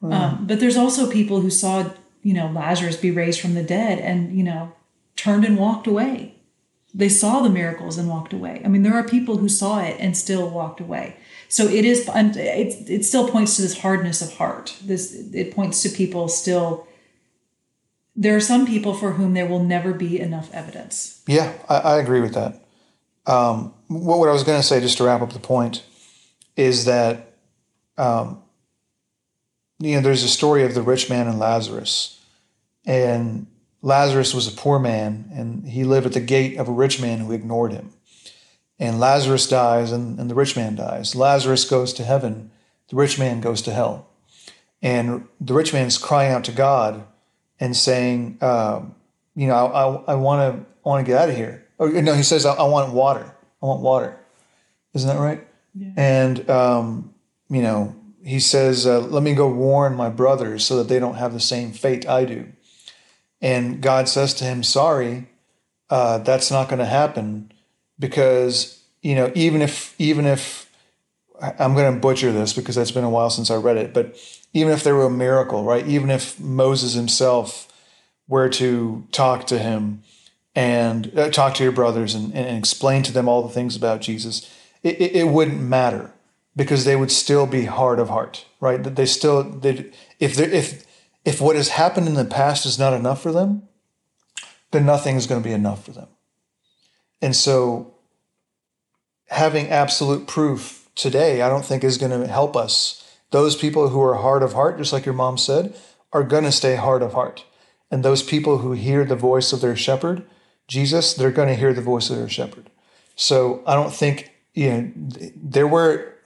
Um, 0.01 0.45
but 0.47 0.59
there's 0.59 0.77
also 0.77 1.09
people 1.09 1.41
who 1.41 1.49
saw 1.49 1.89
you 2.21 2.33
know 2.33 2.47
Lazarus 2.47 2.97
be 2.97 3.11
raised 3.11 3.41
from 3.41 3.53
the 3.53 3.63
dead 3.63 3.99
and 3.99 4.37
you 4.37 4.43
know 4.43 4.73
turned 5.15 5.45
and 5.45 5.57
walked 5.57 5.87
away. 5.87 6.35
They 6.93 7.09
saw 7.09 7.41
the 7.41 7.49
miracles 7.49 7.97
and 7.97 8.09
walked 8.09 8.33
away. 8.33 8.61
I 8.63 8.69
mean, 8.69 8.83
there 8.83 8.93
are 8.93 9.03
people 9.03 9.37
who 9.37 9.49
saw 9.49 9.79
it 9.79 9.97
and 9.99 10.15
still 10.15 10.49
walked 10.49 10.79
away. 10.79 11.17
So 11.49 11.65
it 11.67 11.85
is. 11.85 12.09
It 12.13 12.89
it 12.89 13.05
still 13.05 13.27
points 13.27 13.55
to 13.55 13.61
this 13.61 13.79
hardness 13.79 14.21
of 14.21 14.33
heart. 14.33 14.75
This 14.83 15.13
it 15.33 15.53
points 15.53 15.81
to 15.83 15.89
people 15.89 16.27
still. 16.27 16.87
There 18.15 18.35
are 18.35 18.41
some 18.41 18.65
people 18.65 18.93
for 18.93 19.13
whom 19.13 19.33
there 19.33 19.45
will 19.45 19.63
never 19.63 19.93
be 19.93 20.19
enough 20.19 20.51
evidence. 20.53 21.21
Yeah, 21.27 21.53
I, 21.69 21.75
I 21.77 21.99
agree 21.99 22.19
with 22.19 22.33
that. 22.33 22.65
Um, 23.27 23.73
what, 23.87 24.17
what 24.17 24.29
I 24.29 24.31
was 24.31 24.43
going 24.43 24.59
to 24.59 24.65
say, 24.65 24.79
just 24.79 24.97
to 24.97 25.03
wrap 25.03 25.21
up 25.21 25.33
the 25.33 25.39
point, 25.39 25.83
is 26.55 26.85
that 26.85 27.35
um, 27.97 28.41
you 29.79 29.95
know 29.95 30.01
there's 30.01 30.23
a 30.23 30.29
story 30.29 30.63
of 30.63 30.73
the 30.73 30.81
rich 30.81 31.09
man 31.09 31.27
and 31.27 31.39
Lazarus, 31.39 32.23
and 32.85 33.47
Lazarus 33.81 34.33
was 34.33 34.47
a 34.47 34.55
poor 34.55 34.79
man, 34.79 35.29
and 35.33 35.67
he 35.67 35.83
lived 35.83 36.05
at 36.05 36.13
the 36.13 36.19
gate 36.19 36.57
of 36.57 36.67
a 36.67 36.71
rich 36.71 37.01
man 37.01 37.19
who 37.19 37.31
ignored 37.31 37.71
him. 37.71 37.93
And 38.79 38.99
Lazarus 38.99 39.47
dies, 39.47 39.91
and, 39.91 40.19
and 40.19 40.29
the 40.29 40.35
rich 40.35 40.55
man 40.55 40.75
dies. 40.75 41.15
Lazarus 41.15 41.65
goes 41.65 41.93
to 41.93 42.03
heaven, 42.03 42.51
the 42.89 42.95
rich 42.95 43.17
man 43.17 43.41
goes 43.41 43.61
to 43.63 43.73
hell, 43.73 44.07
and 44.81 45.27
the 45.39 45.53
rich 45.53 45.73
man's 45.73 45.97
crying 45.97 46.31
out 46.31 46.43
to 46.45 46.51
God 46.51 47.03
and 47.59 47.75
saying, 47.75 48.37
um, 48.41 48.95
you 49.35 49.47
know, 49.47 49.53
I, 49.53 50.13
I, 50.13 50.15
to 50.15 50.65
want 50.83 51.05
to 51.05 51.11
get 51.11 51.21
out 51.21 51.29
of 51.29 51.35
here. 51.35 51.65
Or 51.77 51.89
no, 51.89 52.13
he 52.13 52.23
says, 52.23 52.45
I, 52.45 52.53
I 52.53 52.67
want 52.67 52.93
water. 52.93 53.33
I 53.61 53.65
want 53.65 53.81
water. 53.81 54.17
Isn't 54.93 55.09
that 55.09 55.21
right? 55.21 55.45
Yeah. 55.75 55.91
And 55.95 56.49
um, 56.49 57.13
you 57.49 57.61
know, 57.61 57.95
he 58.27 58.39
says, 58.39 58.85
uh, 58.85 58.99
let 58.99 59.23
me 59.23 59.33
go 59.33 59.47
warn 59.49 59.95
my 59.95 60.09
brothers 60.09 60.65
so 60.65 60.77
that 60.77 60.89
they 60.89 60.99
don't 60.99 61.15
have 61.15 61.33
the 61.33 61.39
same 61.39 61.71
fate 61.71 62.07
I 62.07 62.25
do. 62.25 62.51
And 63.41 63.81
God 63.81 64.09
says 64.09 64.33
to 64.35 64.43
him, 64.43 64.63
sorry, 64.63 65.27
uh, 65.89 66.17
that's 66.19 66.51
not 66.51 66.67
going 66.67 66.79
to 66.79 66.85
happen 66.85 67.51
because 67.97 68.77
you 69.01 69.15
know, 69.15 69.31
even 69.35 69.61
if 69.61 69.95
even 69.99 70.25
if 70.25 70.69
I'm 71.39 71.73
going 71.75 71.93
to 71.93 71.99
butcher 71.99 72.31
this 72.31 72.51
because 72.51 72.77
it's 72.77 72.91
been 72.91 73.03
a 73.03 73.09
while 73.09 73.29
since 73.29 73.49
I 73.49 73.55
read 73.55 73.77
it, 73.77 73.93
but 73.93 74.17
even 74.53 74.73
if 74.73 74.83
there 74.83 74.95
were 74.95 75.05
a 75.05 75.09
miracle, 75.09 75.63
right? 75.63 75.87
Even 75.87 76.09
if 76.09 76.39
Moses 76.39 76.93
himself 76.93 77.71
were 78.27 78.49
to 78.49 79.07
talk 79.13 79.47
to 79.47 79.59
him 79.59 80.03
and 80.55 81.17
uh, 81.17 81.29
talk 81.29 81.53
to 81.53 81.63
your 81.63 81.71
brothers 81.71 82.15
and, 82.15 82.33
and 82.33 82.57
explain 82.57 83.03
to 83.03 83.13
them 83.13 83.29
all 83.29 83.43
the 83.43 83.53
things 83.53 83.77
about 83.77 84.01
Jesus, 84.01 84.51
it, 84.83 84.99
it, 84.99 85.15
it 85.15 85.27
wouldn't 85.27 85.61
matter 85.61 86.11
because 86.57 86.83
they 86.83 86.97
would 86.97 87.11
still 87.11 87.45
be 87.45 87.65
hard 87.65 87.99
of 87.99 88.09
heart, 88.09 88.45
right? 88.59 88.83
That 88.83 88.97
They 88.97 89.05
still, 89.05 89.43
they, 89.43 89.91
if 90.19 90.37
if 90.39 90.85
if 91.23 91.39
what 91.39 91.55
has 91.55 91.69
happened 91.69 92.07
in 92.07 92.15
the 92.15 92.25
past 92.25 92.65
is 92.65 92.79
not 92.79 92.93
enough 92.93 93.21
for 93.21 93.31
them, 93.31 93.67
then 94.71 94.85
nothing 94.85 95.15
is 95.15 95.27
going 95.27 95.41
to 95.41 95.47
be 95.47 95.53
enough 95.53 95.85
for 95.85 95.91
them. 95.91 96.07
And 97.21 97.35
so, 97.35 97.93
having 99.27 99.67
absolute 99.67 100.27
proof 100.27 100.89
today, 100.95 101.41
I 101.41 101.49
don't 101.49 101.65
think 101.65 101.83
is 101.83 101.97
going 101.97 102.19
to 102.19 102.27
help 102.27 102.55
us. 102.55 103.03
Those 103.31 103.55
people 103.55 103.89
who 103.89 104.01
are 104.01 104.15
hard 104.15 104.41
of 104.41 104.53
heart, 104.53 104.77
just 104.77 104.93
like 104.93 105.05
your 105.05 105.15
mom 105.15 105.37
said, 105.37 105.75
are 106.13 106.23
going 106.23 106.43
to 106.43 106.51
stay 106.51 106.75
hard 106.75 107.01
of 107.01 107.13
heart. 107.13 107.45
And 107.91 108.03
those 108.03 108.23
people 108.23 108.59
who 108.59 108.71
hear 108.71 109.05
the 109.05 109.15
voice 109.15 109.53
of 109.53 109.61
their 109.61 109.75
shepherd, 109.75 110.23
Jesus, 110.67 111.13
they're 111.13 111.31
going 111.31 111.49
to 111.49 111.55
hear 111.55 111.73
the 111.73 111.81
voice 111.81 112.09
of 112.09 112.17
their 112.17 112.29
shepherd. 112.29 112.69
So 113.15 113.63
I 113.65 113.75
don't 113.75 113.93
think, 113.93 114.31
you 114.53 114.71
know, 114.71 114.91
there 115.35 115.67
were, 115.67 116.16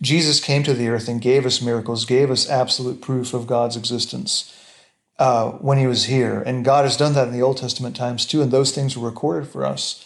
Jesus 0.00 0.40
came 0.40 0.62
to 0.62 0.74
the 0.74 0.88
earth 0.88 1.08
and 1.08 1.20
gave 1.20 1.44
us 1.44 1.60
miracles, 1.60 2.04
gave 2.04 2.30
us 2.30 2.48
absolute 2.48 3.00
proof 3.00 3.34
of 3.34 3.46
God's 3.46 3.76
existence 3.76 4.54
uh, 5.18 5.50
when 5.52 5.78
he 5.78 5.86
was 5.86 6.04
here. 6.04 6.40
And 6.40 6.64
God 6.64 6.84
has 6.84 6.96
done 6.96 7.14
that 7.14 7.28
in 7.28 7.34
the 7.34 7.42
Old 7.42 7.56
Testament 7.56 7.96
times 7.96 8.24
too. 8.24 8.40
And 8.40 8.50
those 8.50 8.70
things 8.70 8.96
were 8.96 9.08
recorded 9.08 9.48
for 9.48 9.66
us. 9.66 10.04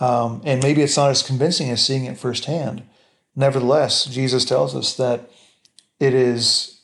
Um, 0.00 0.40
and 0.44 0.62
maybe 0.62 0.82
it's 0.82 0.96
not 0.96 1.10
as 1.10 1.22
convincing 1.22 1.70
as 1.70 1.84
seeing 1.84 2.06
it 2.06 2.18
firsthand. 2.18 2.82
Nevertheless, 3.36 4.06
Jesus 4.06 4.44
tells 4.44 4.74
us 4.74 4.96
that 4.96 5.30
it 6.00 6.14
is, 6.14 6.80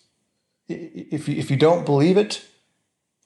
if 0.68 1.28
you, 1.28 1.37
if 1.37 1.51
you 1.51 1.57
don't 1.57 1.85
believe 1.85 2.16
it 2.16 2.45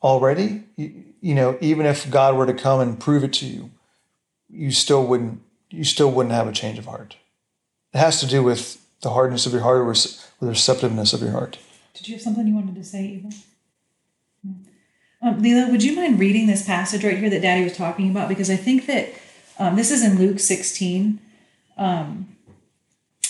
already, 0.02 0.64
you, 0.76 1.05
you 1.20 1.34
know, 1.34 1.59
even 1.61 1.86
if 1.86 2.11
God 2.11 2.36
were 2.36 2.46
to 2.46 2.55
come 2.55 2.80
and 2.80 3.00
prove 3.00 3.24
it 3.24 3.32
to 3.34 3.46
you, 3.46 3.70
you 4.48 4.70
still 4.70 5.05
wouldn't, 5.05 5.40
you 5.70 5.84
still 5.84 6.11
wouldn't 6.11 6.34
have 6.34 6.46
a 6.46 6.52
change 6.52 6.78
of 6.78 6.86
heart. 6.86 7.16
It 7.92 7.98
has 7.98 8.20
to 8.20 8.26
do 8.26 8.42
with 8.42 8.84
the 9.05 9.11
hardness 9.11 9.46
of 9.46 9.52
your 9.52 9.62
heart 9.62 9.78
or 9.78 9.94
the 10.40 10.50
receptiveness 10.50 11.12
of 11.12 11.20
your 11.20 11.30
heart. 11.30 11.59
Did 11.94 12.09
you 12.09 12.14
have 12.14 12.22
something 12.22 12.46
you 12.46 12.55
wanted 12.55 12.74
to 12.74 12.82
say, 12.82 13.05
Eva? 13.05 13.28
Um, 15.22 15.40
Leela, 15.40 15.70
would 15.70 15.82
you 15.82 15.94
mind 15.94 16.18
reading 16.18 16.48
this 16.48 16.66
passage 16.66 17.05
right 17.05 17.16
here 17.16 17.30
that 17.30 17.40
Daddy 17.40 17.62
was 17.62 17.76
talking 17.76 18.11
about? 18.11 18.28
Because 18.28 18.50
I 18.50 18.57
think 18.57 18.86
that 18.86 19.11
um, 19.59 19.76
this 19.76 19.90
is 19.90 20.05
in 20.05 20.18
Luke 20.18 20.40
16 20.40 21.20
um, 21.78 22.36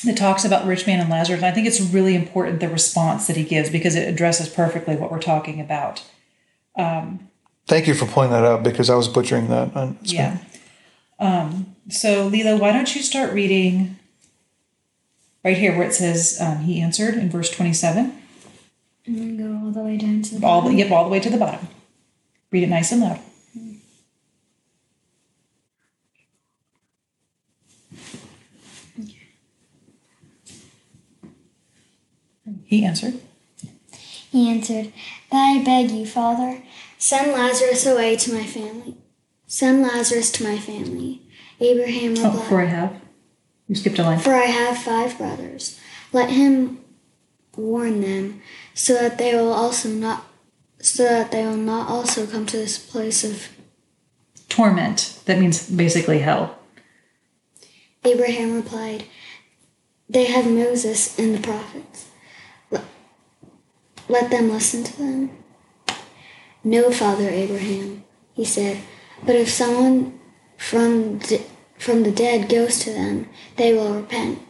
that 0.04 0.16
talks 0.16 0.44
about 0.44 0.62
the 0.62 0.68
rich 0.68 0.86
man 0.86 1.00
and 1.00 1.10
Lazarus. 1.10 1.38
And 1.38 1.46
I 1.46 1.52
think 1.52 1.66
it's 1.66 1.80
really 1.80 2.14
important 2.14 2.60
the 2.60 2.68
response 2.68 3.26
that 3.26 3.36
he 3.36 3.44
gives 3.44 3.70
because 3.70 3.94
it 3.94 4.08
addresses 4.08 4.48
perfectly 4.48 4.96
what 4.96 5.12
we're 5.12 5.20
talking 5.20 5.60
about. 5.60 6.02
Thank 7.66 7.86
you 7.86 7.94
for 7.94 8.06
pointing 8.06 8.32
that 8.32 8.44
out 8.44 8.62
because 8.62 8.90
I 8.90 8.96
was 8.96 9.08
butchering 9.08 9.48
that. 9.48 9.96
Yeah. 10.02 10.38
Um, 11.18 11.76
so, 11.88 12.28
Leela, 12.28 12.58
why 12.58 12.72
don't 12.72 12.94
you 12.94 13.02
start 13.02 13.32
reading 13.32 13.98
right 15.44 15.56
here 15.56 15.76
where 15.76 15.86
it 15.86 15.94
says 15.94 16.38
um, 16.40 16.58
he 16.60 16.80
answered 16.80 17.14
in 17.14 17.30
verse 17.30 17.50
27. 17.50 18.20
And 19.06 19.18
then 19.18 19.36
go 19.36 19.66
all 19.66 19.70
the 19.70 19.80
way 19.80 19.98
down 19.98 20.22
to 20.22 20.38
the 20.38 20.46
all 20.46 20.62
bottom. 20.62 20.76
The, 20.76 20.82
yep, 20.82 20.90
all 20.90 21.04
the 21.04 21.10
way 21.10 21.20
to 21.20 21.30
the 21.30 21.36
bottom. 21.36 21.68
Read 22.50 22.62
it 22.62 22.68
nice 22.68 22.90
and 22.90 23.02
loud. 23.02 23.20
He 32.64 32.84
answered. 32.84 33.20
He 34.30 34.50
answered, 34.50 34.92
I 35.30 35.62
beg 35.64 35.92
you, 35.92 36.06
Father, 36.06 36.62
send 36.98 37.30
Lazarus 37.30 37.86
away 37.86 38.16
to 38.16 38.32
my 38.32 38.44
family. 38.44 38.96
Send 39.46 39.82
Lazarus 39.82 40.32
to 40.32 40.44
my 40.44 40.58
family. 40.58 41.22
Abraham 41.60 42.14
oh, 42.18 42.24
replied. 42.24 42.34
Oh, 42.34 42.48
for 42.48 42.60
I 42.62 42.64
have. 42.64 43.03
You 43.68 43.74
skipped 43.74 43.98
a 43.98 44.02
line. 44.02 44.18
For 44.18 44.34
I 44.34 44.46
have 44.46 44.78
five 44.78 45.16
brothers. 45.16 45.80
Let 46.12 46.30
him 46.30 46.80
warn 47.56 48.00
them, 48.00 48.42
so 48.74 48.94
that 48.94 49.18
they 49.18 49.34
will 49.34 49.52
also 49.52 49.88
not 49.88 50.26
so 50.80 51.04
that 51.04 51.32
they 51.32 51.46
will 51.46 51.56
not 51.56 51.88
also 51.88 52.26
come 52.26 52.44
to 52.46 52.58
this 52.58 52.78
place 52.78 53.24
of 53.24 53.48
Torment. 54.50 55.20
That 55.24 55.38
means 55.38 55.68
basically 55.68 56.18
hell. 56.18 56.58
Abraham 58.04 58.54
replied, 58.54 59.04
They 60.08 60.26
have 60.26 60.46
Moses 60.46 61.18
and 61.18 61.34
the 61.34 61.40
prophets. 61.40 62.08
Let, 62.70 62.84
let 64.08 64.30
them 64.30 64.50
listen 64.50 64.84
to 64.84 64.96
them. 64.98 65.30
No, 66.62 66.92
Father 66.92 67.28
Abraham, 67.28 68.04
he 68.34 68.44
said, 68.44 68.80
but 69.24 69.36
if 69.36 69.48
someone 69.48 70.20
from 70.56 71.18
from 71.78 72.02
the 72.02 72.12
dead 72.12 72.48
goes 72.48 72.78
to 72.80 72.90
them, 72.90 73.28
they 73.56 73.72
will 73.72 73.94
repent. 73.94 74.40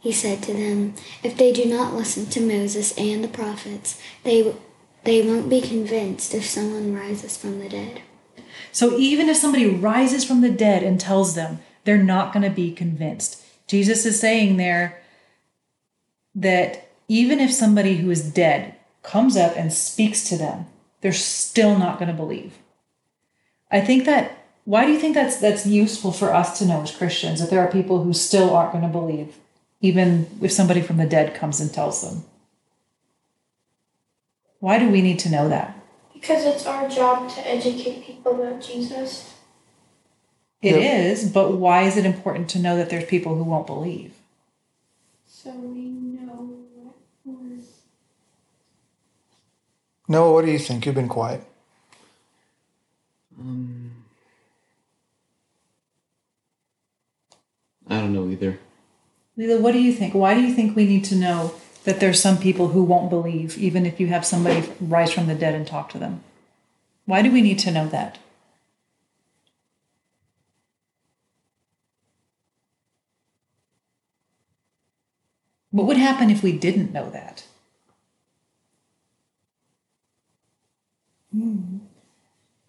He 0.00 0.12
said 0.12 0.42
to 0.44 0.52
them, 0.52 0.94
If 1.22 1.36
they 1.36 1.52
do 1.52 1.64
not 1.64 1.94
listen 1.94 2.26
to 2.26 2.40
Moses 2.40 2.96
and 2.96 3.24
the 3.24 3.28
prophets, 3.28 4.00
they, 4.22 4.54
they 5.04 5.26
won't 5.26 5.50
be 5.50 5.60
convinced 5.60 6.34
if 6.34 6.44
someone 6.44 6.94
rises 6.94 7.36
from 7.36 7.58
the 7.58 7.68
dead. 7.68 8.02
So 8.72 8.96
even 8.98 9.28
if 9.28 9.36
somebody 9.36 9.66
rises 9.66 10.24
from 10.24 10.42
the 10.42 10.50
dead 10.50 10.82
and 10.82 11.00
tells 11.00 11.34
them, 11.34 11.60
they're 11.84 12.02
not 12.02 12.32
going 12.32 12.42
to 12.42 12.54
be 12.54 12.72
convinced. 12.72 13.42
Jesus 13.66 14.04
is 14.06 14.20
saying 14.20 14.56
there 14.56 15.00
that 16.34 16.88
even 17.08 17.40
if 17.40 17.52
somebody 17.52 17.96
who 17.96 18.10
is 18.10 18.30
dead 18.30 18.74
comes 19.02 19.36
up 19.36 19.56
and 19.56 19.72
speaks 19.72 20.28
to 20.28 20.36
them, 20.36 20.66
they're 21.00 21.12
still 21.12 21.78
not 21.78 21.98
going 21.98 22.10
to 22.10 22.14
believe. 22.14 22.58
I 23.70 23.80
think 23.80 24.04
that 24.04 24.45
why 24.66 24.84
do 24.84 24.92
you 24.92 24.98
think 24.98 25.14
that's 25.14 25.36
that's 25.38 25.64
useful 25.64 26.12
for 26.12 26.34
us 26.34 26.58
to 26.58 26.66
know 26.66 26.82
as 26.82 26.94
Christians 26.94 27.40
that 27.40 27.50
there 27.50 27.60
are 27.60 27.70
people 27.70 28.02
who 28.02 28.12
still 28.12 28.54
aren't 28.54 28.72
going 28.72 28.82
to 28.82 28.90
believe 28.90 29.36
even 29.80 30.26
if 30.42 30.50
somebody 30.50 30.80
from 30.80 30.96
the 30.96 31.06
dead 31.06 31.34
comes 31.34 31.60
and 31.60 31.72
tells 31.72 32.02
them? 32.02 32.24
Why 34.58 34.78
do 34.80 34.90
we 34.90 35.02
need 35.02 35.20
to 35.20 35.30
know 35.30 35.48
that? 35.48 35.78
Because 36.12 36.44
it's 36.44 36.66
our 36.66 36.88
job 36.88 37.30
to 37.34 37.48
educate 37.48 38.04
people 38.04 38.42
about 38.42 38.60
Jesus. 38.60 39.32
It 40.60 40.74
is, 40.74 41.24
Yep. 41.24 41.32
but 41.32 41.52
why 41.52 41.82
is 41.82 41.96
it 41.96 42.04
important 42.04 42.50
to 42.50 42.58
know 42.58 42.76
that 42.76 42.90
there's 42.90 43.04
people 43.04 43.36
who 43.36 43.44
won't 43.44 43.68
believe? 43.68 44.14
So 45.28 45.50
we 45.52 45.82
know 45.82 46.32
what 46.74 46.96
we're 47.24 47.62
Noah, 50.08 50.32
what 50.32 50.44
do 50.44 50.50
you 50.50 50.58
think? 50.58 50.86
You've 50.86 50.94
been 50.96 51.08
quiet. 51.08 51.44
Um, 53.38 53.85
I 57.88 58.00
don't 58.00 58.12
know 58.12 58.28
either. 58.28 58.58
Leela, 59.38 59.60
what 59.60 59.72
do 59.72 59.80
you 59.80 59.92
think? 59.92 60.14
Why 60.14 60.34
do 60.34 60.40
you 60.40 60.54
think 60.54 60.74
we 60.74 60.86
need 60.86 61.04
to 61.04 61.14
know 61.14 61.54
that 61.84 62.00
there's 62.00 62.20
some 62.20 62.38
people 62.38 62.68
who 62.68 62.82
won't 62.82 63.10
believe, 63.10 63.56
even 63.58 63.86
if 63.86 64.00
you 64.00 64.08
have 64.08 64.24
somebody 64.24 64.68
rise 64.80 65.12
from 65.12 65.26
the 65.26 65.34
dead 65.34 65.54
and 65.54 65.66
talk 65.66 65.90
to 65.90 65.98
them? 65.98 66.24
Why 67.04 67.22
do 67.22 67.30
we 67.30 67.42
need 67.42 67.58
to 67.60 67.70
know 67.70 67.88
that? 67.88 68.18
What 75.70 75.86
would 75.86 75.98
happen 75.98 76.30
if 76.30 76.42
we 76.42 76.52
didn't 76.52 76.92
know 76.92 77.10
that? 77.10 77.44
Hmm. 81.32 81.78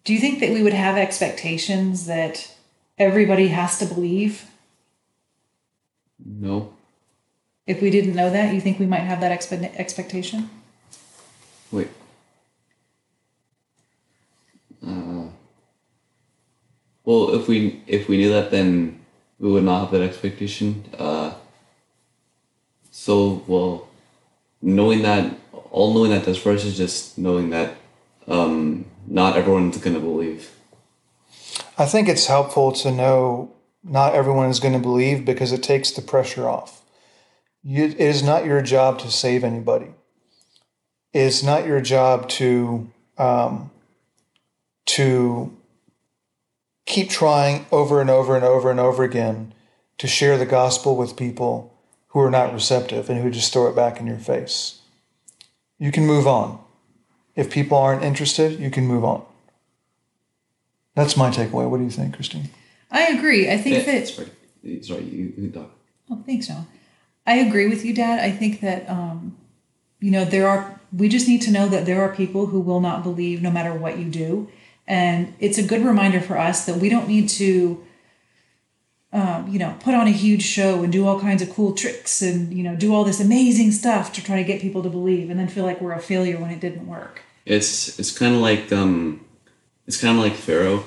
Do 0.04 0.12
you 0.12 0.20
think 0.20 0.40
that 0.40 0.50
we 0.50 0.62
would 0.62 0.74
have 0.74 0.96
expectations 0.96 2.06
that 2.06 2.54
everybody 2.98 3.48
has 3.48 3.78
to 3.78 3.86
believe 3.86 4.47
No. 6.28 6.74
If 7.66 7.80
we 7.80 7.90
didn't 7.90 8.14
know 8.14 8.30
that, 8.30 8.54
you 8.54 8.60
think 8.60 8.78
we 8.78 8.86
might 8.86 9.00
have 9.00 9.20
that 9.20 9.32
expe- 9.32 9.74
expectation? 9.76 10.50
Wait. 11.72 11.88
Uh, 14.86 15.24
well, 17.04 17.34
if 17.34 17.48
we 17.48 17.82
if 17.86 18.08
we 18.08 18.16
knew 18.16 18.30
that, 18.30 18.50
then 18.50 19.00
we 19.38 19.50
would 19.50 19.64
not 19.64 19.80
have 19.80 19.90
that 19.90 20.02
expectation. 20.02 20.84
Uh, 20.98 21.32
so 22.90 23.42
well, 23.46 23.88
knowing 24.62 25.02
that, 25.02 25.34
all 25.70 25.92
knowing 25.92 26.10
that 26.10 26.24
does 26.24 26.38
for 26.38 26.52
us 26.52 26.64
is 26.64 26.76
just 26.76 27.18
knowing 27.18 27.50
that 27.50 27.74
um, 28.26 28.84
not 29.06 29.36
everyone's 29.36 29.78
gonna 29.78 30.00
believe. 30.00 30.50
I 31.76 31.86
think 31.86 32.08
it's 32.08 32.26
helpful 32.26 32.72
to 32.72 32.90
know 32.90 33.52
not 33.88 34.14
everyone 34.14 34.50
is 34.50 34.60
going 34.60 34.74
to 34.74 34.80
believe 34.80 35.24
because 35.24 35.52
it 35.52 35.62
takes 35.62 35.90
the 35.90 36.02
pressure 36.02 36.48
off. 36.48 36.82
You, 37.62 37.84
it 37.84 38.00
is 38.00 38.22
not 38.22 38.44
your 38.44 38.62
job 38.62 38.98
to 39.00 39.10
save 39.10 39.44
anybody. 39.44 39.88
It's 41.12 41.42
not 41.42 41.66
your 41.66 41.80
job 41.80 42.28
to 42.30 42.90
um, 43.16 43.70
to 44.86 45.56
keep 46.86 47.10
trying 47.10 47.66
over 47.70 48.00
and 48.00 48.08
over 48.08 48.36
and 48.36 48.44
over 48.44 48.70
and 48.70 48.80
over 48.80 49.02
again 49.02 49.52
to 49.98 50.06
share 50.06 50.38
the 50.38 50.46
gospel 50.46 50.96
with 50.96 51.16
people 51.16 51.74
who 52.08 52.20
are 52.20 52.30
not 52.30 52.52
receptive 52.52 53.10
and 53.10 53.22
who 53.22 53.30
just 53.30 53.52
throw 53.52 53.68
it 53.68 53.76
back 53.76 54.00
in 54.00 54.06
your 54.06 54.18
face. 54.18 54.80
You 55.78 55.92
can 55.92 56.06
move 56.06 56.26
on. 56.26 56.58
If 57.36 57.50
people 57.50 57.76
aren't 57.78 58.02
interested, 58.02 58.58
you 58.58 58.70
can 58.70 58.86
move 58.86 59.04
on. 59.04 59.24
That's 60.94 61.16
my 61.16 61.30
takeaway. 61.30 61.68
What 61.68 61.78
do 61.78 61.84
you 61.84 61.90
think, 61.90 62.14
Christine? 62.14 62.50
I 62.90 63.08
agree. 63.08 63.50
I 63.50 63.58
think 63.58 63.86
Yeah, 63.86 63.92
that 63.92 64.08
sorry, 64.08 64.82
sorry, 64.82 65.04
you, 65.04 65.32
you 65.36 65.50
talk. 65.50 65.70
Oh, 66.10 66.22
thanks, 66.24 66.48
Noah. 66.48 66.66
I 67.26 67.34
agree 67.34 67.68
with 67.68 67.84
you, 67.84 67.94
Dad. 67.94 68.20
I 68.20 68.30
think 68.30 68.60
that 68.60 68.88
um, 68.88 69.36
you 70.00 70.10
know 70.10 70.24
there 70.24 70.48
are. 70.48 70.80
We 70.96 71.10
just 71.10 71.28
need 71.28 71.42
to 71.42 71.50
know 71.50 71.68
that 71.68 71.84
there 71.84 72.00
are 72.00 72.14
people 72.14 72.46
who 72.46 72.60
will 72.60 72.80
not 72.80 73.02
believe 73.02 73.42
no 73.42 73.50
matter 73.50 73.74
what 73.74 73.98
you 73.98 74.06
do, 74.06 74.48
and 74.86 75.34
it's 75.38 75.58
a 75.58 75.62
good 75.62 75.84
reminder 75.84 76.20
for 76.20 76.38
us 76.38 76.64
that 76.64 76.76
we 76.76 76.88
don't 76.88 77.06
need 77.06 77.28
to, 77.30 77.84
um, 79.12 79.48
you 79.48 79.58
know, 79.58 79.76
put 79.80 79.94
on 79.94 80.06
a 80.06 80.12
huge 80.12 80.42
show 80.42 80.82
and 80.82 80.90
do 80.90 81.06
all 81.06 81.20
kinds 81.20 81.42
of 81.42 81.50
cool 81.50 81.74
tricks 81.74 82.22
and 82.22 82.54
you 82.54 82.62
know 82.62 82.74
do 82.74 82.94
all 82.94 83.04
this 83.04 83.20
amazing 83.20 83.72
stuff 83.72 84.14
to 84.14 84.24
try 84.24 84.36
to 84.36 84.44
get 84.44 84.62
people 84.62 84.82
to 84.82 84.88
believe, 84.88 85.28
and 85.28 85.38
then 85.38 85.48
feel 85.48 85.64
like 85.64 85.82
we're 85.82 85.92
a 85.92 86.00
failure 86.00 86.38
when 86.38 86.50
it 86.50 86.60
didn't 86.60 86.86
work. 86.86 87.20
It's 87.44 87.98
it's 87.98 88.16
kind 88.16 88.34
of 88.34 88.40
like 88.40 88.72
um, 88.72 89.22
it's 89.86 90.00
kind 90.00 90.16
of 90.16 90.24
like 90.24 90.34
Pharaoh. 90.34 90.84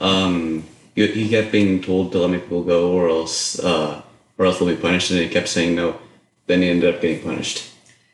Um, 0.00 0.64
he, 1.06 1.24
he 1.24 1.28
kept 1.28 1.52
being 1.52 1.82
told 1.82 2.12
to 2.12 2.18
let 2.18 2.40
people 2.40 2.62
go, 2.62 2.92
or 2.92 3.08
else 3.08 3.58
uh, 3.58 4.02
or 4.38 4.46
else 4.46 4.58
they'll 4.58 4.68
be 4.68 4.76
punished, 4.76 5.10
and 5.10 5.20
he 5.20 5.28
kept 5.28 5.48
saying 5.48 5.74
no. 5.74 5.98
Then 6.46 6.62
he 6.62 6.68
ended 6.68 6.94
up 6.94 7.00
getting 7.00 7.22
punished. 7.22 7.70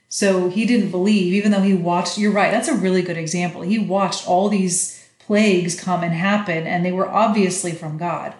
So 0.09 0.49
he 0.49 0.65
didn't 0.65 0.91
believe, 0.91 1.33
even 1.35 1.53
though 1.53 1.63
he 1.63 1.75
watched. 1.75 2.19
You're 2.19 2.33
right. 2.33 2.51
That's 2.51 2.69
a 2.69 2.75
really 2.75 3.03
good 3.03 3.17
example. 3.17 3.63
He 3.63 3.79
watched 3.79 4.29
all 4.29 4.49
these 4.49 5.09
plagues 5.19 5.79
come 5.79 6.03
and 6.03 6.13
happen, 6.13 6.67
and 6.67 6.85
they 6.85 6.93
were 6.93 7.09
obviously 7.09 7.73
from 7.73 7.99
God. 7.99 8.35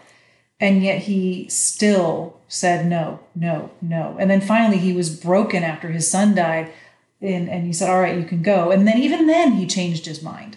And 0.59 0.83
yet 0.83 1.03
he 1.03 1.49
still 1.49 2.41
said 2.49 2.87
no, 2.87 3.21
no, 3.35 3.71
no. 3.83 4.17
And 4.19 4.31
then 4.31 4.41
finally 4.41 4.79
he 4.79 4.93
was 4.93 5.15
broken 5.15 5.63
after 5.63 5.91
his 5.91 6.11
son 6.11 6.35
died. 6.35 6.73
And, 7.21 7.49
and 7.49 7.67
he 7.67 7.73
said, 7.73 7.91
All 7.91 8.01
right, 8.01 8.17
you 8.17 8.25
can 8.25 8.43
go. 8.43 8.71
And 8.71 8.87
then 8.87 8.99
even 8.99 9.27
then 9.27 9.53
he 9.53 9.67
changed 9.67 10.07
his 10.07 10.23
mind. 10.23 10.57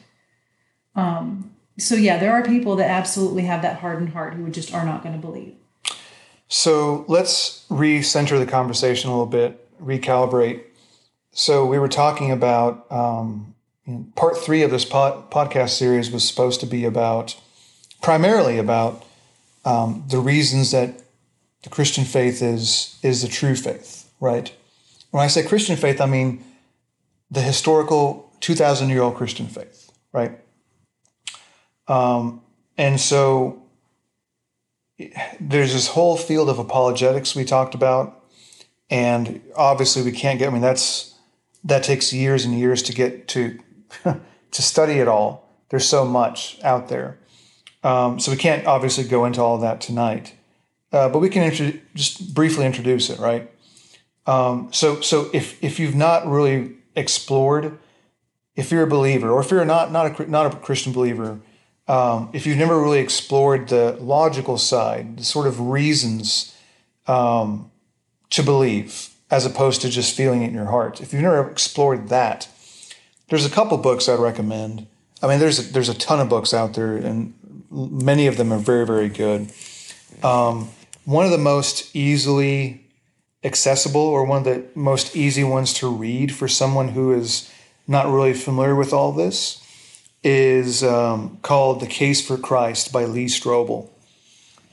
Um, 0.95 1.48
so 1.79 1.95
yeah, 1.95 2.17
there 2.17 2.31
are 2.31 2.43
people 2.43 2.75
that 2.77 2.89
absolutely 2.89 3.43
have 3.43 3.61
that 3.61 3.79
hardened 3.79 4.09
heart 4.09 4.33
who 4.33 4.49
just 4.49 4.73
are 4.73 4.85
not 4.85 5.03
going 5.03 5.15
to 5.15 5.21
believe. 5.21 5.55
So 6.47 7.05
let's 7.07 7.65
recenter 7.69 8.39
the 8.39 8.45
conversation 8.45 9.09
a 9.09 9.13
little 9.13 9.25
bit, 9.25 9.69
recalibrate. 9.81 10.63
So 11.31 11.65
we 11.65 11.77
were 11.77 11.87
talking 11.87 12.31
about 12.31 12.91
um, 12.91 13.55
part 14.15 14.37
three 14.37 14.63
of 14.63 14.71
this 14.71 14.83
pod, 14.83 15.29
podcast 15.31 15.69
series 15.69 16.11
was 16.11 16.27
supposed 16.27 16.59
to 16.61 16.65
be 16.65 16.85
about 16.85 17.39
primarily 18.01 18.57
about 18.57 19.05
um, 19.65 20.03
the 20.07 20.19
reasons 20.19 20.71
that 20.71 21.03
the 21.63 21.69
Christian 21.69 22.05
faith 22.05 22.41
is 22.41 22.97
is 23.03 23.21
the 23.21 23.27
true 23.27 23.55
faith, 23.55 24.09
right? 24.19 24.51
When 25.11 25.23
I 25.23 25.27
say 25.27 25.43
Christian 25.43 25.75
faith, 25.75 25.99
I 26.01 26.05
mean 26.05 26.43
the 27.29 27.41
historical 27.41 28.31
two 28.39 28.55
thousand 28.55 28.89
year 28.89 29.01
old 29.01 29.15
Christian 29.15 29.47
faith, 29.47 29.91
right? 30.13 30.39
Um, 31.89 32.41
and 32.77 32.99
so 32.99 33.61
there's 35.39 35.73
this 35.73 35.89
whole 35.89 36.15
field 36.15 36.49
of 36.49 36.59
apologetics 36.59 37.35
we 37.35 37.43
talked 37.43 37.75
about. 37.75 38.23
And 38.89 39.41
obviously 39.55 40.01
we 40.01 40.11
can't 40.11 40.39
get 40.39 40.47
i 40.47 40.51
mean 40.51 40.63
that's 40.63 41.13
that 41.63 41.83
takes 41.83 42.11
years 42.11 42.45
and 42.45 42.57
years 42.57 42.81
to 42.83 42.93
get 42.93 43.27
to 43.29 43.59
to 44.51 44.61
study 44.61 44.93
it 44.93 45.07
all. 45.07 45.49
There's 45.69 45.87
so 45.87 46.05
much 46.05 46.59
out 46.63 46.87
there. 46.87 47.19
Um, 47.83 48.19
so 48.19 48.31
we 48.31 48.37
can't 48.37 48.65
obviously 48.65 49.03
go 49.03 49.25
into 49.25 49.41
all 49.41 49.57
that 49.59 49.81
tonight. 49.81 50.33
Uh, 50.91 51.07
but 51.09 51.19
we 51.19 51.29
can 51.29 51.43
intro- 51.43 51.79
just 51.93 52.33
briefly 52.33 52.65
introduce 52.65 53.09
it 53.09 53.19
right? 53.19 53.51
Um, 54.25 54.69
so 54.71 55.01
so 55.01 55.29
if 55.33 55.61
if 55.63 55.79
you've 55.79 55.95
not 55.95 56.27
really 56.27 56.75
explored, 56.95 57.77
if 58.55 58.71
you're 58.71 58.83
a 58.83 58.87
believer 58.87 59.31
or 59.31 59.41
if 59.41 59.51
you're 59.51 59.65
not 59.65 59.91
not 59.91 60.19
a 60.19 60.29
not 60.29 60.51
a 60.51 60.55
Christian 60.57 60.93
believer, 60.93 61.39
um, 61.89 62.29
if 62.33 62.45
you've 62.45 62.57
never 62.57 62.79
really 62.79 62.99
explored 62.99 63.67
the 63.67 63.97
logical 63.99 64.59
side, 64.59 65.17
the 65.17 65.23
sort 65.23 65.47
of 65.47 65.59
reasons 65.59 66.55
um, 67.07 67.71
to 68.29 68.43
believe, 68.43 69.09
as 69.31 69.43
opposed 69.43 69.81
to 69.81 69.89
just 69.89 70.15
feeling 70.15 70.43
it 70.43 70.49
in 70.49 70.53
your 70.53 70.65
heart, 70.65 71.01
if 71.01 71.11
you've 71.11 71.23
never 71.23 71.49
explored 71.49 72.09
that, 72.09 72.47
there's 73.29 73.45
a 73.45 73.49
couple 73.49 73.75
books 73.79 74.07
I'd 74.07 74.19
recommend. 74.19 74.85
I 75.23 75.27
mean, 75.27 75.39
there's 75.39 75.57
a, 75.57 75.73
there's 75.73 75.89
a 75.89 75.97
ton 75.97 76.19
of 76.19 76.29
books 76.29 76.53
out 76.53 76.75
there, 76.75 76.95
and 76.95 77.33
many 77.71 78.27
of 78.27 78.37
them 78.37 78.53
are 78.53 78.59
very 78.59 78.85
very 78.85 79.09
good. 79.09 79.51
Um, 80.23 80.69
one 81.05 81.25
of 81.25 81.31
the 81.31 81.39
most 81.39 81.95
easily 81.95 82.85
accessible, 83.43 84.01
or 84.01 84.25
one 84.25 84.37
of 84.39 84.43
the 84.43 84.63
most 84.75 85.15
easy 85.15 85.43
ones 85.43 85.73
to 85.75 85.89
read 85.89 86.35
for 86.35 86.47
someone 86.47 86.89
who 86.89 87.13
is 87.13 87.51
not 87.87 88.05
really 88.05 88.33
familiar 88.33 88.75
with 88.75 88.93
all 88.93 89.11
this, 89.11 89.63
is 90.23 90.83
um, 90.83 91.37
called 91.41 91.79
"The 91.81 91.87
Case 91.87 92.25
for 92.25 92.37
Christ" 92.37 92.91
by 92.91 93.05
Lee 93.05 93.25
Strobel. 93.25 93.89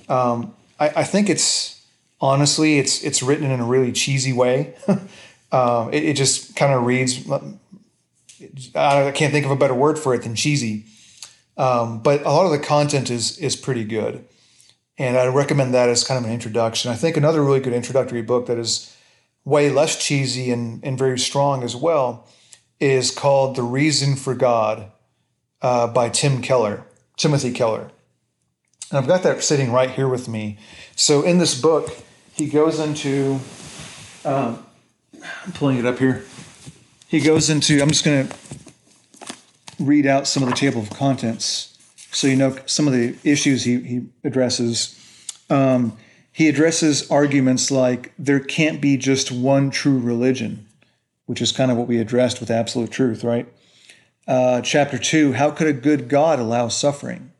Um, 0.08 0.54
I, 0.78 0.88
I, 0.88 1.04
think 1.04 1.28
it's 1.28 1.84
honestly 2.20 2.78
it's 2.78 3.02
it's 3.02 3.22
written 3.22 3.50
in 3.50 3.60
a 3.60 3.64
really 3.64 3.92
cheesy 3.92 4.32
way. 4.32 4.74
um, 5.52 5.92
it, 5.92 6.04
it, 6.04 6.16
just 6.16 6.56
kind 6.56 6.72
of 6.72 6.84
reads. 6.84 7.28
I 8.74 9.10
can't 9.12 9.32
think 9.32 9.44
of 9.44 9.50
a 9.50 9.56
better 9.56 9.74
word 9.74 9.98
for 9.98 10.14
it 10.14 10.22
than 10.22 10.34
cheesy. 10.34 10.84
Um, 11.56 12.02
but 12.02 12.20
a 12.22 12.30
lot 12.30 12.44
of 12.46 12.52
the 12.52 12.58
content 12.58 13.10
is 13.10 13.38
is 13.38 13.56
pretty 13.56 13.84
good, 13.84 14.24
and 14.98 15.16
I 15.16 15.26
recommend 15.26 15.74
that 15.74 15.88
as 15.88 16.04
kind 16.04 16.18
of 16.18 16.24
an 16.24 16.32
introduction. 16.32 16.90
I 16.90 16.96
think 16.96 17.16
another 17.16 17.42
really 17.42 17.60
good 17.60 17.72
introductory 17.72 18.22
book 18.22 18.46
that 18.46 18.58
is 18.58 18.94
way 19.44 19.70
less 19.70 19.96
cheesy 20.04 20.50
and, 20.50 20.84
and 20.84 20.98
very 20.98 21.18
strong 21.18 21.62
as 21.62 21.74
well 21.74 22.28
is 22.80 23.10
called 23.10 23.54
The 23.56 23.62
Reason 23.62 24.16
for 24.16 24.34
God 24.34 24.90
uh, 25.62 25.86
by 25.88 26.08
Tim 26.08 26.42
Keller, 26.42 26.84
Timothy 27.16 27.52
Keller. 27.52 27.90
And 28.90 28.98
I've 28.98 29.06
got 29.06 29.22
that 29.22 29.42
sitting 29.42 29.72
right 29.72 29.90
here 29.90 30.08
with 30.08 30.28
me. 30.28 30.58
So 30.94 31.22
in 31.22 31.38
this 31.38 31.60
book, 31.60 31.96
he 32.34 32.46
goes 32.46 32.78
into, 32.78 33.40
um, 34.24 34.64
I'm 35.44 35.52
pulling 35.52 35.78
it 35.78 35.86
up 35.86 35.98
here. 35.98 36.24
He 37.08 37.20
goes 37.20 37.50
into, 37.50 37.80
I'm 37.80 37.88
just 37.88 38.04
going 38.04 38.28
to 38.28 38.36
read 39.78 40.06
out 40.06 40.26
some 40.26 40.42
of 40.42 40.48
the 40.48 40.54
table 40.54 40.82
of 40.82 40.90
contents 40.90 41.76
so 42.16 42.26
you 42.26 42.36
know 42.36 42.56
some 42.64 42.86
of 42.86 42.94
the 42.94 43.14
issues 43.24 43.64
he, 43.64 43.78
he 43.80 44.06
addresses. 44.24 44.98
Um, 45.50 45.98
he 46.32 46.48
addresses 46.48 47.10
arguments 47.10 47.70
like 47.70 48.14
there 48.18 48.40
can't 48.40 48.80
be 48.80 48.96
just 48.96 49.30
one 49.30 49.70
true 49.70 49.98
religion, 49.98 50.66
which 51.26 51.42
is 51.42 51.52
kind 51.52 51.70
of 51.70 51.76
what 51.76 51.88
we 51.88 51.98
addressed 51.98 52.40
with 52.40 52.50
absolute 52.50 52.90
truth, 52.90 53.22
right? 53.22 53.46
Uh, 54.26 54.60
chapter 54.60 54.98
two, 54.98 55.32
how 55.34 55.50
could 55.50 55.68
a 55.68 55.72
good 55.72 56.08
God 56.08 56.38
allow 56.38 56.68
suffering? 56.68 57.32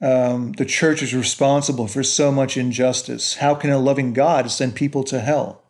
Um, 0.00 0.52
the 0.52 0.64
church 0.64 1.02
is 1.02 1.14
responsible 1.14 1.86
for 1.86 2.02
so 2.02 2.30
much 2.30 2.56
injustice. 2.56 3.36
How 3.36 3.54
can 3.54 3.70
a 3.70 3.78
loving 3.78 4.12
God 4.12 4.50
send 4.50 4.74
people 4.74 5.04
to 5.04 5.20
hell? 5.20 5.62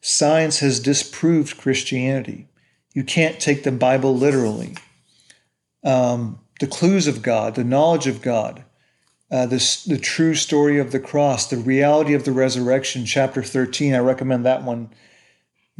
Science 0.00 0.60
has 0.60 0.80
disproved 0.80 1.58
Christianity. 1.58 2.48
You 2.94 3.04
can't 3.04 3.38
take 3.38 3.64
the 3.64 3.72
Bible 3.72 4.16
literally. 4.16 4.76
Um, 5.84 6.40
the 6.58 6.66
clues 6.66 7.06
of 7.06 7.22
God, 7.22 7.54
the 7.54 7.64
knowledge 7.64 8.06
of 8.06 8.22
God, 8.22 8.64
uh, 9.30 9.46
this, 9.46 9.84
the 9.84 9.98
true 9.98 10.34
story 10.34 10.78
of 10.78 10.90
the 10.90 11.00
cross, 11.00 11.46
the 11.46 11.56
reality 11.56 12.14
of 12.14 12.24
the 12.24 12.32
resurrection, 12.32 13.04
chapter 13.04 13.42
13. 13.42 13.94
I 13.94 13.98
recommend 13.98 14.44
that 14.44 14.64
one 14.64 14.90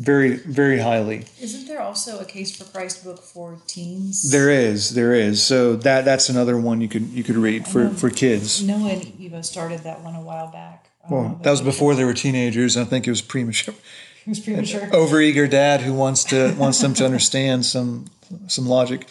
very 0.01 0.36
very 0.36 0.78
highly. 0.78 1.26
Isn't 1.40 1.68
there 1.68 1.80
also 1.80 2.18
a 2.20 2.24
case 2.24 2.57
for 2.57 2.64
Christ 2.64 3.05
book 3.05 3.22
for 3.22 3.59
teens? 3.66 4.30
There 4.30 4.48
is, 4.48 4.94
there 4.94 5.14
is. 5.14 5.42
So 5.42 5.76
that 5.76 6.05
that's 6.07 6.30
another 6.30 6.59
one 6.59 6.80
you 6.80 6.88
could 6.88 7.09
you 7.11 7.22
could 7.22 7.36
read 7.36 7.68
for 7.68 7.90
for 7.90 8.09
kids. 8.09 8.62
no 8.62 8.78
one 8.78 9.12
Eva 9.18 9.42
started 9.42 9.80
that 9.80 10.01
one 10.01 10.14
a 10.14 10.22
while 10.22 10.51
back. 10.51 10.86
Well, 11.11 11.38
that 11.42 11.51
was 11.51 11.61
before 11.61 11.94
they 11.94 12.05
were 12.05 12.14
teenagers. 12.14 12.76
I 12.76 12.84
think 12.84 13.07
it 13.07 13.11
was 13.11 13.22
premature. 13.22 13.74
It 14.26 14.28
was 14.28 14.40
premature. 14.40 14.80
Overeager 14.92 15.48
dad 15.48 15.80
who 15.80 15.94
wants 15.94 16.24
to 16.24 16.55
wants 16.57 16.78
them 16.80 16.92
to 16.94 17.07
understand 17.07 17.64
some 17.64 18.05
some 18.48 18.66
logic. 18.68 19.09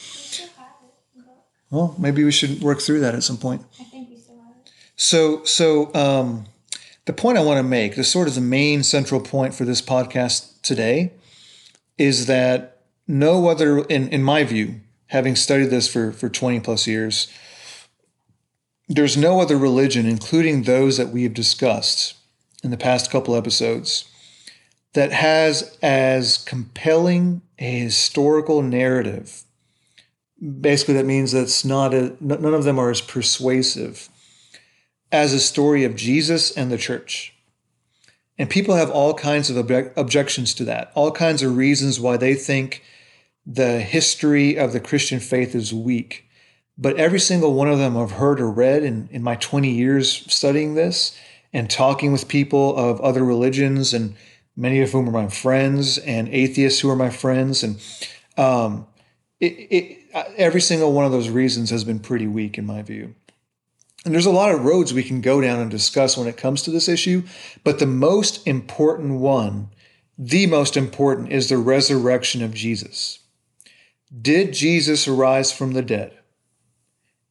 Well, 1.71 1.95
maybe 1.97 2.23
we 2.23 2.31
should 2.31 2.61
work 2.61 2.79
through 2.79 2.99
that 3.01 3.15
at 3.15 3.23
some 3.23 3.37
point. 3.37 3.63
I 3.79 3.83
think 3.85 4.09
we 4.09 4.17
still 4.17 4.37
have 4.37 4.55
it. 4.65 4.71
So 4.95 5.43
so 5.45 5.93
um, 5.95 6.45
the 7.10 7.14
point 7.14 7.39
I 7.39 7.43
want 7.43 7.57
to 7.57 7.64
make, 7.64 7.95
the 7.95 8.03
sort 8.03 8.28
of 8.28 8.36
the 8.36 8.41
main 8.41 8.84
central 8.84 9.20
point 9.20 9.55
for 9.55 9.66
this 9.66 9.82
podcast 9.82 10.62
today, 10.62 11.12
is 11.97 12.28
that 12.28 12.84
no 13.07 13.47
other, 13.47 13.80
in, 13.86 14.10
in 14.10 14.22
my 14.22 14.43
view, 14.43 14.82
having 15.07 15.36
studied 15.36 15.72
this 15.72 15.91
for, 15.91 16.12
for 16.12 16.30
20 16.30 16.60
plus 16.60 16.86
years, 16.86 17.28
there's 18.88 19.18
no 19.18 19.41
other 19.41 19.57
religion, 19.57 20.05
including 20.05 20.62
those 20.62 20.97
that 20.97 21.10
we 21.10 21.24
have 21.24 21.34
discussed 21.34 22.14
in 22.64 22.70
the 22.70 22.78
past 22.78 23.10
couple 23.10 23.36
episodes, 23.36 24.07
that 24.93 25.12
has 25.12 25.80
as 25.82 26.38
compelling 26.38 27.41
a 27.57 27.80
historical 27.80 28.62
narrative. 28.62 29.45
Basically, 30.62 30.93
that 30.93 31.07
means 31.07 31.32
that's 31.32 31.66
not 31.66 31.91
a, 31.91 32.16
none 32.22 32.53
of 32.53 32.66
them 32.66 32.78
are 32.78 32.91
as 32.91 33.01
persuasive 33.01 34.10
as 35.12 35.34
a 35.34 35.39
story 35.39 35.84
of 35.84 35.95
Jesus 35.95 36.51
and 36.51 36.72
the 36.72 36.78
church. 36.78 37.34
And 38.38 38.49
people 38.49 38.76
have 38.76 38.89
all 38.89 39.14
kinds 39.14 39.49
of 39.49 39.57
object- 39.57 39.97
objections 39.97 40.53
to 40.55 40.64
that, 40.66 40.91
all 40.95 41.12
kinds 41.12 41.43
of 41.43 41.57
reasons 41.57 41.99
why 41.99 42.18
they 42.18 42.36
think 42.36 42.84
the 43.45 43.82
history 43.82 44.57
of 44.57 44.72
the 44.74 44.80
Christian 44.80 45.20
faith 45.20 45.55
is 45.55 45.74
weak. 45.74 46.26
But 46.78 46.95
every 46.95 47.20
single 47.20 47.53
one 47.53 47.68
of 47.68 47.78
them 47.78 47.97
I've 47.97 48.12
heard 48.12 48.39
or 48.39 48.49
read 48.49 48.84
in, 48.84 49.10
in 49.12 49.22
my 49.22 49.36
20 49.36 49.70
years 49.70 50.10
studying 50.32 50.76
this 50.76 51.18
and 51.51 51.70
talking 51.70 52.14
with 52.14 52.28
people 52.28 52.78
of 52.78 53.01
other 53.01 53.26
religions, 53.26 53.93
and 53.93 54.16
many 54.55 54.82
of 54.82 54.91
whom 54.91 55.10
are 55.10 55.12
my 55.12 55.28
friends, 55.28 55.97
and 55.97 56.30
atheists 56.30 56.80
who 56.80 56.89
are 56.89 56.95
my 56.95 57.10
friends. 57.10 57.64
And 57.64 57.82
um, 58.38 58.88
it, 59.39 59.45
it, 59.45 59.97
every 60.38 60.62
single 60.62 60.93
one 60.93 61.05
of 61.05 61.12
those 61.12 61.30
reasons 61.30 61.72
has 61.72 61.84
been 61.84 61.99
pretty 61.99 62.28
weak 62.28 62.57
in 62.57 62.66
my 62.66 62.82
view. 62.84 63.16
And 64.06 64.14
there's 64.14 64.26
a 64.26 64.32
lot 64.32 64.54
of 64.54 64.64
roads 64.64 64.93
we 64.93 65.04
can 65.04 65.22
go 65.22 65.41
down 65.41 65.60
and 65.60 65.70
discuss 65.70 66.18
when 66.18 66.28
it 66.28 66.38
comes 66.38 66.62
to 66.64 66.72
this 66.72 66.88
issue, 66.88 67.24
but 67.64 67.80
the 67.80 67.86
most 67.86 68.45
important 68.47 69.20
one, 69.20 69.70
the 70.18 70.47
most 70.47 70.78
important, 70.78 71.32
is 71.32 71.50
the 71.50 71.58
resurrection 71.58 72.41
of 72.41 72.54
Jesus. 72.54 73.20
Did 74.22 74.54
Jesus 74.54 75.08
arise 75.08 75.52
from 75.52 75.74
the 75.74 75.82
dead? 75.82 76.18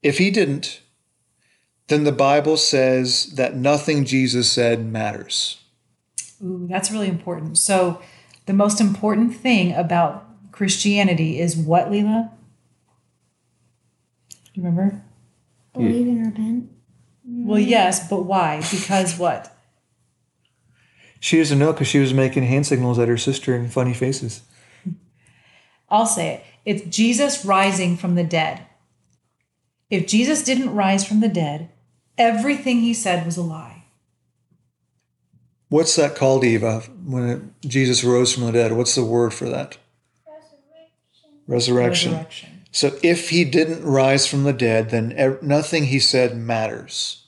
If 0.03 0.19
he 0.19 0.31
didn't, 0.31 0.81
then 1.89 2.05
the 2.05 2.13
Bible 2.13 2.57
says 2.57 3.35
that 3.35 3.57
nothing 3.57 4.05
Jesus 4.05 4.53
said 4.53 4.85
matters. 4.85 5.59
Ooh, 6.45 6.67
that's 6.71 6.91
really 6.91 7.09
important. 7.09 7.59
So, 7.59 8.01
the 8.47 8.53
most 8.53 8.81
important 8.81 9.35
thing 9.35 9.75
about 9.75 10.25
Christianity 10.53 11.41
is 11.41 11.57
what, 11.57 11.91
Leela? 11.91 12.31
Remember? 14.57 15.03
Believe 15.79 16.09
and 16.09 16.27
repent. 16.27 16.71
Well, 17.25 17.59
yes, 17.59 18.09
but 18.09 18.23
why? 18.23 18.63
Because 18.71 19.19
what? 19.19 19.55
She 21.21 21.39
doesn't 21.39 21.59
know 21.59 21.73
because 21.73 21.89
she 21.89 21.99
was 21.99 22.15
making 22.15 22.45
hand 22.45 22.67
signals 22.67 22.99
at 22.99 23.09
her 23.09 23.19
sister 23.19 23.55
and 23.55 23.73
funny 23.73 23.95
faces. 23.95 24.43
I'll 25.89 26.07
say 26.07 26.35
it. 26.35 26.45
It's 26.65 26.97
Jesus 26.97 27.45
rising 27.45 27.97
from 27.97 28.15
the 28.15 28.25
dead. 28.25 28.67
If 29.91 30.07
Jesus 30.07 30.45
didn't 30.45 30.75
rise 30.75 31.07
from 31.07 31.21
the 31.21 31.29
dead, 31.29 31.71
everything 32.19 32.81
he 32.81 32.93
said 32.93 33.25
was 33.25 33.37
a 33.37 33.43
lie. 33.43 33.85
What's 35.71 35.97
that 35.97 36.15
called, 36.15 36.45
Eva, 36.45 36.81
when 37.05 37.29
it, 37.29 37.69
Jesus 37.69 38.05
rose 38.05 38.33
from 38.33 38.45
the 38.45 38.53
dead? 38.53 38.73
What's 38.73 38.95
the 38.95 39.05
word 39.05 39.35
for 39.35 39.49
that? 39.49 39.79
Resurrection. 41.47 42.13
Resurrection. 42.13 42.58
So 42.71 42.97
if 43.03 43.31
he 43.31 43.45
didn't 43.45 43.85
rise 43.85 44.27
from 44.27 44.45
the 44.45 44.53
dead, 44.53 44.91
then 44.91 45.39
nothing 45.43 45.87
he 45.87 45.99
said 45.99 46.37
matters. 46.37 47.25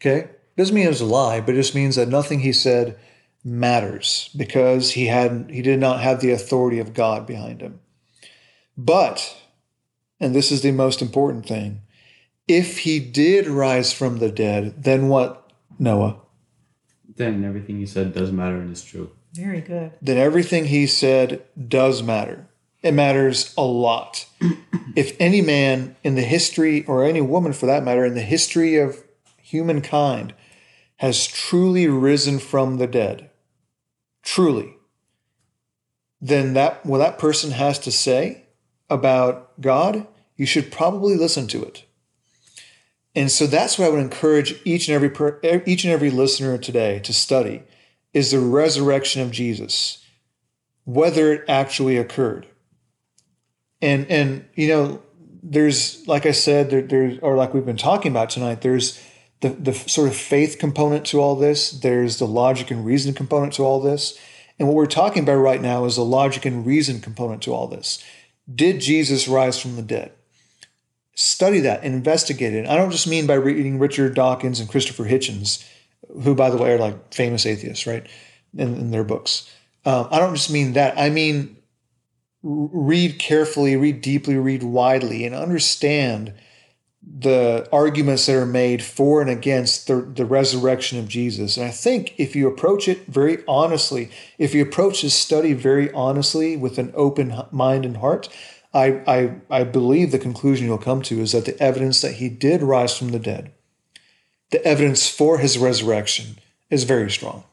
Okay? 0.00 0.28
Doesn't 0.56 0.74
mean 0.74 0.86
it 0.86 0.90
was 0.90 1.00
a 1.00 1.06
lie, 1.06 1.40
but 1.40 1.54
it 1.54 1.58
just 1.58 1.74
means 1.74 1.96
that 1.96 2.08
nothing 2.08 2.40
he 2.40 2.52
said 2.52 2.98
matters 3.42 4.30
because 4.36 4.92
he 4.92 5.06
had 5.06 5.50
he 5.50 5.62
did 5.62 5.80
not 5.80 6.00
have 6.00 6.20
the 6.20 6.30
authority 6.30 6.78
of 6.78 6.94
God 6.94 7.26
behind 7.26 7.60
him. 7.60 7.80
But, 8.76 9.36
and 10.20 10.34
this 10.34 10.50
is 10.52 10.62
the 10.62 10.72
most 10.72 11.02
important 11.02 11.46
thing, 11.46 11.82
if 12.46 12.78
he 12.78 13.00
did 13.00 13.46
rise 13.46 13.92
from 13.92 14.18
the 14.18 14.30
dead, 14.30 14.82
then 14.82 15.08
what, 15.08 15.52
Noah? 15.78 16.20
Then 17.16 17.44
everything 17.44 17.78
he 17.78 17.86
said 17.86 18.12
does 18.12 18.32
matter 18.32 18.56
and 18.56 18.72
is 18.72 18.84
true. 18.84 19.10
Very 19.32 19.60
good. 19.60 19.92
Then 20.02 20.18
everything 20.18 20.66
he 20.66 20.86
said 20.86 21.44
does 21.68 22.02
matter. 22.02 22.48
It 22.84 22.92
matters 22.92 23.54
a 23.56 23.64
lot. 23.64 24.26
if 24.94 25.16
any 25.18 25.40
man 25.40 25.96
in 26.04 26.16
the 26.16 26.22
history, 26.22 26.84
or 26.84 27.02
any 27.02 27.22
woman 27.22 27.54
for 27.54 27.64
that 27.64 27.82
matter, 27.82 28.04
in 28.04 28.14
the 28.14 28.20
history 28.20 28.76
of 28.76 29.02
humankind 29.38 30.34
has 30.96 31.26
truly 31.26 31.88
risen 31.88 32.38
from 32.38 32.76
the 32.76 32.86
dead, 32.86 33.30
truly, 34.22 34.76
then 36.20 36.52
that 36.52 36.84
what 36.84 36.98
that 36.98 37.18
person 37.18 37.52
has 37.52 37.78
to 37.78 37.90
say 37.90 38.44
about 38.90 39.58
God, 39.62 40.06
you 40.36 40.44
should 40.44 40.70
probably 40.70 41.16
listen 41.16 41.46
to 41.48 41.62
it. 41.64 41.84
And 43.14 43.30
so 43.30 43.46
that's 43.46 43.78
what 43.78 43.86
I 43.86 43.90
would 43.90 44.00
encourage 44.00 44.60
each 44.66 44.88
and 44.88 44.94
every 44.94 45.08
per, 45.08 45.40
each 45.64 45.84
and 45.84 45.92
every 45.92 46.10
listener 46.10 46.58
today 46.58 46.98
to 47.00 47.14
study 47.14 47.62
is 48.12 48.30
the 48.30 48.40
resurrection 48.40 49.22
of 49.22 49.30
Jesus, 49.30 50.04
whether 50.84 51.32
it 51.32 51.44
actually 51.48 51.96
occurred. 51.96 52.46
And 53.84 54.10
and 54.10 54.44
you 54.54 54.68
know, 54.68 55.02
there's 55.42 56.06
like 56.08 56.24
I 56.24 56.30
said, 56.30 56.70
there, 56.70 56.82
there's 56.82 57.18
or 57.20 57.36
like 57.36 57.52
we've 57.52 57.66
been 57.66 57.76
talking 57.76 58.10
about 58.10 58.30
tonight, 58.30 58.62
there's 58.62 58.98
the, 59.40 59.50
the 59.50 59.74
sort 59.74 60.08
of 60.08 60.16
faith 60.16 60.56
component 60.58 61.04
to 61.06 61.20
all 61.20 61.36
this, 61.36 61.70
there's 61.70 62.18
the 62.18 62.26
logic 62.26 62.70
and 62.70 62.84
reason 62.84 63.12
component 63.12 63.52
to 63.54 63.62
all 63.62 63.80
this. 63.80 64.18
And 64.58 64.68
what 64.68 64.74
we're 64.74 64.86
talking 64.86 65.22
about 65.22 65.36
right 65.36 65.60
now 65.60 65.84
is 65.84 65.96
the 65.96 66.04
logic 66.04 66.46
and 66.46 66.64
reason 66.64 67.00
component 67.00 67.42
to 67.42 67.52
all 67.52 67.66
this. 67.66 68.02
Did 68.52 68.80
Jesus 68.80 69.28
rise 69.28 69.60
from 69.60 69.76
the 69.76 69.82
dead? 69.82 70.12
Study 71.14 71.60
that, 71.60 71.84
investigate 71.84 72.54
it. 72.54 72.66
I 72.66 72.76
don't 72.76 72.90
just 72.90 73.06
mean 73.06 73.26
by 73.26 73.34
reading 73.34 73.78
Richard 73.78 74.14
Dawkins 74.14 74.60
and 74.60 74.68
Christopher 74.68 75.04
Hitchens, 75.04 75.66
who, 76.22 76.34
by 76.34 76.50
the 76.50 76.56
way, 76.56 76.72
are 76.72 76.78
like 76.78 77.12
famous 77.12 77.46
atheists, 77.46 77.86
right, 77.86 78.06
in, 78.56 78.74
in 78.76 78.90
their 78.92 79.04
books. 79.04 79.50
Um, 79.84 80.08
I 80.10 80.18
don't 80.20 80.34
just 80.34 80.50
mean 80.50 80.72
that. 80.72 80.98
I 80.98 81.10
mean 81.10 81.56
read 82.44 83.18
carefully, 83.18 83.74
read 83.74 84.02
deeply, 84.02 84.36
read 84.36 84.62
widely, 84.62 85.24
and 85.24 85.34
understand 85.34 86.34
the 87.06 87.66
arguments 87.72 88.26
that 88.26 88.36
are 88.36 88.46
made 88.46 88.82
for 88.82 89.20
and 89.20 89.30
against 89.30 89.86
the, 89.86 89.96
the 89.96 90.24
resurrection 90.24 90.98
of 90.98 91.08
Jesus. 91.08 91.56
And 91.56 91.66
I 91.66 91.70
think 91.70 92.14
if 92.18 92.36
you 92.36 92.46
approach 92.46 92.86
it 92.86 93.06
very 93.06 93.38
honestly, 93.48 94.10
if 94.38 94.54
you 94.54 94.62
approach 94.62 95.02
this 95.02 95.14
study 95.14 95.52
very 95.54 95.90
honestly 95.92 96.56
with 96.56 96.78
an 96.78 96.92
open 96.94 97.34
mind 97.50 97.84
and 97.84 97.98
heart, 97.98 98.28
I, 98.72 99.02
I, 99.06 99.34
I 99.50 99.64
believe 99.64 100.12
the 100.12 100.18
conclusion 100.18 100.66
you'll 100.66 100.78
come 100.78 101.02
to 101.02 101.20
is 101.20 101.32
that 101.32 101.44
the 101.44 101.60
evidence 101.62 102.00
that 102.00 102.14
he 102.14 102.28
did 102.28 102.62
rise 102.62 102.96
from 102.96 103.10
the 103.10 103.18
dead, 103.18 103.52
the 104.50 104.64
evidence 104.64 105.08
for 105.08 105.38
his 105.38 105.58
resurrection, 105.58 106.38
is 106.70 106.84
very 106.84 107.10
strong. 107.10 107.44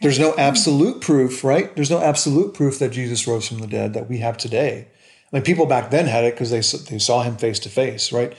There's 0.00 0.18
no 0.18 0.32
mm-hmm. 0.32 0.40
absolute 0.40 1.00
proof, 1.00 1.42
right? 1.42 1.74
There's 1.74 1.90
no 1.90 2.00
absolute 2.00 2.54
proof 2.54 2.78
that 2.78 2.90
Jesus 2.90 3.26
rose 3.26 3.48
from 3.48 3.58
the 3.58 3.66
dead 3.66 3.94
that 3.94 4.08
we 4.08 4.18
have 4.18 4.36
today. 4.36 4.88
I 5.32 5.36
mean, 5.36 5.42
people 5.42 5.66
back 5.66 5.90
then 5.90 6.06
had 6.06 6.24
it 6.24 6.34
because 6.34 6.50
they 6.50 6.60
they 6.90 6.98
saw 6.98 7.22
him 7.22 7.36
face 7.36 7.58
to 7.60 7.68
face, 7.68 8.12
right? 8.12 8.36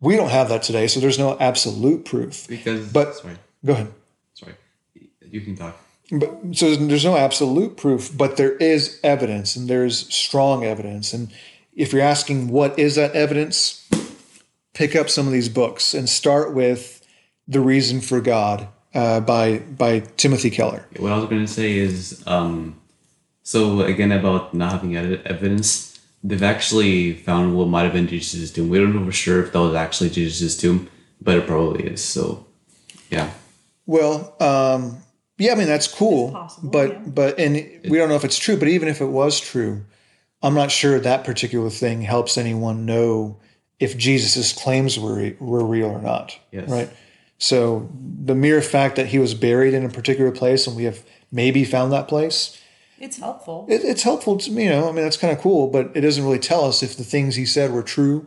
We 0.00 0.16
don't 0.16 0.30
have 0.30 0.48
that 0.50 0.62
today, 0.62 0.86
so 0.86 1.00
there's 1.00 1.18
no 1.18 1.38
absolute 1.38 2.04
proof. 2.04 2.46
Because, 2.48 2.92
but 2.92 3.14
sorry, 3.14 3.36
go 3.64 3.72
ahead. 3.72 3.92
sorry, 4.34 4.54
you 5.20 5.40
can 5.40 5.56
talk. 5.56 5.76
But 6.10 6.38
so 6.52 6.74
there's 6.76 7.04
no 7.04 7.16
absolute 7.16 7.76
proof, 7.76 8.16
but 8.16 8.36
there 8.36 8.56
is 8.56 9.00
evidence, 9.02 9.56
and 9.56 9.68
there's 9.68 10.12
strong 10.14 10.64
evidence. 10.64 11.12
And 11.12 11.32
if 11.74 11.92
you're 11.92 12.02
asking 12.02 12.48
what 12.48 12.78
is 12.78 12.96
that 12.96 13.12
evidence, 13.12 13.88
pick 14.74 14.94
up 14.94 15.08
some 15.08 15.26
of 15.26 15.32
these 15.32 15.48
books 15.48 15.94
and 15.94 16.08
start 16.08 16.54
with 16.54 17.04
"The 17.48 17.60
Reason 17.60 18.00
for 18.00 18.20
God" 18.20 18.68
uh, 18.96 19.20
by 19.20 19.58
by 19.58 20.00
Timothy 20.16 20.50
Keller. 20.50 20.86
What 20.98 21.12
I 21.12 21.18
was 21.18 21.28
going 21.28 21.44
to 21.44 21.52
say 21.52 21.76
is, 21.76 22.22
um, 22.26 22.80
so 23.42 23.82
again 23.82 24.10
about 24.10 24.54
not 24.54 24.72
having 24.72 24.96
evidence, 24.96 26.00
they've 26.24 26.42
actually 26.42 27.12
found 27.12 27.56
what 27.56 27.68
might 27.68 27.82
have 27.82 27.92
been 27.92 28.08
Jesus' 28.08 28.50
tomb. 28.50 28.70
We 28.70 28.78
don't 28.78 28.96
know 28.96 29.04
for 29.04 29.12
sure 29.12 29.42
if 29.44 29.52
that 29.52 29.60
was 29.60 29.74
actually 29.74 30.10
Jesus' 30.10 30.56
tomb, 30.56 30.88
but 31.20 31.36
it 31.36 31.46
probably 31.46 31.84
is. 31.84 32.02
So, 32.02 32.46
yeah. 33.10 33.30
Well, 33.84 34.34
um, 34.40 34.98
yeah, 35.36 35.52
I 35.52 35.56
mean 35.56 35.68
that's 35.68 35.88
cool, 35.88 36.32
possible, 36.32 36.70
but 36.70 36.92
yeah. 36.92 36.98
but 37.06 37.38
and 37.38 37.54
we 37.88 37.98
don't 37.98 38.08
know 38.08 38.16
if 38.16 38.24
it's 38.24 38.38
true. 38.38 38.56
But 38.56 38.68
even 38.68 38.88
if 38.88 39.02
it 39.02 39.06
was 39.06 39.38
true, 39.38 39.84
I'm 40.42 40.54
not 40.54 40.70
sure 40.70 40.98
that 40.98 41.24
particular 41.24 41.68
thing 41.68 42.00
helps 42.00 42.38
anyone 42.38 42.86
know 42.86 43.36
if 43.78 43.98
Jesus' 43.98 44.54
claims 44.54 44.98
were 44.98 45.34
were 45.38 45.64
real 45.64 45.90
or 45.90 46.00
not. 46.00 46.38
Yes. 46.50 46.70
Right. 46.70 46.88
So 47.38 47.90
the 48.24 48.34
mere 48.34 48.62
fact 48.62 48.96
that 48.96 49.08
he 49.08 49.18
was 49.18 49.34
buried 49.34 49.74
in 49.74 49.84
a 49.84 49.88
particular 49.90 50.32
place 50.32 50.66
and 50.66 50.76
we 50.76 50.84
have 50.84 51.02
maybe 51.30 51.64
found 51.64 51.92
that 51.92 52.08
place, 52.08 52.60
It's 52.98 53.18
helpful. 53.18 53.66
it, 53.68 53.84
it's 53.84 54.02
helpful 54.02 54.38
to 54.38 54.50
me. 54.50 54.64
You 54.64 54.70
know, 54.70 54.88
I 54.88 54.92
mean 54.92 55.04
that's 55.04 55.16
kind 55.18 55.32
of 55.36 55.42
cool, 55.42 55.68
but 55.68 55.90
it 55.94 56.00
doesn't 56.00 56.24
really 56.24 56.38
tell 56.38 56.64
us 56.64 56.82
if 56.82 56.96
the 56.96 57.04
things 57.04 57.36
he 57.36 57.44
said 57.46 57.72
were 57.72 57.82
true. 57.82 58.26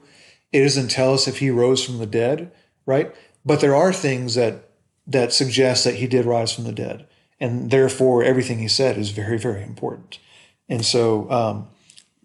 It 0.51 0.61
doesn't 0.63 0.89
tell 0.91 1.13
us 1.13 1.27
if 1.27 1.39
he 1.39 1.49
rose 1.49 1.83
from 1.83 1.97
the 1.99 2.05
dead, 2.05 2.51
right? 2.85 3.13
But 3.45 3.61
there 3.61 3.75
are 3.75 3.93
things 3.93 4.35
that 4.35 4.69
that 5.07 5.33
suggest 5.33 5.83
that 5.85 5.95
he 5.95 6.05
did 6.07 6.25
rise 6.25 6.53
from 6.53 6.65
the 6.65 6.71
dead, 6.71 7.07
and 7.39 7.71
therefore 7.71 8.23
everything 8.23 8.59
he 8.59 8.67
said 8.67 8.95
is 8.97 9.09
very, 9.09 9.39
very 9.39 9.63
important. 9.63 10.19
And 10.67 10.85
so, 10.85 11.29
um, 11.31 11.67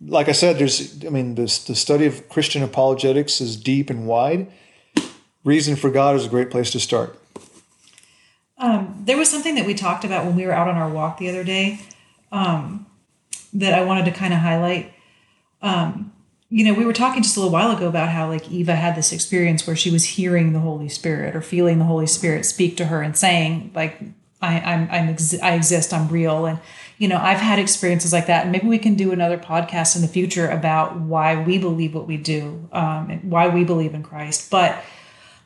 like 0.07 0.29
I 0.29 0.33
said, 0.33 0.59
there's, 0.59 1.03
I 1.05 1.09
mean, 1.09 1.35
this 1.35 1.65
the 1.65 1.75
study 1.75 2.05
of 2.05 2.29
Christian 2.29 2.63
apologetics 2.63 3.41
is 3.41 3.57
deep 3.57 3.89
and 3.89 4.07
wide. 4.07 4.51
Reason 5.45 5.77
for 5.77 5.91
God 5.91 6.17
is 6.17 6.25
a 6.25 6.29
great 6.29 6.51
place 6.51 6.71
to 6.71 6.81
start. 6.81 7.19
Um, 8.57 9.03
there 9.05 9.17
was 9.17 9.31
something 9.31 9.55
that 9.57 9.67
we 9.67 9.75
talked 9.75 10.05
about 10.05 10.25
when 10.25 10.37
we 10.37 10.47
were 10.47 10.53
out 10.53 10.69
on 10.69 10.77
our 10.77 10.89
walk 10.89 11.19
the 11.19 11.29
other 11.29 11.45
day 11.45 11.81
um, 12.33 12.87
that 13.53 13.75
I 13.75 13.85
wanted 13.85 14.07
to 14.07 14.11
kind 14.11 14.33
of 14.33 14.41
highlight. 14.41 14.93
Um, 15.61 16.13
you 16.49 16.65
know, 16.65 16.73
we 16.73 16.85
were 16.85 16.93
talking 16.93 17.23
just 17.23 17.37
a 17.37 17.41
little 17.41 17.53
while 17.53 17.77
ago 17.77 17.89
about 17.89 18.11
how 18.11 18.29
like 18.29 18.51
Eva 18.51 18.77
had 18.77 18.97
this 18.97 19.13
experience 19.13 19.67
where 19.67 19.77
she 19.77 19.91
was 19.91 20.05
hearing 20.05 20.53
the 20.53 20.61
Holy 20.61 20.89
Spirit 20.89 21.35
or 21.35 21.43
feeling 21.43 21.79
the 21.79 21.85
Holy 21.85 22.07
Spirit 22.07 22.47
speak 22.47 22.77
to 22.77 22.87
her 22.87 23.03
and 23.03 23.17
saying 23.17 23.73
like, 23.75 24.01
I, 24.41 24.61
I'm, 24.61 24.89
I'm 24.91 25.09
ex- 25.09 25.41
I 25.43 25.55
exist, 25.55 25.93
I'm 25.93 26.09
real. 26.09 26.47
And, 26.47 26.59
you 26.99 27.09
know, 27.09 27.19
I've 27.19 27.39
had 27.39 27.59
experiences 27.59 28.13
like 28.13 28.27
that. 28.29 28.43
And 28.43 28.53
maybe 28.53 28.69
we 28.69 28.79
can 28.79 28.95
do 28.95 29.11
another 29.11 29.39
podcast 29.39 29.97
in 29.97 30.03
the 30.03 30.09
future 30.09 30.49
about 30.49 31.01
why 31.01 31.43
we 31.43 31.59
believe 31.59 31.95
what 31.95 32.07
we 32.07 32.19
do 32.19 32.69
um, 32.73 33.11
and 33.11 33.31
why 33.31 33.49
we 33.49 33.65
believe 33.65 33.95
in 33.95 34.03
Christ. 34.03 34.51
But 34.51 34.83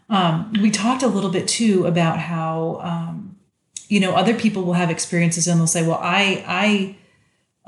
um, 0.09 0.53
we 0.61 0.71
talked 0.71 1.03
a 1.03 1.09
little 1.09 1.31
bit 1.31 1.47
too 1.49 1.87
about 1.87 2.19
how, 2.19 2.81
um, 2.83 3.37
you 3.89 4.01
know, 4.01 4.15
other 4.15 4.35
people 4.35 4.65
will 4.65 4.75
have 4.75 4.91
experiences 4.91 5.47
and 5.47 5.59
they'll 5.59 5.67
say, 5.67 5.87
well, 5.87 6.01
I, 6.01 6.45
I, 6.47 6.97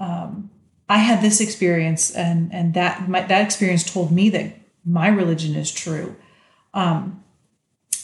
um, 0.03 0.51
I 0.89 0.99
had 0.99 1.23
this 1.23 1.41
experience 1.41 2.11
and, 2.11 2.53
and 2.53 2.75
that, 2.75 3.09
my, 3.09 3.23
that 3.23 3.43
experience 3.43 3.85
told 3.85 4.11
me 4.11 4.31
that 4.31 4.55
my 4.85 5.09
religion 5.09 5.55
is 5.55 5.71
true. 5.71 6.17
Um, 6.75 7.23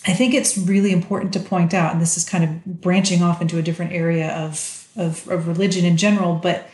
I 0.06 0.12
think 0.12 0.34
it's 0.34 0.56
really 0.56 0.92
important 0.92 1.32
to 1.32 1.40
point 1.40 1.74
out, 1.74 1.92
and 1.92 2.00
this 2.00 2.16
is 2.16 2.28
kind 2.28 2.44
of 2.44 2.80
branching 2.80 3.22
off 3.22 3.42
into 3.42 3.58
a 3.58 3.62
different 3.62 3.92
area 3.92 4.30
of, 4.36 4.88
of, 4.96 5.26
of 5.28 5.48
religion 5.48 5.84
in 5.84 5.96
general, 5.96 6.34
but 6.36 6.68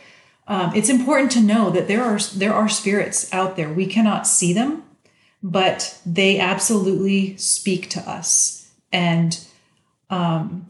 um, 0.47 0.75
it's 0.75 0.89
important 0.89 1.31
to 1.31 1.41
know 1.41 1.69
that 1.69 1.87
there 1.87 2.03
are 2.03 2.19
there 2.35 2.53
are 2.53 2.67
spirits 2.67 3.31
out 3.33 3.55
there. 3.55 3.71
We 3.71 3.85
cannot 3.85 4.27
see 4.27 4.53
them, 4.53 4.83
but 5.43 5.99
they 6.05 6.39
absolutely 6.39 7.35
speak 7.35 7.89
to 7.89 7.99
us. 8.09 8.71
And 8.93 9.37
um, 10.09 10.69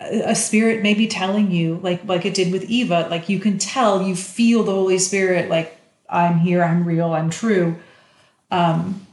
a 0.00 0.34
spirit 0.34 0.82
may 0.82 0.94
be 0.94 1.06
telling 1.06 1.50
you, 1.50 1.78
like 1.82 2.04
like 2.06 2.24
it 2.24 2.34
did 2.34 2.50
with 2.50 2.64
Eva, 2.64 3.06
like 3.10 3.28
you 3.28 3.38
can 3.38 3.58
tell, 3.58 4.02
you 4.02 4.16
feel 4.16 4.62
the 4.62 4.72
Holy 4.72 4.98
Spirit, 4.98 5.50
like 5.50 5.78
I'm 6.08 6.38
here, 6.38 6.64
I'm 6.64 6.84
real, 6.84 7.12
I'm 7.12 7.30
true. 7.30 7.76
Um, 8.50 9.06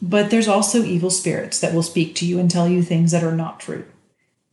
but 0.00 0.30
there's 0.30 0.48
also 0.48 0.84
evil 0.84 1.10
spirits 1.10 1.58
that 1.60 1.74
will 1.74 1.82
speak 1.82 2.14
to 2.16 2.26
you 2.26 2.38
and 2.38 2.50
tell 2.50 2.68
you 2.68 2.82
things 2.82 3.10
that 3.12 3.24
are 3.24 3.34
not 3.34 3.58
true. 3.58 3.84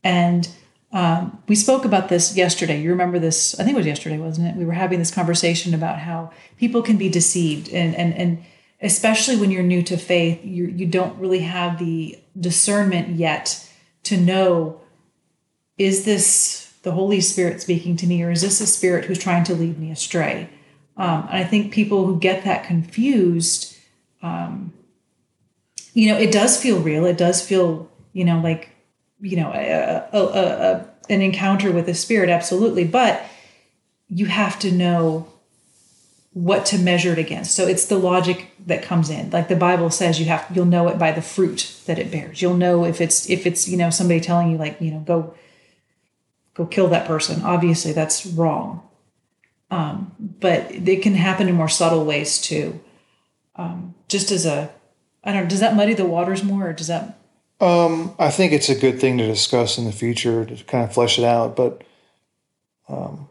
And 0.02 0.48
um, 0.90 1.42
we 1.48 1.54
spoke 1.54 1.84
about 1.84 2.08
this 2.08 2.36
yesterday. 2.36 2.80
You 2.80 2.90
remember 2.90 3.18
this? 3.18 3.58
I 3.58 3.64
think 3.64 3.74
it 3.74 3.78
was 3.78 3.86
yesterday, 3.86 4.18
wasn't 4.18 4.48
it? 4.48 4.56
We 4.56 4.64
were 4.64 4.72
having 4.72 4.98
this 4.98 5.10
conversation 5.10 5.74
about 5.74 5.98
how 5.98 6.32
people 6.58 6.82
can 6.82 6.96
be 6.96 7.08
deceived, 7.08 7.68
and 7.72 7.94
and 7.94 8.14
and 8.14 8.44
especially 8.84 9.36
when 9.36 9.50
you're 9.50 9.62
new 9.62 9.82
to 9.82 9.96
faith, 9.96 10.44
you 10.44 10.66
you 10.66 10.86
don't 10.86 11.18
really 11.18 11.40
have 11.40 11.78
the 11.78 12.18
discernment 12.38 13.16
yet 13.16 13.68
to 14.04 14.16
know 14.16 14.80
is 15.78 16.04
this 16.04 16.72
the 16.82 16.92
Holy 16.92 17.20
Spirit 17.20 17.62
speaking 17.62 17.96
to 17.96 18.06
me, 18.06 18.22
or 18.22 18.30
is 18.30 18.42
this 18.42 18.60
a 18.60 18.66
spirit 18.66 19.06
who's 19.06 19.18
trying 19.18 19.42
to 19.44 19.54
lead 19.54 19.78
me 19.78 19.90
astray? 19.90 20.50
Um, 20.96 21.26
and 21.30 21.38
I 21.38 21.44
think 21.44 21.72
people 21.72 22.06
who 22.06 22.20
get 22.20 22.44
that 22.44 22.64
confused, 22.64 23.76
um, 24.22 24.72
you 25.94 26.12
know, 26.12 26.18
it 26.18 26.30
does 26.30 26.60
feel 26.60 26.78
real. 26.80 27.06
It 27.06 27.18
does 27.18 27.44
feel, 27.44 27.90
you 28.12 28.24
know, 28.24 28.40
like, 28.40 28.70
you 29.20 29.36
know, 29.36 29.50
a, 29.52 30.08
a, 30.12 30.22
a, 30.22 30.86
an 31.08 31.22
encounter 31.22 31.72
with 31.72 31.88
a 31.88 31.94
spirit, 31.94 32.28
absolutely. 32.28 32.84
But 32.84 33.24
you 34.08 34.26
have 34.26 34.58
to 34.60 34.70
know 34.70 35.26
what 36.34 36.66
to 36.66 36.78
measure 36.78 37.12
it 37.12 37.18
against. 37.18 37.54
So 37.54 37.66
it's 37.66 37.86
the 37.86 37.96
logic 37.96 38.50
that 38.66 38.82
comes 38.82 39.08
in. 39.08 39.30
Like 39.30 39.48
the 39.48 39.56
Bible 39.56 39.88
says, 39.88 40.18
you 40.18 40.26
have 40.26 40.46
you'll 40.52 40.66
know 40.66 40.88
it 40.88 40.98
by 40.98 41.12
the 41.12 41.22
fruit 41.22 41.74
that 41.86 41.98
it 41.98 42.10
bears. 42.10 42.42
You'll 42.42 42.56
know 42.56 42.84
if 42.84 43.00
it's 43.00 43.30
if 43.30 43.46
it's 43.46 43.68
you 43.68 43.76
know 43.76 43.90
somebody 43.90 44.20
telling 44.20 44.50
you 44.50 44.58
like 44.58 44.80
you 44.80 44.90
know 44.90 45.00
go 45.00 45.34
go 46.54 46.66
kill 46.66 46.88
that 46.88 47.06
person. 47.06 47.42
Obviously, 47.42 47.92
that's 47.92 48.26
wrong. 48.26 48.82
Um, 49.70 50.12
but 50.18 50.70
it 50.70 51.02
can 51.02 51.14
happen 51.14 51.48
in 51.48 51.54
more 51.54 51.68
subtle 51.68 52.04
ways 52.04 52.40
too. 52.40 52.80
Um, 53.56 53.94
just 54.08 54.30
as 54.30 54.44
a, 54.44 54.70
I 55.22 55.32
don't 55.32 55.44
know, 55.44 55.48
does 55.48 55.60
that 55.60 55.76
muddy 55.76 55.94
the 55.94 56.04
waters 56.04 56.42
more, 56.42 56.68
or 56.68 56.72
does 56.72 56.88
that 56.88 57.18
Um, 57.60 58.14
I 58.18 58.30
think 58.30 58.52
it's 58.52 58.68
a 58.68 58.74
good 58.74 59.00
thing 59.00 59.18
to 59.18 59.26
discuss 59.26 59.78
in 59.78 59.84
the 59.84 59.92
future 59.92 60.44
to 60.44 60.64
kind 60.64 60.84
of 60.84 60.92
flesh 60.92 61.18
it 61.18 61.24
out, 61.24 61.56
but 61.56 61.82
um, 62.88 63.28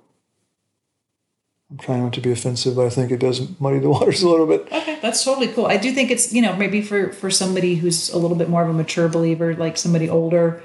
I'm 1.73 1.79
trying 1.79 2.03
not 2.03 2.13
to 2.13 2.21
be 2.21 2.31
offensive, 2.31 2.75
but 2.75 2.85
I 2.85 2.89
think 2.89 3.11
it 3.11 3.19
does 3.19 3.59
muddy 3.59 3.79
the 3.79 3.89
waters 3.95 4.21
a 4.21 4.29
little 4.29 4.45
bit. 4.45 4.67
Okay, 4.71 4.99
that's 5.01 5.23
totally 5.23 5.47
cool. 5.47 5.65
I 5.65 5.77
do 5.77 5.91
think 5.91 6.11
it's 6.11 6.31
you 6.31 6.41
know 6.41 6.55
maybe 6.55 6.83
for 6.83 7.11
for 7.11 7.31
somebody 7.31 7.75
who's 7.75 8.11
a 8.11 8.17
little 8.17 8.37
bit 8.37 8.47
more 8.47 8.61
of 8.63 8.69
a 8.69 8.73
mature 8.73 9.09
believer, 9.09 9.55
like 9.55 9.77
somebody 9.77 10.07
older, 10.07 10.61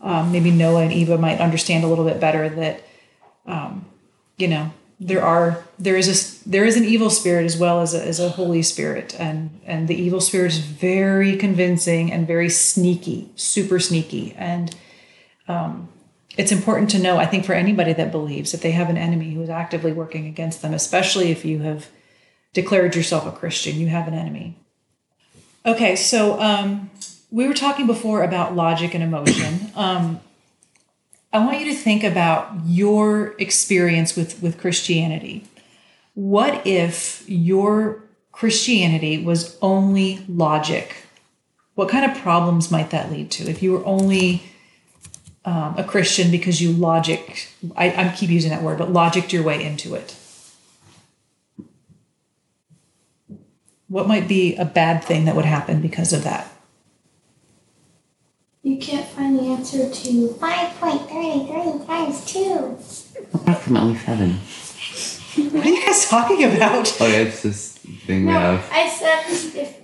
um, 0.00 0.32
maybe 0.32 0.50
Noah 0.50 0.82
and 0.82 0.92
Eva 0.92 1.16
might 1.18 1.38
understand 1.38 1.84
a 1.84 1.86
little 1.86 2.04
bit 2.04 2.18
better 2.18 2.48
that, 2.48 2.82
um, 3.46 3.86
you 4.36 4.48
know, 4.48 4.72
there 4.98 5.24
are 5.24 5.64
there 5.78 5.96
is 5.96 6.08
a 6.08 6.48
there 6.48 6.64
is 6.64 6.76
an 6.76 6.84
evil 6.84 7.10
spirit 7.10 7.44
as 7.44 7.56
well 7.56 7.80
as 7.80 7.94
a, 7.94 8.04
as 8.04 8.18
a 8.18 8.30
holy 8.30 8.62
spirit, 8.62 9.14
and 9.20 9.60
and 9.64 9.86
the 9.86 9.94
evil 9.94 10.20
spirit 10.20 10.52
is 10.52 10.58
very 10.58 11.36
convincing 11.36 12.10
and 12.10 12.26
very 12.26 12.48
sneaky, 12.48 13.30
super 13.36 13.78
sneaky, 13.78 14.34
and 14.36 14.74
it's 16.36 16.52
important 16.52 16.90
to 16.90 16.98
know, 16.98 17.18
I 17.18 17.26
think, 17.26 17.44
for 17.44 17.52
anybody 17.52 17.92
that 17.92 18.10
believes 18.10 18.52
that 18.52 18.60
they 18.60 18.72
have 18.72 18.90
an 18.90 18.96
enemy 18.96 19.32
who 19.32 19.42
is 19.42 19.50
actively 19.50 19.92
working 19.92 20.26
against 20.26 20.62
them, 20.62 20.74
especially 20.74 21.30
if 21.30 21.44
you 21.44 21.60
have 21.60 21.88
declared 22.52 22.96
yourself 22.96 23.26
a 23.26 23.32
Christian, 23.32 23.78
you 23.78 23.88
have 23.88 24.08
an 24.08 24.14
enemy. 24.14 24.56
Okay, 25.66 25.96
so 25.96 26.40
um, 26.40 26.90
we 27.30 27.46
were 27.46 27.54
talking 27.54 27.86
before 27.86 28.22
about 28.22 28.54
logic 28.54 28.94
and 28.94 29.02
emotion. 29.02 29.60
Um, 29.76 30.20
I 31.32 31.44
want 31.44 31.58
you 31.58 31.66
to 31.72 31.74
think 31.74 32.04
about 32.04 32.52
your 32.64 33.34
experience 33.40 34.14
with, 34.14 34.40
with 34.40 34.56
Christianity. 34.56 35.48
What 36.14 36.64
if 36.64 37.28
your 37.28 38.04
Christianity 38.30 39.20
was 39.20 39.58
only 39.60 40.24
logic? 40.28 40.94
What 41.74 41.88
kind 41.88 42.08
of 42.08 42.16
problems 42.18 42.70
might 42.70 42.90
that 42.90 43.10
lead 43.10 43.32
to 43.32 43.50
if 43.50 43.64
you 43.64 43.72
were 43.72 43.84
only 43.84 44.44
um, 45.44 45.74
a 45.76 45.84
Christian 45.84 46.30
because 46.30 46.60
you 46.60 46.72
logic, 46.72 47.48
I, 47.76 47.90
I 47.90 48.14
keep 48.16 48.30
using 48.30 48.50
that 48.50 48.62
word, 48.62 48.78
but 48.78 48.92
logicked 48.92 49.32
your 49.32 49.42
way 49.42 49.62
into 49.64 49.94
it. 49.94 50.16
What 53.88 54.08
might 54.08 54.26
be 54.26 54.56
a 54.56 54.64
bad 54.64 55.04
thing 55.04 55.26
that 55.26 55.36
would 55.36 55.44
happen 55.44 55.80
because 55.80 56.12
of 56.12 56.24
that? 56.24 56.50
You 58.62 58.78
can't 58.78 59.06
find 59.06 59.38
the 59.38 59.42
answer 59.42 59.90
to 59.90 60.28
5.33 60.40 61.86
times 61.86 62.24
2. 62.24 62.78
Approximately 63.34 63.96
seven. 63.98 64.30
What 65.52 65.66
are 65.66 65.68
you 65.68 65.84
guys 65.84 66.08
talking 66.08 66.44
about? 66.44 66.96
Oh 67.00 67.06
yeah, 67.06 67.18
it's 67.18 67.42
this 67.42 67.72
thing 68.06 68.24
we 68.24 68.32
No, 68.32 68.38
have. 68.38 68.68
I 68.72 68.88
said 68.88 69.24
if 69.60 69.80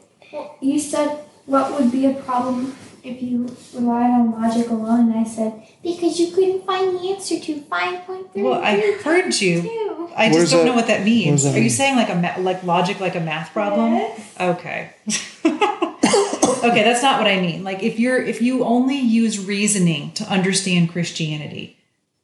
you 0.60 0.78
said 0.78 1.24
what 1.46 1.78
would 1.78 1.92
be 1.92 2.06
a 2.06 2.14
problem 2.14 2.74
if 3.04 3.22
you 3.22 3.54
relied 3.74 4.10
on 4.10 4.32
logic 4.32 4.68
alone, 4.70 5.10
and 5.12 5.18
I 5.20 5.24
said 5.24 5.62
Because 5.82 6.18
you 6.20 6.32
couldn't 6.32 6.64
find 6.66 6.96
the 6.98 7.10
answer 7.10 7.38
to 7.40 7.60
5.33 7.62 8.42
Well, 8.42 8.60
I 8.62 8.80
heard 9.02 9.34
you. 9.40 9.62
2. 9.62 10.10
I 10.16 10.26
What 10.28 10.32
just 10.32 10.38
does 10.38 10.50
don't 10.52 10.60
that- 10.60 10.66
know 10.66 10.74
what 10.74 10.86
that 10.88 11.04
means. 11.04 11.44
that 11.44 11.50
Are 11.54 11.56
you 11.56 11.62
mean? 11.62 11.70
saying 11.70 11.96
like 11.96 12.08
a 12.10 12.14
ma- 12.16 12.36
like 12.42 12.62
logic, 12.64 13.00
like 13.00 13.14
a 13.14 13.20
math 13.20 13.52
problem? 13.52 13.94
Yes. 13.94 14.34
Okay. 14.40 14.90
okay, 15.44 16.82
that's 16.82 17.02
not 17.02 17.18
what 17.20 17.30
I 17.30 17.40
mean. 17.40 17.62
Like 17.64 17.82
if 17.82 17.98
you're 17.98 18.20
if 18.22 18.42
you 18.42 18.64
only 18.64 18.98
use 18.98 19.38
reasoning 19.44 20.12
to 20.12 20.24
understand 20.24 20.90
Christianity, 20.92 21.78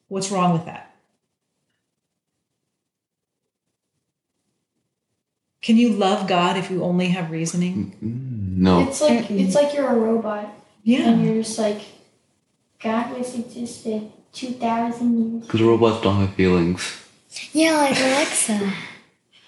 what's 0.09 0.31
wrong 0.31 0.53
with 0.53 0.66
that? 0.66 0.83
Can 5.62 5.77
you 5.77 5.91
love 5.91 6.29
God 6.29 6.57
if 6.57 6.70
you 6.70 6.83
only 6.85 7.09
have 7.09 7.31
reasoning? 7.31 7.93
Mm-hmm. 8.03 8.62
No. 8.62 8.81
it's 8.89 9.01
like 9.01 9.31
it's 9.31 9.55
like 9.55 9.74
you're 9.74 9.89
a 9.89 9.95
robot, 9.95 10.49
Yeah. 10.87 11.09
and 11.09 11.24
you're 11.24 11.43
just 11.43 11.59
like 11.59 11.82
God 12.80 13.18
was 13.18 13.34
existed 13.34 14.12
two 14.32 14.53
thousand 14.53 15.32
years. 15.32 15.45
Because 15.45 15.61
robots 15.61 16.01
don't 16.01 16.20
have 16.20 16.34
feelings. 16.34 17.03
Yeah, 17.53 17.76
like 17.76 17.97
Alexa. 17.99 18.72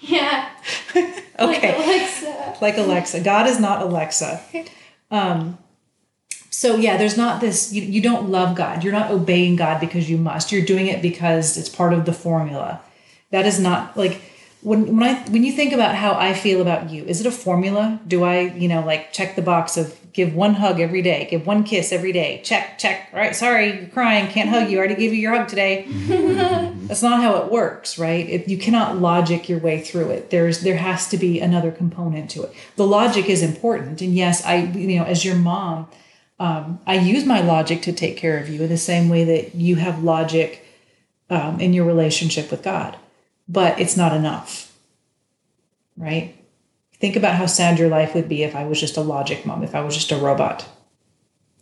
Yeah. 0.00 0.50
Okay. 1.40 1.70
Like 1.78 1.86
Alexa. 1.86 2.56
like 2.60 2.76
Alexa. 2.78 3.20
God 3.20 3.46
is 3.46 3.60
not 3.60 3.80
Alexa. 3.80 4.42
Um, 5.08 5.56
so 6.50 6.74
yeah, 6.74 6.96
there's 6.96 7.16
not 7.16 7.40
this. 7.40 7.72
You, 7.72 7.82
you 7.82 8.00
don't 8.00 8.28
love 8.28 8.56
God. 8.56 8.82
You're 8.82 8.92
not 8.92 9.12
obeying 9.12 9.54
God 9.54 9.78
because 9.78 10.10
you 10.10 10.18
must. 10.18 10.50
You're 10.50 10.64
doing 10.64 10.88
it 10.88 11.00
because 11.00 11.56
it's 11.56 11.68
part 11.68 11.92
of 11.92 12.06
the 12.06 12.12
formula. 12.12 12.80
That 13.30 13.46
is 13.46 13.60
not 13.60 13.96
like 13.96 14.20
when 14.62 14.96
when 14.96 15.08
I 15.08 15.22
when 15.30 15.44
you 15.44 15.52
think 15.52 15.72
about 15.72 15.94
how 15.94 16.14
I 16.14 16.34
feel 16.34 16.60
about 16.60 16.90
you. 16.90 17.04
Is 17.04 17.20
it 17.20 17.26
a 17.28 17.30
formula? 17.30 18.00
Do 18.08 18.24
I 18.24 18.40
you 18.40 18.66
know 18.66 18.84
like 18.84 19.12
check 19.12 19.36
the 19.36 19.42
box 19.42 19.76
of 19.76 19.94
give 20.12 20.34
one 20.34 20.54
hug 20.54 20.80
every 20.80 21.02
day, 21.02 21.26
give 21.30 21.46
one 21.46 21.64
kiss 21.64 21.92
every 21.92 22.12
day? 22.12 22.40
Check 22.44 22.78
check. 22.78 23.08
All 23.12 23.18
right, 23.18 23.34
sorry, 23.34 23.78
you're 23.78 23.88
crying. 23.88 24.28
Can't 24.28 24.48
hug 24.48 24.70
you. 24.70 24.76
I 24.76 24.80
already 24.80 24.94
gave 24.94 25.12
you 25.12 25.20
your 25.20 25.36
hug 25.36 25.48
today. 25.48 25.86
That's 26.88 27.02
not 27.02 27.22
how 27.22 27.36
it 27.36 27.50
works, 27.50 27.98
right? 27.98 28.28
If 28.28 28.48
you 28.48 28.58
cannot 28.58 28.98
logic 29.00 29.48
your 29.48 29.58
way 29.58 29.80
through 29.80 30.10
it. 30.10 30.30
There's 30.30 30.60
there 30.60 30.76
has 30.76 31.08
to 31.08 31.18
be 31.18 31.40
another 31.40 31.70
component 31.70 32.30
to 32.30 32.44
it. 32.44 32.52
The 32.76 32.86
logic 32.86 33.28
is 33.28 33.42
important, 33.42 34.00
and 34.00 34.14
yes, 34.14 34.44
I 34.44 34.56
you 34.56 34.98
know 34.98 35.04
as 35.04 35.24
your 35.24 35.36
mom, 35.36 35.88
um, 36.38 36.80
I 36.86 36.94
use 36.94 37.24
my 37.24 37.40
logic 37.40 37.82
to 37.82 37.92
take 37.92 38.16
care 38.16 38.38
of 38.38 38.48
you 38.48 38.62
in 38.62 38.68
the 38.68 38.78
same 38.78 39.08
way 39.08 39.24
that 39.24 39.54
you 39.54 39.76
have 39.76 40.02
logic 40.02 40.64
um, 41.30 41.60
in 41.60 41.72
your 41.72 41.84
relationship 41.84 42.50
with 42.50 42.62
God, 42.62 42.96
but 43.48 43.78
it's 43.78 43.96
not 43.96 44.14
enough, 44.14 44.72
right? 45.96 46.37
Think 47.00 47.16
about 47.16 47.36
how 47.36 47.46
sad 47.46 47.78
your 47.78 47.88
life 47.88 48.14
would 48.14 48.28
be 48.28 48.42
if 48.42 48.56
I 48.56 48.64
was 48.64 48.80
just 48.80 48.96
a 48.96 49.02
logic 49.02 49.46
mom, 49.46 49.62
if 49.62 49.74
I 49.74 49.80
was 49.80 49.94
just 49.94 50.12
a 50.12 50.16
robot. 50.16 50.68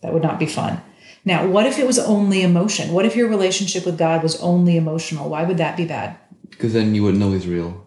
That 0.00 0.12
would 0.12 0.22
not 0.22 0.38
be 0.38 0.46
fun. 0.46 0.80
Now, 1.24 1.46
what 1.46 1.66
if 1.66 1.78
it 1.78 1.86
was 1.86 1.98
only 1.98 2.42
emotion? 2.42 2.92
What 2.92 3.04
if 3.04 3.16
your 3.16 3.28
relationship 3.28 3.84
with 3.84 3.98
God 3.98 4.22
was 4.22 4.40
only 4.40 4.76
emotional? 4.76 5.28
Why 5.28 5.44
would 5.44 5.58
that 5.58 5.76
be 5.76 5.84
bad? 5.84 6.16
Because 6.50 6.72
then 6.72 6.94
you 6.94 7.02
wouldn't 7.02 7.20
know 7.20 7.32
he's 7.32 7.46
real. 7.46 7.84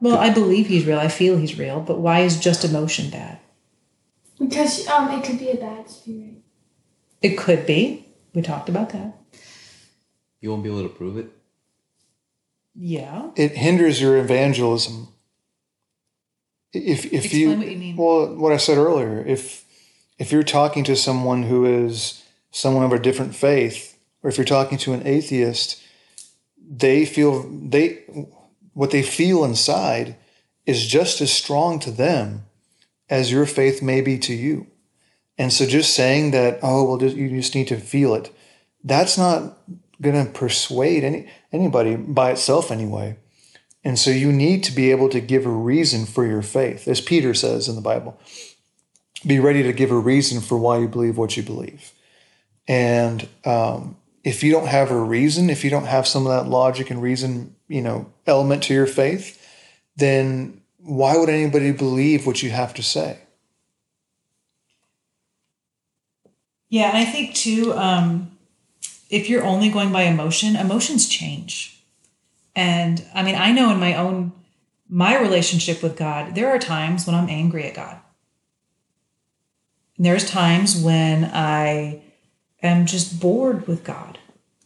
Well, 0.00 0.16
I 0.16 0.30
believe 0.30 0.68
he's 0.68 0.86
real. 0.86 0.98
I 0.98 1.08
feel 1.08 1.36
he's 1.36 1.58
real, 1.58 1.80
but 1.80 1.98
why 1.98 2.20
is 2.20 2.38
just 2.38 2.64
emotion 2.64 3.10
bad? 3.10 3.38
Because 4.38 4.86
um, 4.86 5.10
it 5.10 5.24
could 5.24 5.38
be 5.38 5.50
a 5.50 5.56
bad 5.56 5.90
spirit. 5.90 6.34
It 7.20 7.36
could 7.36 7.66
be. 7.66 8.06
We 8.32 8.42
talked 8.42 8.68
about 8.68 8.90
that. 8.90 9.16
You 10.40 10.50
won't 10.50 10.62
be 10.62 10.68
able 10.68 10.84
to 10.84 10.88
prove 10.88 11.16
it. 11.16 11.32
Yeah. 12.76 13.30
It 13.34 13.56
hinders 13.56 14.00
your 14.00 14.16
evangelism. 14.18 15.08
If 16.72 17.06
if 17.06 17.24
Explain 17.26 17.40
you 17.40 17.56
what 17.56 17.68
you 17.68 17.78
mean. 17.78 17.96
well, 17.96 18.34
what 18.34 18.52
I 18.52 18.58
said 18.58 18.78
earlier, 18.78 19.24
if 19.26 19.64
if 20.18 20.32
you're 20.32 20.42
talking 20.42 20.84
to 20.84 20.96
someone 20.96 21.44
who 21.44 21.64
is 21.64 22.24
someone 22.50 22.84
of 22.84 22.92
a 22.92 22.98
different 22.98 23.34
faith, 23.34 23.98
or 24.22 24.30
if 24.30 24.36
you're 24.36 24.44
talking 24.44 24.78
to 24.78 24.92
an 24.92 25.06
atheist, 25.06 25.82
they 26.68 27.06
feel 27.06 27.48
they 27.48 28.04
what 28.74 28.90
they 28.90 29.02
feel 29.02 29.44
inside 29.44 30.16
is 30.66 30.86
just 30.86 31.20
as 31.20 31.32
strong 31.32 31.78
to 31.80 31.90
them 31.90 32.44
as 33.08 33.32
your 33.32 33.46
faith 33.46 33.82
may 33.82 34.00
be 34.00 34.18
to 34.18 34.34
you. 34.34 34.66
And 35.38 35.52
so 35.52 35.66
just 35.66 35.94
saying 35.94 36.32
that, 36.32 36.58
oh, 36.62 36.84
well, 36.84 36.98
just, 36.98 37.16
you 37.16 37.30
just 37.30 37.54
need 37.54 37.68
to 37.68 37.78
feel 37.78 38.14
it, 38.14 38.30
that's 38.84 39.16
not 39.16 39.56
going 40.00 40.26
to 40.26 40.30
persuade 40.30 41.04
any 41.04 41.28
anybody 41.52 41.96
by 41.96 42.32
itself 42.32 42.70
anyway. 42.70 43.16
And 43.88 43.98
so 43.98 44.10
you 44.10 44.30
need 44.32 44.64
to 44.64 44.72
be 44.72 44.90
able 44.90 45.08
to 45.08 45.18
give 45.18 45.46
a 45.46 45.50
reason 45.50 46.04
for 46.04 46.26
your 46.26 46.42
faith, 46.42 46.86
as 46.86 47.00
Peter 47.00 47.32
says 47.32 47.68
in 47.68 47.74
the 47.74 47.80
Bible. 47.80 48.20
Be 49.26 49.40
ready 49.40 49.62
to 49.62 49.72
give 49.72 49.90
a 49.90 49.98
reason 49.98 50.42
for 50.42 50.58
why 50.58 50.76
you 50.76 50.88
believe 50.88 51.16
what 51.16 51.38
you 51.38 51.42
believe. 51.42 51.90
And 52.68 53.26
um, 53.46 53.96
if 54.24 54.42
you 54.42 54.52
don't 54.52 54.66
have 54.66 54.90
a 54.90 55.00
reason, 55.00 55.48
if 55.48 55.64
you 55.64 55.70
don't 55.70 55.86
have 55.86 56.06
some 56.06 56.26
of 56.26 56.32
that 56.32 56.50
logic 56.50 56.90
and 56.90 57.00
reason, 57.00 57.56
you 57.66 57.80
know, 57.80 58.12
element 58.26 58.64
to 58.64 58.74
your 58.74 58.86
faith, 58.86 59.42
then 59.96 60.60
why 60.76 61.16
would 61.16 61.30
anybody 61.30 61.72
believe 61.72 62.26
what 62.26 62.42
you 62.42 62.50
have 62.50 62.74
to 62.74 62.82
say? 62.82 63.20
Yeah, 66.68 66.90
and 66.90 66.98
I 66.98 67.06
think 67.06 67.34
too, 67.34 67.72
um, 67.72 68.36
if 69.08 69.30
you're 69.30 69.44
only 69.44 69.70
going 69.70 69.92
by 69.92 70.02
emotion, 70.02 70.56
emotions 70.56 71.08
change. 71.08 71.77
And 72.58 73.06
I 73.14 73.22
mean, 73.22 73.36
I 73.36 73.52
know 73.52 73.70
in 73.70 73.78
my 73.78 73.94
own 73.94 74.32
my 74.88 75.16
relationship 75.16 75.80
with 75.80 75.96
God, 75.96 76.34
there 76.34 76.48
are 76.48 76.58
times 76.58 77.06
when 77.06 77.14
I'm 77.14 77.28
angry 77.28 77.62
at 77.62 77.74
God. 77.74 78.00
And 79.96 80.04
there's 80.04 80.28
times 80.28 80.76
when 80.76 81.26
I 81.26 82.02
am 82.60 82.86
just 82.86 83.20
bored 83.20 83.68
with 83.68 83.84
God, 83.84 84.18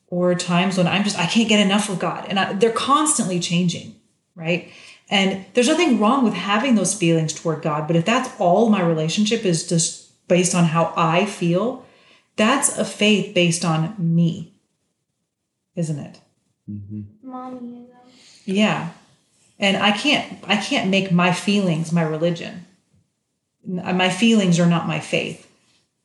or 0.07 0.34
times 0.34 0.78
when 0.78 0.88
I'm 0.88 1.05
just 1.05 1.18
I 1.18 1.26
can't 1.26 1.51
get 1.51 1.61
enough 1.61 1.90
of 1.90 1.99
God, 1.99 2.24
and 2.30 2.38
I, 2.40 2.55
they're 2.55 2.72
constantly 2.72 3.38
changing, 3.38 3.95
right? 4.34 4.72
And 5.11 5.45
there's 5.53 5.68
nothing 5.68 6.01
wrong 6.01 6.24
with 6.24 6.32
having 6.32 6.76
those 6.76 6.95
feelings 6.95 7.34
toward 7.34 7.61
God, 7.61 7.86
but 7.86 7.97
if 7.97 8.07
that's 8.07 8.30
all 8.40 8.70
my 8.70 8.80
relationship 8.80 9.45
is 9.45 9.68
just 9.68 10.26
based 10.28 10.55
on 10.55 10.64
how 10.64 10.95
I 10.97 11.26
feel, 11.26 11.84
that's 12.36 12.78
a 12.78 12.86
faith 12.86 13.34
based 13.34 13.66
on 13.66 13.95
me, 13.99 14.55
isn't 15.76 15.99
it? 15.99 16.22
Mommyism. 16.71 17.87
Yeah. 18.45 18.91
And 19.59 19.77
I 19.77 19.93
can't 19.93 20.39
I 20.47 20.57
can't 20.57 20.91
make 20.91 21.13
my 21.13 21.33
feelings 21.33 21.93
my 21.93 22.03
religion. 22.03 22.67
My 23.65 24.09
feelings 24.09 24.59
are 24.59 24.67
not 24.67 24.89
my 24.89 24.99
faith. 24.99 25.49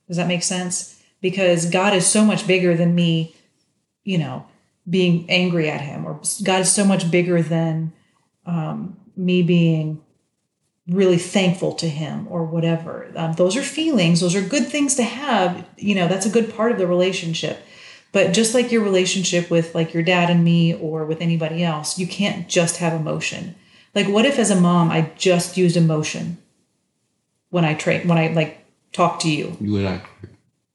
Does 0.08 0.18
that 0.18 0.28
make 0.28 0.43
sense? 0.43 1.01
Because 1.22 1.70
God 1.70 1.93
is 1.93 2.05
so 2.05 2.24
much 2.24 2.45
bigger 2.45 2.76
than 2.76 2.93
me, 2.93 3.36
you 4.03 4.20
know, 4.20 4.45
being 4.88 5.26
angry 5.30 5.70
at 5.70 5.82
him, 5.82 6.05
or 6.05 6.22
God 6.43 6.62
is 6.62 6.72
so 6.72 6.86
much 6.86 7.10
bigger 7.10 7.41
than 7.41 7.93
um, 8.45 8.97
me 9.16 9.41
being 9.41 10.01
really 10.88 11.18
thankful 11.18 11.74
to 11.74 11.89
him 11.89 12.28
or 12.30 12.45
whatever. 12.45 13.12
Um, 13.16 13.34
those 13.34 13.58
are 13.58 13.64
feelings, 13.64 14.22
those 14.22 14.36
are 14.36 14.41
good 14.41 14.68
things 14.68 14.95
to 14.95 15.03
have. 15.03 15.68
You 15.78 15.95
know, 15.95 16.08
that's 16.08 16.26
a 16.26 16.32
good 16.32 16.53
part 16.55 16.72
of 16.72 16.78
the 16.78 16.88
relationship. 16.88 17.66
But 18.12 18.34
just 18.34 18.53
like 18.53 18.72
your 18.72 18.84
relationship 18.84 19.49
with 19.49 19.76
like 19.76 19.93
your 19.93 20.03
dad 20.03 20.30
and 20.30 20.43
me 20.43 20.74
or 20.74 21.05
with 21.05 21.22
anybody 21.22 21.64
else, 21.64 21.99
you 21.99 22.08
can't 22.08 22.47
just 22.47 22.78
have 22.78 22.93
emotion. 22.93 23.55
Like 23.93 24.08
what 24.08 24.26
if 24.26 24.39
as 24.39 24.51
a 24.51 24.60
mom 24.60 24.91
I 24.91 25.12
just 25.18 25.58
used 25.58 25.78
emotion 25.78 26.38
when 27.49 27.66
I 27.66 27.74
train 27.74 28.08
when 28.08 28.18
I 28.18 28.28
like 28.28 28.66
talk 28.91 29.20
to 29.22 29.30
you? 29.30 29.58
You 29.60 29.74
would 29.74 29.86
act. 29.86 30.10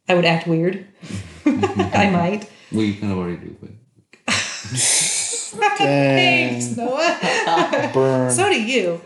I 0.09 0.15
would 0.15 0.25
act 0.25 0.47
weird. 0.47 0.87
I 1.47 2.11
might. 2.11 2.49
Well, 2.71 2.83
you 2.83 2.95
kind 2.95 3.13
of 3.13 3.19
already 3.19 3.37
do, 3.37 3.57
but 3.61 3.71
Thanks, 5.79 6.77
Noah. 6.77 7.91
Burn. 7.95 8.31
so 8.31 8.49
do 8.49 8.63
you. 8.63 9.01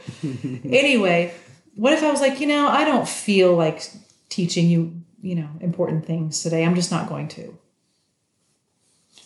anyway, 0.65 1.35
what 1.75 1.93
if 1.93 2.03
I 2.03 2.11
was 2.11 2.21
like, 2.21 2.41
you 2.41 2.47
know, 2.47 2.69
I 2.69 2.85
don't 2.85 3.09
feel 3.09 3.55
like 3.57 3.83
teaching 4.29 4.69
you, 4.69 5.01
you 5.23 5.35
know, 5.35 5.49
important 5.61 6.07
things 6.07 6.43
today. 6.43 6.65
I'm 6.65 6.75
just 6.75 6.91
not 6.91 7.09
going 7.09 7.29
to. 7.29 7.57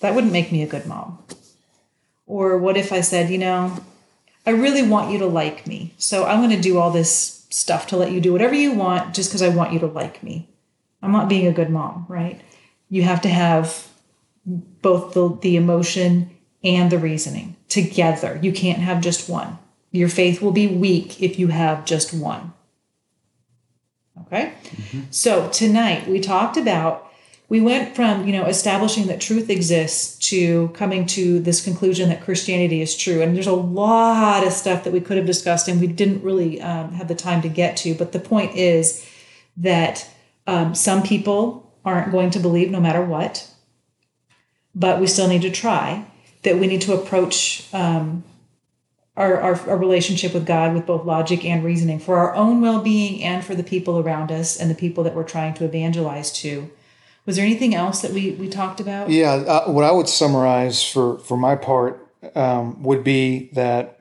That 0.00 0.14
wouldn't 0.14 0.32
make 0.32 0.50
me 0.50 0.62
a 0.62 0.66
good 0.66 0.86
mom. 0.86 1.18
Or 2.26 2.56
what 2.58 2.76
if 2.76 2.92
I 2.92 3.00
said, 3.00 3.30
you 3.30 3.38
know, 3.38 3.76
I 4.46 4.50
really 4.50 4.82
want 4.82 5.12
you 5.12 5.18
to 5.18 5.26
like 5.26 5.66
me. 5.66 5.94
So 5.98 6.24
I'm 6.24 6.38
going 6.38 6.50
to 6.50 6.60
do 6.60 6.78
all 6.78 6.90
this 6.90 7.46
stuff 7.50 7.86
to 7.88 7.96
let 7.96 8.12
you 8.12 8.20
do 8.20 8.32
whatever 8.32 8.54
you 8.54 8.72
want 8.72 9.14
just 9.14 9.30
because 9.30 9.42
I 9.42 9.48
want 9.48 9.72
you 9.72 9.78
to 9.80 9.86
like 9.86 10.22
me. 10.22 10.48
I'm 11.02 11.12
not 11.12 11.28
being 11.28 11.46
a 11.46 11.52
good 11.52 11.70
mom, 11.70 12.06
right? 12.08 12.40
You 12.88 13.02
have 13.02 13.20
to 13.22 13.28
have 13.28 13.88
both 14.46 15.14
the, 15.14 15.36
the 15.40 15.56
emotion 15.56 16.30
and 16.62 16.90
the 16.90 16.98
reasoning 16.98 17.56
together. 17.68 18.38
You 18.42 18.52
can't 18.52 18.78
have 18.78 19.00
just 19.00 19.28
one. 19.28 19.58
Your 19.90 20.08
faith 20.08 20.40
will 20.40 20.52
be 20.52 20.66
weak 20.66 21.20
if 21.22 21.38
you 21.38 21.48
have 21.48 21.84
just 21.84 22.14
one. 22.14 22.52
Okay? 24.22 24.52
Mm-hmm. 24.62 25.00
So 25.10 25.48
tonight 25.50 26.06
we 26.06 26.20
talked 26.20 26.56
about 26.56 27.09
we 27.50 27.60
went 27.60 27.96
from, 27.96 28.28
you 28.28 28.32
know, 28.32 28.46
establishing 28.46 29.08
that 29.08 29.20
truth 29.20 29.50
exists 29.50 30.16
to 30.28 30.68
coming 30.68 31.04
to 31.04 31.40
this 31.40 31.62
conclusion 31.62 32.08
that 32.08 32.22
Christianity 32.22 32.80
is 32.80 32.96
true. 32.96 33.20
And 33.20 33.34
there's 33.34 33.48
a 33.48 33.52
lot 33.52 34.46
of 34.46 34.52
stuff 34.52 34.84
that 34.84 34.92
we 34.92 35.00
could 35.00 35.16
have 35.16 35.26
discussed 35.26 35.66
and 35.66 35.80
we 35.80 35.88
didn't 35.88 36.22
really 36.22 36.62
um, 36.62 36.92
have 36.92 37.08
the 37.08 37.14
time 37.16 37.42
to 37.42 37.48
get 37.48 37.76
to. 37.78 37.92
But 37.94 38.12
the 38.12 38.20
point 38.20 38.54
is 38.54 39.04
that 39.56 40.08
um, 40.46 40.76
some 40.76 41.02
people 41.02 41.74
aren't 41.84 42.12
going 42.12 42.30
to 42.30 42.38
believe 42.38 42.70
no 42.70 42.80
matter 42.80 43.04
what, 43.04 43.50
but 44.72 45.00
we 45.00 45.08
still 45.08 45.26
need 45.26 45.42
to 45.42 45.50
try. 45.50 46.06
That 46.44 46.58
we 46.58 46.68
need 46.68 46.82
to 46.82 46.94
approach 46.94 47.66
um, 47.74 48.22
our, 49.16 49.40
our, 49.40 49.70
our 49.70 49.76
relationship 49.76 50.34
with 50.34 50.46
God 50.46 50.72
with 50.72 50.86
both 50.86 51.04
logic 51.04 51.44
and 51.44 51.64
reasoning 51.64 51.98
for 51.98 52.16
our 52.16 52.32
own 52.36 52.60
well 52.60 52.80
being 52.80 53.24
and 53.24 53.44
for 53.44 53.56
the 53.56 53.64
people 53.64 53.98
around 53.98 54.30
us 54.30 54.56
and 54.56 54.70
the 54.70 54.74
people 54.76 55.02
that 55.02 55.16
we're 55.16 55.24
trying 55.24 55.54
to 55.54 55.64
evangelize 55.64 56.32
to. 56.34 56.70
Was 57.26 57.36
there 57.36 57.44
anything 57.44 57.74
else 57.74 58.02
that 58.02 58.12
we, 58.12 58.32
we 58.32 58.48
talked 58.48 58.80
about? 58.80 59.10
Yeah, 59.10 59.32
uh, 59.32 59.70
what 59.70 59.84
I 59.84 59.92
would 59.92 60.08
summarize 60.08 60.82
for 60.82 61.18
for 61.18 61.36
my 61.36 61.56
part 61.56 62.06
um, 62.34 62.82
would 62.82 63.04
be 63.04 63.50
that 63.52 64.00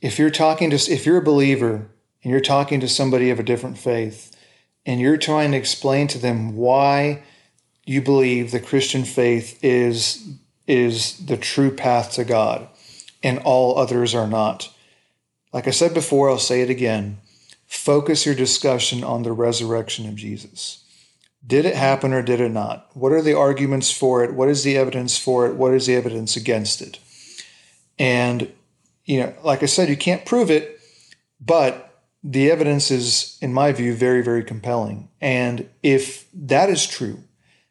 if 0.00 0.18
you're 0.18 0.30
talking 0.30 0.70
to 0.70 0.76
if 0.76 1.06
you're 1.06 1.18
a 1.18 1.22
believer 1.22 1.90
and 2.22 2.30
you're 2.30 2.40
talking 2.40 2.80
to 2.80 2.88
somebody 2.88 3.30
of 3.30 3.38
a 3.38 3.42
different 3.42 3.78
faith 3.78 4.36
and 4.86 5.00
you're 5.00 5.16
trying 5.16 5.52
to 5.52 5.56
explain 5.56 6.08
to 6.08 6.18
them 6.18 6.56
why 6.56 7.22
you 7.84 8.02
believe 8.02 8.50
the 8.50 8.60
Christian 8.60 9.04
faith 9.04 9.58
is 9.62 10.28
is 10.66 11.26
the 11.26 11.36
true 11.36 11.70
path 11.70 12.12
to 12.12 12.24
God 12.24 12.68
and 13.22 13.38
all 13.40 13.78
others 13.78 14.14
are 14.14 14.28
not. 14.28 14.70
Like 15.52 15.66
I 15.66 15.70
said 15.70 15.94
before, 15.94 16.28
I'll 16.28 16.38
say 16.38 16.60
it 16.60 16.70
again. 16.70 17.18
Focus 17.66 18.26
your 18.26 18.34
discussion 18.34 19.02
on 19.02 19.22
the 19.22 19.32
resurrection 19.32 20.08
of 20.08 20.16
Jesus. 20.16 20.84
Did 21.46 21.64
it 21.64 21.74
happen 21.74 22.12
or 22.12 22.22
did 22.22 22.40
it 22.40 22.50
not? 22.50 22.88
What 22.94 23.12
are 23.12 23.22
the 23.22 23.36
arguments 23.36 23.90
for 23.90 24.22
it? 24.24 24.34
What 24.34 24.48
is 24.48 24.64
the 24.64 24.76
evidence 24.76 25.18
for 25.18 25.46
it? 25.46 25.54
What 25.54 25.72
is 25.72 25.86
the 25.86 25.96
evidence 25.96 26.36
against 26.36 26.82
it? 26.82 26.98
And, 27.98 28.52
you 29.04 29.20
know, 29.20 29.34
like 29.42 29.62
I 29.62 29.66
said, 29.66 29.88
you 29.88 29.96
can't 29.96 30.26
prove 30.26 30.50
it, 30.50 30.78
but 31.40 32.02
the 32.22 32.50
evidence 32.50 32.90
is, 32.90 33.38
in 33.40 33.52
my 33.52 33.72
view, 33.72 33.94
very, 33.94 34.22
very 34.22 34.44
compelling. 34.44 35.08
And 35.20 35.68
if 35.82 36.26
that 36.34 36.68
is 36.68 36.86
true, 36.86 37.22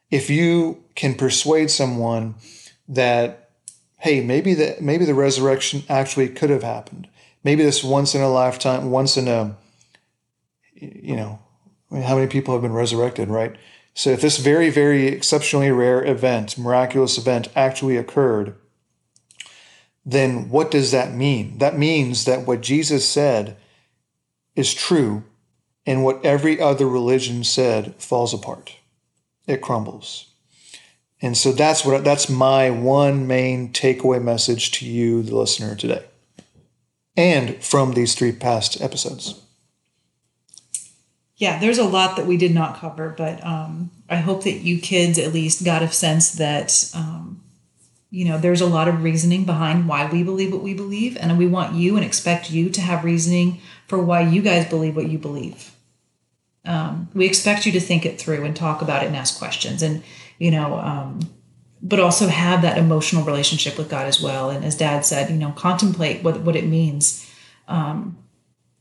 if 0.09 0.29
you 0.29 0.83
can 0.95 1.15
persuade 1.15 1.69
someone 1.69 2.35
that, 2.87 3.51
hey, 3.97 4.23
maybe 4.23 4.53
the 4.53 4.77
maybe 4.79 5.05
the 5.05 5.13
resurrection 5.13 5.83
actually 5.89 6.29
could 6.29 6.49
have 6.49 6.63
happened. 6.63 7.07
Maybe 7.43 7.63
this 7.63 7.83
once 7.83 8.15
in 8.15 8.21
a 8.21 8.29
lifetime, 8.29 8.89
once 8.89 9.17
in 9.17 9.27
a, 9.27 9.55
you 10.73 11.15
know, 11.15 11.39
I 11.91 11.95
mean, 11.95 12.03
how 12.03 12.15
many 12.15 12.27
people 12.27 12.53
have 12.53 12.61
been 12.61 12.73
resurrected, 12.73 13.29
right? 13.29 13.55
So 13.93 14.11
if 14.11 14.21
this 14.21 14.37
very, 14.37 14.69
very 14.69 15.07
exceptionally 15.07 15.71
rare 15.71 16.05
event, 16.05 16.57
miraculous 16.57 17.17
event, 17.17 17.47
actually 17.55 17.97
occurred, 17.97 18.55
then 20.05 20.49
what 20.49 20.71
does 20.71 20.91
that 20.91 21.13
mean? 21.13 21.57
That 21.57 21.77
means 21.77 22.25
that 22.25 22.45
what 22.45 22.61
Jesus 22.61 23.07
said 23.07 23.57
is 24.55 24.73
true, 24.73 25.23
and 25.85 26.03
what 26.03 26.23
every 26.25 26.59
other 26.59 26.87
religion 26.87 27.43
said 27.43 27.95
falls 27.95 28.33
apart. 28.33 28.75
It 29.47 29.61
crumbles. 29.61 30.27
And 31.21 31.37
so 31.37 31.51
that's 31.51 31.83
what 31.83 32.03
that's 32.03 32.29
my 32.29 32.69
one 32.69 33.25
main 33.25 33.71
takeaway 33.71 34.21
message 34.21 34.71
to 34.73 34.85
you, 34.85 35.23
the 35.23 35.35
listener, 35.35 35.75
today. 35.75 36.03
And 37.15 37.63
from 37.63 37.93
these 37.93 38.13
three 38.13 38.31
past 38.31 38.79
episodes. 38.81 39.41
Yeah, 41.37 41.59
there's 41.59 41.77
a 41.77 41.83
lot 41.83 42.15
that 42.17 42.25
we 42.25 42.35
did 42.35 42.53
not 42.53 42.77
cover, 42.77 43.13
but 43.15 43.45
um, 43.45 43.91
I 44.09 44.15
hope 44.15 44.43
that 44.43 44.59
you 44.59 44.79
kids 44.79 45.19
at 45.19 45.33
least 45.33 45.63
got 45.63 45.83
a 45.83 45.91
sense 45.91 46.31
that, 46.33 46.91
um, 46.95 47.43
you 48.09 48.25
know, 48.25 48.39
there's 48.39 48.61
a 48.61 48.65
lot 48.65 48.87
of 48.87 49.03
reasoning 49.03 49.45
behind 49.45 49.87
why 49.87 50.09
we 50.09 50.23
believe 50.23 50.51
what 50.51 50.63
we 50.63 50.73
believe. 50.73 51.15
And 51.15 51.37
we 51.37 51.45
want 51.45 51.75
you 51.75 51.95
and 51.95 52.03
expect 52.03 52.49
you 52.49 52.71
to 52.71 52.81
have 52.81 53.03
reasoning 53.03 53.61
for 53.85 53.99
why 53.99 54.21
you 54.21 54.41
guys 54.41 54.67
believe 54.67 54.95
what 54.95 55.09
you 55.09 55.19
believe. 55.19 55.71
Um, 56.65 57.07
we 57.13 57.27
expect 57.27 57.67
you 57.67 57.71
to 57.73 57.79
think 57.79 58.03
it 58.03 58.19
through 58.19 58.43
and 58.43 58.55
talk 58.55 58.81
about 58.81 59.03
it 59.03 59.07
and 59.07 59.15
ask 59.15 59.37
questions 59.37 59.83
and, 59.83 60.03
you 60.39 60.49
know, 60.49 60.79
um, 60.79 61.19
but 61.83 61.99
also 61.99 62.27
have 62.27 62.63
that 62.63 62.79
emotional 62.79 63.23
relationship 63.23 63.77
with 63.77 63.89
God 63.89 64.07
as 64.07 64.19
well. 64.19 64.49
And 64.49 64.65
as 64.65 64.75
dad 64.75 65.05
said, 65.05 65.29
you 65.29 65.37
know, 65.37 65.51
contemplate 65.51 66.23
what, 66.23 66.41
what 66.41 66.55
it 66.55 66.65
means 66.65 67.31
um, 67.67 68.17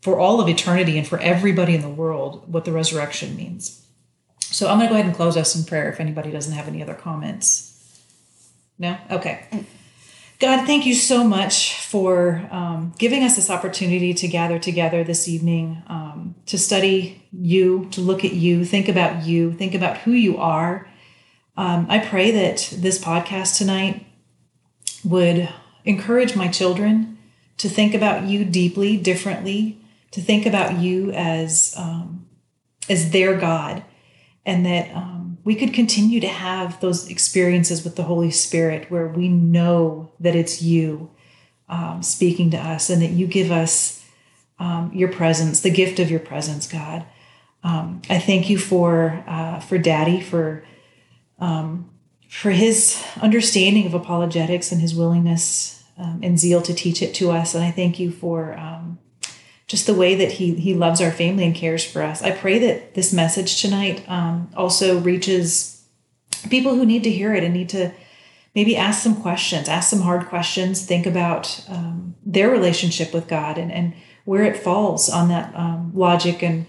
for 0.06 0.20
all 0.20 0.40
of 0.40 0.48
eternity 0.48 0.96
and 0.96 1.04
for 1.04 1.18
everybody 1.18 1.74
in 1.74 1.80
the 1.80 1.88
world 1.88 2.44
what 2.46 2.64
the 2.64 2.70
resurrection 2.70 3.34
means. 3.34 3.84
So 4.38 4.68
I'm 4.68 4.78
going 4.78 4.88
to 4.88 4.92
go 4.92 4.94
ahead 4.94 5.06
and 5.06 5.16
close 5.16 5.36
us 5.36 5.56
in 5.56 5.64
prayer 5.64 5.90
if 5.90 5.98
anybody 5.98 6.30
doesn't 6.30 6.52
have 6.52 6.68
any 6.68 6.80
other 6.80 6.94
comments. 6.94 8.00
No? 8.78 8.96
Okay. 9.10 9.66
God, 10.38 10.64
thank 10.64 10.86
you 10.86 10.94
so 10.94 11.24
much 11.24 11.74
for 11.80 12.48
um, 12.52 12.94
giving 12.98 13.24
us 13.24 13.34
this 13.34 13.50
opportunity 13.50 14.14
to 14.14 14.28
gather 14.28 14.60
together 14.60 15.02
this 15.02 15.26
evening 15.26 15.82
um, 15.88 16.36
to 16.46 16.56
study 16.56 17.26
you, 17.32 17.88
to 17.90 18.00
look 18.00 18.24
at 18.24 18.32
you, 18.32 18.64
think 18.64 18.88
about 18.88 19.26
you, 19.26 19.54
think 19.54 19.74
about 19.74 19.98
who 19.98 20.12
you 20.12 20.38
are. 20.38 20.88
Um, 21.56 21.88
I 21.88 21.98
pray 21.98 22.30
that 22.30 22.72
this 22.76 23.02
podcast 23.02 23.58
tonight 23.58 24.06
would 25.04 25.48
encourage 25.84 26.36
my 26.36 26.46
children 26.46 27.18
to 27.58 27.68
think 27.68 27.92
about 27.92 28.22
you 28.22 28.44
deeply, 28.44 28.96
differently, 28.96 29.80
to 30.12 30.20
think 30.20 30.46
about 30.46 30.78
you 30.78 31.10
as 31.12 31.74
um, 31.76 32.26
as 32.88 33.10
their 33.10 33.38
God, 33.38 33.84
and 34.44 34.64
that 34.64 34.94
um, 34.94 35.38
we 35.44 35.54
could 35.54 35.74
continue 35.74 36.20
to 36.20 36.28
have 36.28 36.80
those 36.80 37.10
experiences 37.10 37.84
with 37.84 37.96
the 37.96 38.04
Holy 38.04 38.30
Spirit 38.30 38.90
where 38.90 39.08
we 39.08 39.28
know 39.28 40.12
that 40.20 40.36
it's 40.36 40.62
you 40.62 41.10
um, 41.68 42.02
speaking 42.02 42.50
to 42.52 42.56
us, 42.56 42.88
and 42.90 43.02
that 43.02 43.10
you 43.10 43.26
give 43.26 43.50
us 43.50 44.04
um, 44.58 44.90
your 44.94 45.10
presence, 45.10 45.60
the 45.60 45.70
gift 45.70 45.98
of 45.98 46.10
your 46.10 46.20
presence, 46.20 46.66
God. 46.66 47.04
Um, 47.62 48.00
I 48.08 48.18
thank 48.18 48.48
you 48.48 48.58
for 48.58 49.24
uh, 49.26 49.60
for 49.60 49.78
Daddy 49.78 50.20
for 50.20 50.64
um, 51.38 51.90
for 52.28 52.50
his 52.50 53.04
understanding 53.20 53.86
of 53.86 53.94
apologetics 53.94 54.72
and 54.72 54.80
his 54.80 54.94
willingness 54.94 55.84
and 56.22 56.38
zeal 56.38 56.60
to 56.60 56.74
teach 56.74 57.00
it 57.00 57.14
to 57.14 57.30
us, 57.30 57.54
and 57.54 57.64
I 57.64 57.70
thank 57.70 57.98
you 57.98 58.10
for 58.10 58.52
just 59.66 59.86
the 59.86 59.94
way 59.94 60.14
that 60.14 60.32
he 60.32 60.54
he 60.54 60.74
loves 60.74 61.00
our 61.00 61.10
family 61.10 61.44
and 61.44 61.54
cares 61.54 61.84
for 61.84 62.02
us. 62.02 62.22
I 62.22 62.30
pray 62.30 62.58
that 62.60 62.94
this 62.94 63.12
message 63.12 63.60
tonight 63.60 64.04
um, 64.08 64.50
also 64.56 65.00
reaches 65.00 65.84
people 66.48 66.74
who 66.74 66.86
need 66.86 67.02
to 67.04 67.10
hear 67.10 67.34
it 67.34 67.42
and 67.42 67.52
need 67.52 67.68
to 67.70 67.92
maybe 68.54 68.76
ask 68.76 69.02
some 69.02 69.20
questions, 69.20 69.68
ask 69.68 69.90
some 69.90 70.02
hard 70.02 70.26
questions, 70.26 70.86
think 70.86 71.04
about 71.04 71.64
um, 71.68 72.14
their 72.24 72.50
relationship 72.50 73.12
with 73.12 73.28
God 73.28 73.58
and 73.58 73.72
and 73.72 73.94
where 74.24 74.44
it 74.44 74.56
falls 74.56 75.08
on 75.08 75.28
that 75.28 75.54
um, 75.54 75.92
logic 75.94 76.42
and 76.42 76.66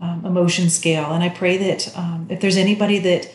um, 0.00 0.24
emotion 0.24 0.70
scale. 0.70 1.12
And 1.12 1.22
I 1.22 1.28
pray 1.28 1.56
that 1.58 1.96
um, 1.96 2.26
if 2.30 2.40
there's 2.40 2.56
anybody 2.56 2.98
that 3.00 3.30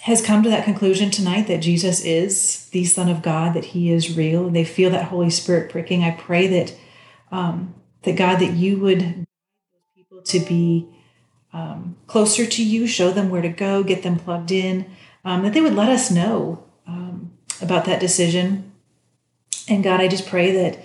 has 0.00 0.24
come 0.24 0.42
to 0.42 0.48
that 0.50 0.64
conclusion 0.64 1.10
tonight 1.10 1.46
that 1.48 1.58
Jesus 1.58 2.04
is 2.04 2.68
the 2.70 2.84
Son 2.84 3.08
of 3.08 3.22
God, 3.22 3.54
that 3.54 3.66
He 3.66 3.90
is 3.90 4.16
real, 4.16 4.46
and 4.46 4.56
they 4.56 4.64
feel 4.64 4.90
that 4.90 5.06
Holy 5.06 5.30
Spirit 5.30 5.70
pricking, 5.70 6.04
I 6.04 6.12
pray 6.12 6.46
that 6.46 6.74
um, 7.30 7.74
that 8.02 8.16
God, 8.16 8.38
that 8.38 8.52
you 8.52 8.78
would 8.78 9.26
people 9.94 10.22
to 10.22 10.40
be 10.40 10.88
um, 11.52 11.96
closer 12.06 12.46
to 12.46 12.64
you, 12.64 12.86
show 12.86 13.10
them 13.10 13.30
where 13.30 13.42
to 13.42 13.48
go, 13.48 13.82
get 13.82 14.02
them 14.02 14.18
plugged 14.18 14.52
in, 14.52 14.90
um, 15.24 15.42
that 15.42 15.54
they 15.54 15.60
would 15.60 15.74
let 15.74 15.88
us 15.88 16.10
know 16.10 16.64
um, 16.86 17.32
about 17.60 17.84
that 17.86 18.00
decision. 18.00 18.72
And 19.68 19.82
God, 19.82 20.00
I 20.00 20.08
just 20.08 20.28
pray 20.28 20.52
that 20.52 20.78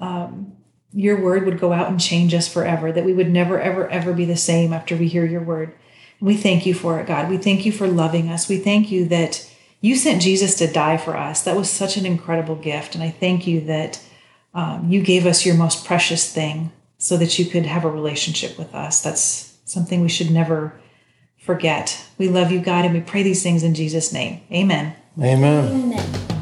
um, 0.00 0.56
your 0.92 1.22
word 1.22 1.44
would 1.44 1.60
go 1.60 1.72
out 1.72 1.88
and 1.88 2.00
change 2.00 2.34
us 2.34 2.48
forever, 2.48 2.90
that 2.90 3.04
we 3.04 3.12
would 3.12 3.30
never, 3.30 3.60
ever, 3.60 3.88
ever 3.88 4.12
be 4.12 4.24
the 4.24 4.36
same 4.36 4.72
after 4.72 4.96
we 4.96 5.06
hear 5.06 5.26
your 5.26 5.42
word. 5.42 5.74
And 6.18 6.26
we 6.26 6.36
thank 6.36 6.66
you 6.66 6.74
for 6.74 6.98
it, 6.98 7.06
God. 7.06 7.28
We 7.28 7.36
thank 7.36 7.66
you 7.66 7.72
for 7.72 7.86
loving 7.86 8.30
us. 8.30 8.48
We 8.48 8.58
thank 8.58 8.90
you 8.90 9.06
that 9.06 9.48
you 9.80 9.94
sent 9.94 10.22
Jesus 10.22 10.54
to 10.56 10.72
die 10.72 10.96
for 10.96 11.16
us. 11.16 11.42
That 11.42 11.56
was 11.56 11.70
such 11.70 11.96
an 11.96 12.06
incredible 12.06 12.56
gift. 12.56 12.94
And 12.94 13.04
I 13.04 13.10
thank 13.10 13.46
you 13.46 13.60
that 13.62 14.00
um, 14.56 14.90
you 14.90 15.02
gave 15.02 15.26
us 15.26 15.44
your 15.44 15.54
most 15.54 15.84
precious 15.84 16.32
thing 16.32 16.72
so 16.96 17.18
that 17.18 17.38
you 17.38 17.44
could 17.44 17.66
have 17.66 17.84
a 17.84 17.90
relationship 17.90 18.58
with 18.58 18.74
us. 18.74 19.02
That's 19.02 19.58
something 19.66 20.00
we 20.00 20.08
should 20.08 20.30
never 20.30 20.80
forget. 21.36 22.02
We 22.16 22.28
love 22.28 22.50
you, 22.50 22.60
God, 22.60 22.86
and 22.86 22.94
we 22.94 23.02
pray 23.02 23.22
these 23.22 23.42
things 23.42 23.62
in 23.62 23.74
Jesus' 23.74 24.14
name. 24.14 24.40
Amen. 24.50 24.96
Amen. 25.20 25.92
Amen. 25.94 26.35